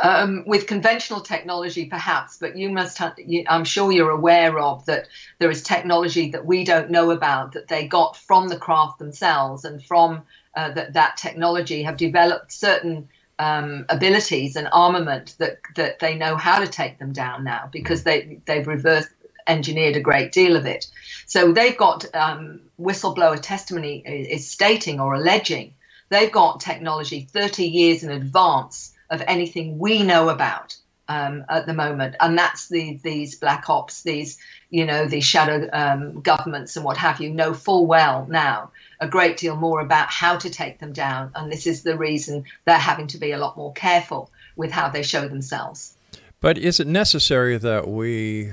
Um, 0.02 0.44
with 0.46 0.66
conventional 0.66 1.20
technology, 1.20 1.86
perhaps, 1.86 2.38
but 2.38 2.56
you 2.56 2.70
must. 2.70 2.96
Ha- 2.98 3.14
you, 3.18 3.44
I'm 3.48 3.64
sure 3.64 3.92
you're 3.92 4.10
aware 4.10 4.58
of 4.58 4.86
that. 4.86 5.06
There 5.38 5.50
is 5.50 5.62
technology 5.62 6.30
that 6.30 6.46
we 6.46 6.64
don't 6.64 6.90
know 6.90 7.10
about 7.10 7.52
that 7.52 7.68
they 7.68 7.86
got 7.86 8.16
from 8.16 8.48
the 8.48 8.56
craft 8.56 8.98
themselves, 8.98 9.64
and 9.64 9.84
from 9.84 10.22
uh, 10.56 10.72
that 10.72 10.94
that 10.94 11.18
technology 11.18 11.82
have 11.82 11.98
developed 11.98 12.52
certain 12.52 13.08
um, 13.38 13.84
abilities 13.90 14.56
and 14.56 14.68
armament 14.72 15.34
that 15.38 15.58
that 15.76 15.98
they 15.98 16.16
know 16.16 16.36
how 16.36 16.60
to 16.60 16.66
take 16.66 16.98
them 16.98 17.12
down 17.12 17.44
now 17.44 17.68
because 17.70 18.02
they 18.02 18.40
they've 18.46 18.66
reverse 18.66 19.06
engineered 19.46 19.96
a 19.96 20.00
great 20.00 20.32
deal 20.32 20.56
of 20.56 20.64
it. 20.64 20.86
So 21.26 21.52
they've 21.52 21.76
got 21.76 22.06
um, 22.14 22.60
whistleblower 22.80 23.38
testimony 23.42 24.02
is 24.06 24.50
stating 24.50 25.00
or 25.00 25.14
alleging 25.14 25.74
They've 26.12 26.30
got 26.30 26.60
technology 26.60 27.26
30 27.32 27.64
years 27.64 28.04
in 28.04 28.10
advance 28.10 28.92
of 29.12 29.22
anything 29.28 29.78
we 29.78 30.02
know 30.02 30.28
about 30.28 30.76
um, 31.08 31.44
at 31.48 31.66
the 31.66 31.74
moment, 31.74 32.16
and 32.18 32.36
that's 32.36 32.68
the, 32.68 32.98
these 33.02 33.36
black 33.36 33.68
ops, 33.68 34.02
these 34.02 34.38
you 34.70 34.84
know 34.84 35.06
these 35.06 35.24
shadow 35.24 35.68
um, 35.72 36.20
governments 36.22 36.76
and 36.76 36.84
what 36.84 36.96
have 36.96 37.20
you 37.20 37.30
know 37.30 37.52
full 37.52 37.86
well 37.86 38.26
now 38.28 38.70
a 39.00 39.06
great 39.06 39.36
deal 39.36 39.54
more 39.54 39.80
about 39.80 40.08
how 40.08 40.36
to 40.36 40.50
take 40.50 40.78
them 40.78 40.92
down, 40.92 41.30
and 41.34 41.52
this 41.52 41.66
is 41.66 41.82
the 41.82 41.96
reason 41.96 42.44
they're 42.64 42.78
having 42.78 43.06
to 43.08 43.18
be 43.18 43.32
a 43.32 43.38
lot 43.38 43.56
more 43.56 43.72
careful 43.74 44.30
with 44.56 44.72
how 44.72 44.88
they 44.88 45.02
show 45.02 45.28
themselves. 45.28 45.94
But 46.40 46.58
is 46.58 46.80
it 46.80 46.86
necessary 46.86 47.56
that 47.58 47.86
we 47.86 48.52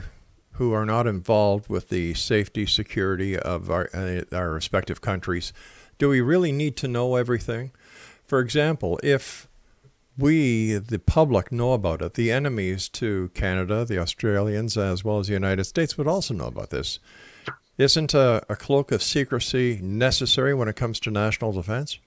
who 0.54 0.74
are 0.74 0.86
not 0.86 1.08
involved 1.08 1.70
with 1.70 1.88
the 1.88 2.14
safety 2.14 2.66
security 2.66 3.40
of 3.40 3.72
our, 3.72 3.90
uh, 3.94 4.24
our 4.34 4.52
respective 4.52 5.00
countries 5.00 5.54
do 6.00 6.08
we 6.08 6.22
really 6.22 6.52
need 6.52 6.78
to 6.78 6.88
know 6.88 7.16
everything? 7.16 7.72
For 8.26 8.40
example, 8.40 9.00
if 9.04 9.49
we, 10.20 10.74
the 10.76 11.00
public, 11.00 11.52
know 11.52 11.74
about 11.74 12.02
it, 12.02 12.14
the 12.14 12.32
enemies 12.32 12.90
to 12.90 13.32
Canada, 13.34 13.86
the 13.86 14.00
Australians, 14.00 14.78
as 14.78 15.04
well 15.04 15.20
as 15.20 15.28
the 15.28 15.34
United 15.34 15.64
States, 15.64 15.98
would 15.98 16.08
also 16.08 16.34
know 16.34 16.48
about 16.48 16.70
this. 16.70 17.00
Isn't 17.78 18.14
a, 18.14 18.44
a 18.50 18.56
cloak 18.56 18.92
of 18.92 19.02
secrecy 19.02 19.80
necessary 19.82 20.54
when 20.54 20.68
it 20.68 20.76
comes 20.76 21.00
to 21.02 21.12
national 21.12 21.54
defense? 21.54 22.00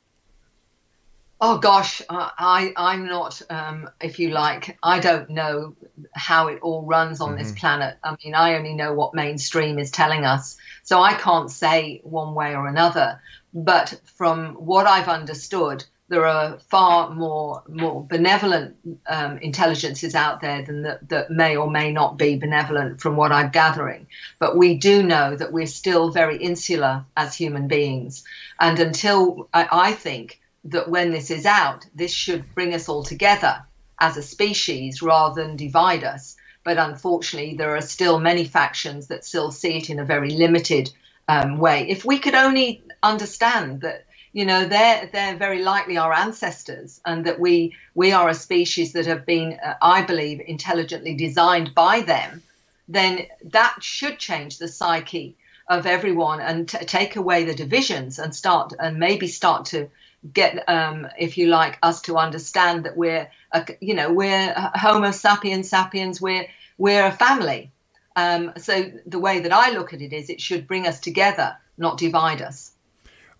Oh 1.44 1.58
gosh, 1.58 2.02
I 2.08 2.72
I'm 2.76 3.06
not, 3.06 3.42
um, 3.50 3.90
if 4.00 4.20
you 4.20 4.30
like, 4.30 4.78
I 4.80 5.00
don't 5.00 5.28
know 5.28 5.74
how 6.12 6.46
it 6.46 6.60
all 6.62 6.82
runs 6.82 7.20
on 7.20 7.30
mm-hmm. 7.30 7.38
this 7.38 7.52
planet. 7.52 7.96
I 8.04 8.14
mean, 8.22 8.34
I 8.36 8.54
only 8.54 8.74
know 8.74 8.92
what 8.92 9.12
mainstream 9.12 9.80
is 9.80 9.90
telling 9.90 10.24
us, 10.24 10.56
so 10.84 11.02
I 11.02 11.14
can't 11.14 11.50
say 11.50 12.00
one 12.04 12.34
way 12.34 12.54
or 12.54 12.68
another. 12.68 13.20
But 13.52 14.00
from 14.04 14.54
what 14.54 14.86
I've 14.86 15.08
understood, 15.08 15.84
there 16.12 16.26
are 16.26 16.58
far 16.68 17.08
more 17.08 17.62
more 17.66 18.04
benevolent 18.06 18.76
um, 19.06 19.38
intelligences 19.38 20.14
out 20.14 20.42
there 20.42 20.60
than 20.60 20.82
that, 20.82 21.08
that 21.08 21.30
may 21.30 21.56
or 21.56 21.70
may 21.70 21.90
not 21.90 22.18
be 22.18 22.36
benevolent 22.36 23.00
from 23.00 23.16
what 23.16 23.32
I'm 23.32 23.50
gathering. 23.50 24.06
But 24.38 24.54
we 24.54 24.74
do 24.76 25.02
know 25.02 25.34
that 25.34 25.54
we're 25.54 25.78
still 25.80 26.10
very 26.10 26.36
insular 26.36 27.06
as 27.16 27.34
human 27.34 27.66
beings. 27.66 28.24
And 28.60 28.78
until 28.78 29.48
I, 29.54 29.66
I 29.72 29.92
think 29.92 30.38
that 30.64 30.90
when 30.90 31.12
this 31.12 31.30
is 31.30 31.46
out, 31.46 31.86
this 31.94 32.12
should 32.12 32.54
bring 32.54 32.74
us 32.74 32.90
all 32.90 33.04
together 33.04 33.64
as 33.98 34.18
a 34.18 34.22
species 34.22 35.00
rather 35.00 35.42
than 35.42 35.56
divide 35.56 36.04
us. 36.04 36.36
But 36.62 36.76
unfortunately, 36.76 37.56
there 37.56 37.74
are 37.74 37.80
still 37.96 38.20
many 38.20 38.44
factions 38.44 39.06
that 39.06 39.24
still 39.24 39.50
see 39.50 39.78
it 39.78 39.88
in 39.88 39.98
a 39.98 40.04
very 40.04 40.28
limited 40.28 40.92
um, 41.26 41.56
way. 41.56 41.86
If 41.88 42.04
we 42.04 42.18
could 42.18 42.34
only 42.34 42.82
understand 43.02 43.80
that 43.80 44.04
you 44.32 44.46
know 44.46 44.66
they're 44.66 45.08
they're 45.12 45.36
very 45.36 45.62
likely 45.62 45.96
our 45.96 46.12
ancestors 46.12 47.00
and 47.04 47.26
that 47.26 47.38
we 47.38 47.74
we 47.94 48.12
are 48.12 48.28
a 48.28 48.34
species 48.34 48.92
that 48.92 49.06
have 49.06 49.26
been 49.26 49.58
uh, 49.64 49.74
i 49.82 50.02
believe 50.02 50.40
intelligently 50.46 51.14
designed 51.14 51.74
by 51.74 52.00
them 52.00 52.42
then 52.88 53.26
that 53.44 53.76
should 53.80 54.18
change 54.18 54.58
the 54.58 54.68
psyche 54.68 55.36
of 55.68 55.86
everyone 55.86 56.40
and 56.40 56.68
t- 56.68 56.78
take 56.78 57.16
away 57.16 57.44
the 57.44 57.54
divisions 57.54 58.18
and 58.18 58.34
start 58.34 58.72
and 58.78 58.98
maybe 58.98 59.28
start 59.28 59.64
to 59.66 59.88
get 60.32 60.68
um, 60.68 61.08
if 61.18 61.36
you 61.36 61.48
like 61.48 61.78
us 61.82 62.00
to 62.02 62.16
understand 62.16 62.84
that 62.84 62.96
we're 62.96 63.28
a, 63.52 63.66
you 63.80 63.94
know 63.94 64.12
we're 64.12 64.52
homo 64.74 65.10
sapiens 65.10 65.68
sapiens 65.68 66.20
we're 66.20 66.46
we're 66.78 67.06
a 67.06 67.12
family. 67.12 67.70
Um, 68.16 68.52
so 68.56 68.90
the 69.06 69.18
way 69.18 69.40
that 69.40 69.52
i 69.52 69.70
look 69.70 69.94
at 69.94 70.02
it 70.02 70.12
is 70.12 70.28
it 70.28 70.40
should 70.40 70.66
bring 70.66 70.86
us 70.86 71.00
together 71.00 71.56
not 71.78 71.96
divide 71.98 72.42
us 72.42 72.71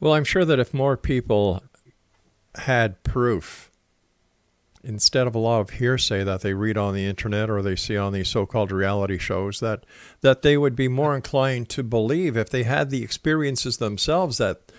well, 0.03 0.15
I'm 0.15 0.25
sure 0.25 0.45
that 0.45 0.59
if 0.59 0.75
more 0.75 0.97
people 0.97 1.63
had 2.57 3.05
proof 3.05 3.71
instead 4.83 5.29
of 5.29 5.35
a 5.37 5.39
lot 5.39 5.61
of 5.61 5.71
hearsay 5.71 6.25
that 6.25 6.41
they 6.41 6.55
read 6.55 6.77
on 6.77 6.93
the 6.93 7.07
internet 7.07 7.49
or 7.49 7.63
they 7.63 7.77
see 7.77 7.97
on 7.97 8.13
these 8.13 8.29
so-called 8.29 8.73
reality 8.73 9.17
shows 9.17 9.61
that 9.61 9.87
that 10.21 10.43
they 10.43 10.57
would 10.57 10.75
be 10.75 10.89
more 10.89 11.15
inclined 11.15 11.69
to 11.69 11.85
believe 11.85 12.37
if 12.37 12.51
they 12.51 12.65
had 12.65 12.91
the 12.91 13.05
experiences 13.05 13.77
themselves 13.77 14.39
that 14.39 14.73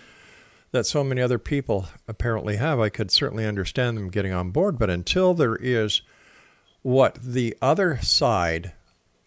that 0.74 0.86
so 0.86 1.05
many 1.05 1.21
other 1.21 1.39
people 1.39 1.88
apparently 2.05 2.57
have. 2.57 2.82
I 2.82 2.89
could 2.89 3.09
certainly 3.09 3.45
understand 3.45 3.95
them 3.95 4.09
getting 4.09 4.34
on 4.34 4.51
board 4.51 4.78
but 4.78 4.89
until 4.89 5.34
there 5.34 5.55
is 5.55 6.01
what 6.82 7.17
the 7.24 7.55
other 7.61 7.97
side 8.01 8.74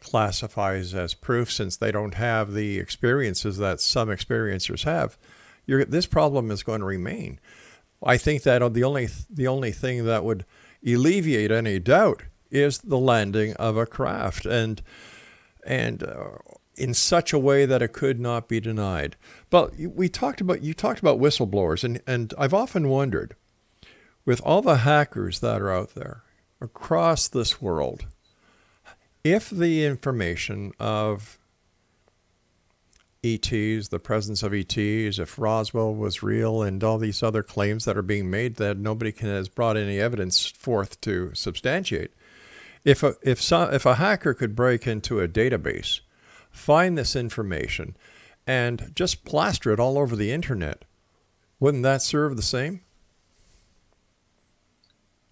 classifies 0.03 0.95
as 0.95 1.15
proof 1.15 1.51
since 1.51 1.75
they 1.75 1.91
don't 1.91 2.17
have 2.17 2.53
the 2.53 2.79
experiences 2.79 3.57
that 3.57 3.81
some 3.81 4.11
experiencers 4.11 4.85
have 4.85 5.17
this 5.67 6.07
problem 6.07 6.51
is 6.51 6.63
going 6.63 6.81
to 6.81 6.87
remain. 6.87 7.41
I 8.03 8.17
think 8.17 8.43
that 8.43 8.75
the 8.75 8.85
only 8.85 9.09
the 9.31 9.47
only 9.47 9.73
thing 9.73 10.05
that 10.05 10.25
would 10.25 10.45
alleviate 10.87 11.51
any 11.51 11.79
doubt 11.79 12.25
is 12.51 12.79
the 12.79 12.99
landing 12.99 13.55
of 13.55 13.77
a 13.77 13.87
craft 13.87 14.47
and 14.47 14.83
and 15.65 16.03
uh, 16.03 16.39
in 16.77 16.95
such 16.95 17.33
a 17.33 17.39
way 17.39 17.67
that 17.67 17.83
it 17.83 17.93
could 17.93 18.21
not 18.21 18.49
be 18.49 18.61
denied. 18.61 19.17
But 19.51 19.75
we 19.79 20.09
talked 20.09 20.41
about 20.41 20.63
you 20.63 20.75
talked 20.75 21.01
about 21.01 21.21
whistleblowers 21.21 21.83
and 21.85 22.01
and 22.07 22.33
I've 22.39 22.55
often 22.55 22.89
wondered 22.89 23.35
with 24.25 24.41
all 24.43 24.63
the 24.63 24.79
hackers 24.79 25.41
that 25.41 25.61
are 25.63 25.73
out 25.73 25.95
there 25.95 26.23
across 26.61 27.29
this 27.29 27.61
world 27.61 28.07
if 29.25 29.51
the 29.51 29.85
information 29.85 30.73
of 30.79 31.39
ETs, 33.25 33.89
the 33.89 33.99
presence 33.99 34.43
of 34.43 34.55
ETs, 34.55 35.19
if 35.19 35.39
Roswell 35.39 35.95
was 35.95 36.23
real, 36.23 36.63
and 36.63 36.83
all 36.85 36.99
these 36.99 37.23
other 37.23 37.43
claims 37.43 37.85
that 37.85 37.97
are 37.97 38.03
being 38.03 38.31
made 38.31 38.57
that 38.57 38.79
nobody 38.79 39.13
can, 39.13 39.29
has 39.29 39.49
brought 39.49 39.77
any 39.77 39.99
evidence 39.99 40.47
forth 40.47 41.01
to 41.03 41.35
substantiate. 41.35 42.13
If 42.85 43.03
a, 43.03 43.15
if, 43.23 43.43
some, 43.43 43.75
if 43.75 43.85
a 43.85 43.97
hacker 43.97 44.35
could 44.35 44.55
break 44.55 44.87
into 44.87 45.21
a 45.21 45.29
database, 45.29 46.01
find 46.51 46.97
this 46.97 47.17
information, 47.17 47.97
and 48.47 48.93
just 48.95 49.25
plaster 49.25 49.73
it 49.73 49.81
all 49.81 49.99
over 49.99 50.15
the 50.15 50.31
internet, 50.31 50.85
wouldn't 51.59 51.83
that 51.83 52.03
serve 52.03 52.37
the 52.37 52.43
same? 52.43 52.83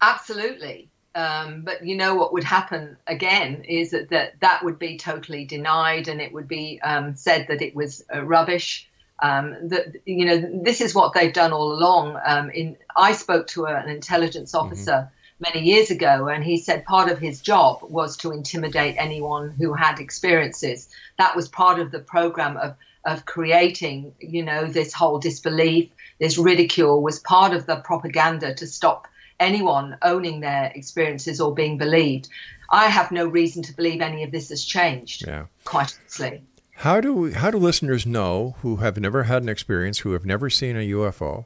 Absolutely. 0.01 0.89
Um, 1.15 1.61
but 1.61 1.85
you 1.85 1.95
know 1.95 2.15
what 2.15 2.33
would 2.33 2.43
happen 2.43 2.97
again 3.07 3.63
is 3.63 3.91
that, 3.91 4.09
that 4.09 4.39
that 4.41 4.65
would 4.65 4.77
be 4.77 4.97
totally 4.97 5.45
denied 5.45 6.09
and 6.09 6.19
it 6.19 6.33
would 6.33 6.49
be 6.49 6.81
um, 6.81 7.15
said 7.15 7.47
that 7.47 7.61
it 7.61 7.73
was 7.73 8.03
uh, 8.13 8.21
rubbish. 8.21 8.89
Um, 9.23 9.69
that 9.69 9.95
you 10.05 10.25
know 10.25 10.61
this 10.61 10.81
is 10.81 10.93
what 10.93 11.13
they've 11.13 11.31
done 11.31 11.53
all 11.53 11.71
along. 11.71 12.19
Um, 12.25 12.49
in 12.49 12.75
I 12.97 13.13
spoke 13.13 13.47
to 13.47 13.63
a, 13.63 13.73
an 13.73 13.87
intelligence 13.87 14.51
mm-hmm. 14.51 14.67
officer 14.67 14.91
mm-hmm. 14.91 15.53
many 15.53 15.65
years 15.65 15.89
ago, 15.89 16.27
and 16.27 16.43
he 16.43 16.57
said 16.57 16.83
part 16.83 17.09
of 17.09 17.17
his 17.17 17.39
job 17.39 17.79
was 17.81 18.17
to 18.17 18.33
intimidate 18.33 18.95
anyone 18.97 19.51
who 19.51 19.73
had 19.73 20.01
experiences. 20.01 20.89
That 21.17 21.33
was 21.33 21.47
part 21.47 21.79
of 21.79 21.91
the 21.91 21.99
program 21.99 22.57
of 22.57 22.75
of 23.05 23.25
creating, 23.25 24.13
you 24.19 24.43
know, 24.43 24.65
this 24.65 24.91
whole 24.91 25.19
disbelief, 25.19 25.91
this 26.19 26.37
ridicule 26.37 27.01
was 27.01 27.19
part 27.19 27.53
of 27.53 27.67
the 27.67 27.75
propaganda 27.75 28.53
to 28.55 28.67
stop 28.67 29.07
anyone 29.39 29.97
owning 30.01 30.39
their 30.39 30.71
experiences 30.75 31.41
or 31.41 31.53
being 31.53 31.77
believed. 31.77 32.29
I 32.69 32.87
have 32.87 33.11
no 33.11 33.25
reason 33.25 33.63
to 33.63 33.75
believe 33.75 34.01
any 34.01 34.23
of 34.23 34.31
this 34.31 34.49
has 34.49 34.63
changed. 34.63 35.25
Yeah. 35.27 35.45
Quite 35.65 35.97
honestly. 36.01 36.43
How 36.77 36.99
do 36.99 37.13
we, 37.13 37.33
how 37.33 37.51
do 37.51 37.57
listeners 37.57 38.05
know 38.05 38.55
who 38.61 38.77
have 38.77 38.99
never 38.99 39.23
had 39.23 39.43
an 39.43 39.49
experience, 39.49 39.99
who 39.99 40.11
have 40.11 40.25
never 40.25 40.49
seen 40.49 40.75
a 40.75 40.89
UFO, 40.89 41.45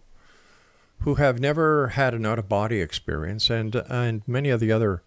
who 0.99 1.15
have 1.15 1.39
never 1.39 1.89
had 1.89 2.13
an 2.13 2.25
out 2.25 2.39
of 2.39 2.49
body 2.49 2.81
experience, 2.81 3.49
and 3.49 3.75
and 3.75 4.23
many 4.27 4.49
of 4.49 4.59
the 4.59 4.71
other 4.71 5.03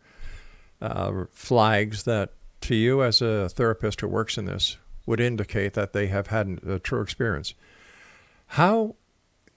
uh, 0.81 1.25
flags 1.33 2.05
that 2.05 2.31
to 2.63 2.77
you 2.77 3.03
as 3.03 3.21
a 3.21 3.49
therapist 3.49 4.01
who 4.01 4.09
works 4.09 4.39
in 4.39 4.45
this 4.45 4.77
would 5.07 5.21
indicate 5.21 5.75
that 5.75 5.93
they 5.93 6.07
have 6.07 6.29
had 6.29 6.61
a 6.67 6.79
true 6.79 7.01
experience. 7.01 7.55
How 8.47 8.95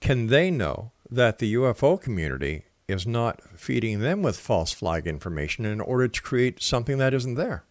can 0.00 0.26
they 0.26 0.50
know 0.50 0.90
that 1.08 1.38
the 1.38 1.54
UFO 1.54 2.00
community 2.00 2.64
is 2.88 3.06
not 3.06 3.42
feeding 3.56 4.00
them 4.00 4.22
with 4.22 4.38
false 4.38 4.72
flag 4.72 5.06
information 5.06 5.64
in 5.64 5.80
order 5.80 6.06
to 6.06 6.22
create 6.22 6.62
something 6.62 6.98
that 6.98 7.14
isn't 7.14 7.34
there? 7.34 7.64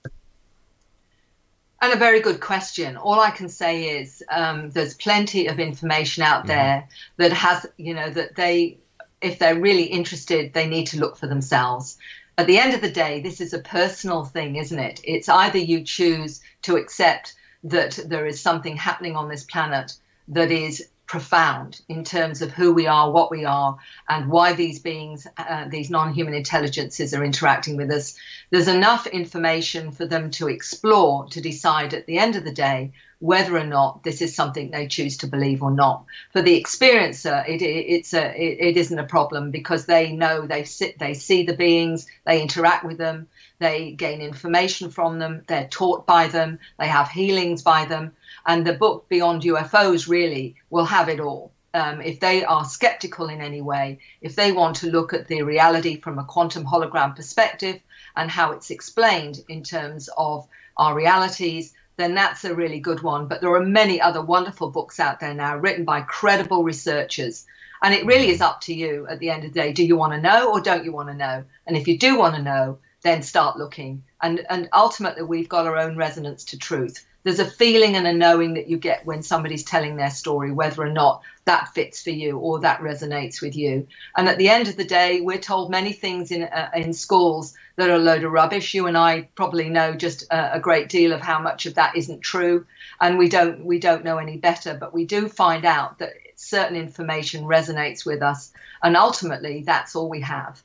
And 1.82 1.94
a 1.94 1.98
very 1.98 2.20
good 2.20 2.42
question. 2.42 2.98
All 2.98 3.20
I 3.20 3.32
can 3.32 3.48
say 3.48 3.98
is 4.00 4.24
um, 4.30 4.72
there's 4.72 4.96
plenty 4.96 5.48
of 5.48 5.60
information 5.60 6.24
out 6.24 6.40
mm-hmm. 6.40 6.48
there 6.50 6.88
that 7.18 7.32
has, 7.34 7.66
you 7.78 7.94
know, 7.94 8.10
that 8.10 8.36
they, 8.36 8.78
if 9.22 9.40
they're 9.40 9.60
really 9.60 9.84
interested, 9.84 10.54
they 10.54 10.68
need 10.68 10.88
to 10.88 11.00
look 11.00 11.18
for 11.18 11.28
themselves. 11.28 11.98
At 12.38 12.48
the 12.48 12.58
end 12.58 12.74
of 12.74 12.82
the 12.82 12.92
day, 12.92 13.22
this 13.22 13.40
is 13.40 13.54
a 13.54 13.60
personal 13.60 14.26
thing, 14.26 14.58
isn't 14.58 14.80
it? 14.80 15.00
It's 15.04 15.30
either 15.30 15.58
you 15.58 15.84
choose 15.84 16.42
to 16.64 16.76
accept 16.76 17.36
that 17.64 18.00
there 18.06 18.26
is 18.26 18.42
something 18.42 18.76
happening 18.76 19.16
on 19.16 19.30
this 19.30 19.44
planet 19.46 19.94
that 20.28 20.52
is 20.52 20.90
profound 21.08 21.82
in 21.88 22.04
terms 22.04 22.42
of 22.42 22.52
who 22.52 22.74
we 22.74 22.88
are, 22.88 23.12
what 23.12 23.32
we 23.32 23.46
are, 23.46 23.78
and 24.10 24.30
why 24.30 24.54
these 24.54 24.80
beings, 24.80 25.28
uh, 25.38 25.68
these 25.68 25.90
non 25.90 26.14
human 26.14 26.34
intelligences, 26.34 27.14
are 27.14 27.24
interacting 27.24 27.78
with 27.78 27.92
us. 27.92 28.16
There's 28.50 28.68
enough 28.68 29.08
information 29.08 29.92
for 29.92 30.06
them 30.06 30.32
to 30.32 30.48
explore 30.48 31.28
to 31.30 31.42
decide 31.42 31.94
at 31.94 32.06
the 32.06 32.18
end 32.18 32.36
of 32.36 32.44
the 32.44 32.52
day 32.52 32.92
whether 33.20 33.58
or 33.58 33.66
not 33.66 34.04
this 34.04 34.22
is 34.22 34.36
something 34.36 34.72
they 34.72 34.88
choose 34.88 35.18
to 35.18 35.28
believe 35.28 35.64
or 35.64 35.72
not. 35.72 36.06
For 36.34 36.42
the 36.42 36.62
experiencer, 36.62 37.48
it, 37.48 37.62
it 37.62 37.66
it's 37.66 38.14
a, 38.14 38.26
it, 38.36 38.58
it 38.70 38.78
isn't 38.78 39.00
a 39.00 39.06
problem 39.06 39.52
because 39.52 39.86
they 39.86 40.12
know 40.12 40.46
they 40.46 40.64
sit, 40.64 41.00
they 41.00 41.14
see 41.14 41.44
the 41.44 41.56
beings, 41.56 42.08
they 42.26 42.42
interact 42.42 42.84
with 42.84 42.98
them, 42.98 43.28
they 43.60 43.92
gain 43.92 44.22
information 44.22 44.90
from 44.90 45.20
them, 45.20 45.44
they're 45.48 45.68
taught 45.68 46.06
by 46.06 46.28
them, 46.28 46.60
they 46.78 46.88
have 46.88 47.10
healings 47.10 47.64
by 47.64 47.86
them 47.86 48.14
and 48.46 48.66
the 48.66 48.74
book 48.74 49.10
Beyond 49.10 49.42
UFOs 49.44 50.08
really 50.08 50.56
will 50.70 50.86
have 50.86 51.10
it 51.10 51.20
all. 51.20 51.52
Um, 51.74 52.00
if 52.02 52.20
they 52.20 52.46
are 52.46 52.64
skeptical 52.64 53.28
in 53.28 53.42
any 53.42 53.62
way, 53.62 54.00
if 54.22 54.36
they 54.36 54.52
want 54.52 54.78
to 54.78 54.92
look 54.92 55.14
at 55.14 55.28
the 55.28 55.42
reality 55.42 56.00
from 56.00 56.20
a 56.20 56.24
quantum 56.24 56.64
hologram 56.64 57.16
perspective 57.16 57.82
and 58.16 58.32
how 58.32 58.54
it's 58.54 58.70
explained 58.70 59.44
in 59.50 59.64
terms 59.64 60.10
of 60.16 60.48
our 60.78 60.96
realities, 60.96 61.74
then 61.98 62.14
that's 62.14 62.46
a 62.46 62.56
really 62.56 62.80
good 62.80 63.02
one. 63.02 63.28
But 63.28 63.42
there 63.42 63.54
are 63.56 63.66
many 63.66 64.00
other 64.00 64.22
wonderful 64.22 64.70
books 64.70 65.00
out 65.00 65.20
there 65.20 65.34
now 65.34 65.58
written 65.58 65.84
by 65.84 66.02
credible 66.02 66.64
researchers. 66.64 67.46
And 67.84 67.94
it 67.94 68.06
really 68.06 68.30
is 68.30 68.42
up 68.42 68.62
to 68.62 68.74
you 68.74 69.06
at 69.10 69.20
the 69.20 69.30
end 69.30 69.44
of 69.44 69.52
the 69.54 69.60
day. 69.60 69.74
Do 69.74 69.86
you 69.86 69.98
want 69.98 70.14
to 70.14 70.22
know 70.22 70.52
or 70.52 70.62
don't 70.62 70.86
you 70.86 70.94
want 70.94 71.10
to 71.10 71.14
know? 71.14 71.44
And 71.68 71.76
if 71.76 71.88
you 71.90 71.98
do 71.98 72.18
want 72.18 72.36
to 72.36 72.42
know, 72.42 72.78
then 73.06 73.22
start 73.22 73.58
looking. 73.58 74.04
And, 74.22 74.46
and 74.50 74.68
ultimately, 74.74 75.24
we've 75.24 75.48
got 75.48 75.66
our 75.66 75.78
own 75.78 75.96
resonance 75.96 76.44
to 76.46 76.58
truth 76.58 77.06
there's 77.26 77.40
a 77.40 77.46
feeling 77.46 77.96
and 77.96 78.06
a 78.06 78.14
knowing 78.14 78.54
that 78.54 78.70
you 78.70 78.78
get 78.78 79.04
when 79.04 79.24
somebody's 79.24 79.64
telling 79.64 79.96
their 79.96 80.12
story, 80.12 80.52
whether 80.52 80.84
or 80.84 80.92
not 80.92 81.24
that 81.46 81.74
fits 81.74 82.04
for 82.04 82.12
you 82.12 82.38
or 82.38 82.60
that 82.60 82.82
resonates 82.82 83.42
with 83.42 83.56
you. 83.56 83.88
And 84.16 84.30
at 84.30 84.38
the 84.38 84.50
end 84.50 84.68
of 84.68 84.78
the 84.78 84.86
day, 84.86 85.22
we're 85.22 85.40
told 85.40 85.72
many 85.72 85.92
things 85.92 86.32
in 86.32 86.44
uh, 86.44 86.70
in 86.76 86.94
schools 86.94 87.56
that 87.78 87.90
are 87.90 87.96
a 87.96 88.00
load 88.00 88.24
of 88.24 88.32
rubbish. 88.32 88.76
You 88.76 88.86
and 88.86 88.96
I 88.96 89.28
probably 89.34 89.70
know 89.70 89.96
just 89.96 90.32
a, 90.32 90.58
a 90.58 90.60
great 90.60 90.88
deal 90.88 91.14
of 91.14 91.22
how 91.22 91.40
much 91.40 91.66
of 91.66 91.74
that 91.74 91.96
isn't 91.96 92.22
true, 92.22 92.68
and 93.02 93.18
we 93.18 93.28
don't 93.28 93.66
we 93.66 93.80
don't 93.80 94.06
know 94.06 94.20
any 94.20 94.38
better. 94.38 94.76
But 94.76 94.94
we 94.94 95.06
do 95.06 95.28
find 95.28 95.66
out 95.66 95.98
that 96.00 96.14
certain 96.36 96.78
information 96.78 97.46
resonates 97.46 98.06
with 98.06 98.22
us, 98.22 98.54
and 98.84 98.96
ultimately, 98.96 99.64
that's 99.66 99.96
all 99.96 100.10
we 100.10 100.22
have. 100.22 100.62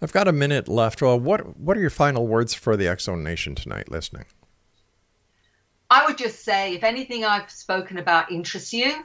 I've 0.00 0.12
got 0.12 0.28
a 0.28 0.32
minute 0.32 0.68
left. 0.68 1.02
Well, 1.02 1.18
what 1.18 1.58
what 1.58 1.76
are 1.76 1.80
your 1.80 1.90
final 1.90 2.26
words 2.26 2.54
for 2.54 2.76
the 2.76 2.94
Zone 2.98 3.22
Nation 3.22 3.54
tonight, 3.54 3.90
listening? 3.90 4.24
I 5.90 6.06
would 6.06 6.16
just 6.16 6.42
say 6.42 6.74
if 6.74 6.84
anything 6.84 7.24
I've 7.24 7.50
spoken 7.50 7.98
about 7.98 8.32
interests 8.32 8.72
you, 8.72 9.04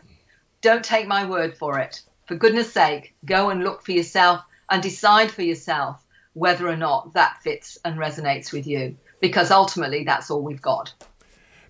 don't 0.61 0.83
take 0.83 1.07
my 1.07 1.27
word 1.27 1.57
for 1.57 1.79
it. 1.79 2.01
For 2.27 2.35
goodness 2.35 2.71
sake, 2.71 3.13
go 3.25 3.49
and 3.49 3.63
look 3.63 3.83
for 3.83 3.91
yourself 3.91 4.41
and 4.69 4.81
decide 4.81 5.31
for 5.31 5.41
yourself 5.41 6.03
whether 6.33 6.67
or 6.67 6.77
not 6.77 7.13
that 7.13 7.41
fits 7.41 7.77
and 7.83 7.97
resonates 7.97 8.53
with 8.53 8.67
you, 8.67 8.95
because 9.21 9.49
ultimately 9.49 10.03
that's 10.03 10.29
all 10.29 10.41
we've 10.41 10.61
got. 10.61 10.93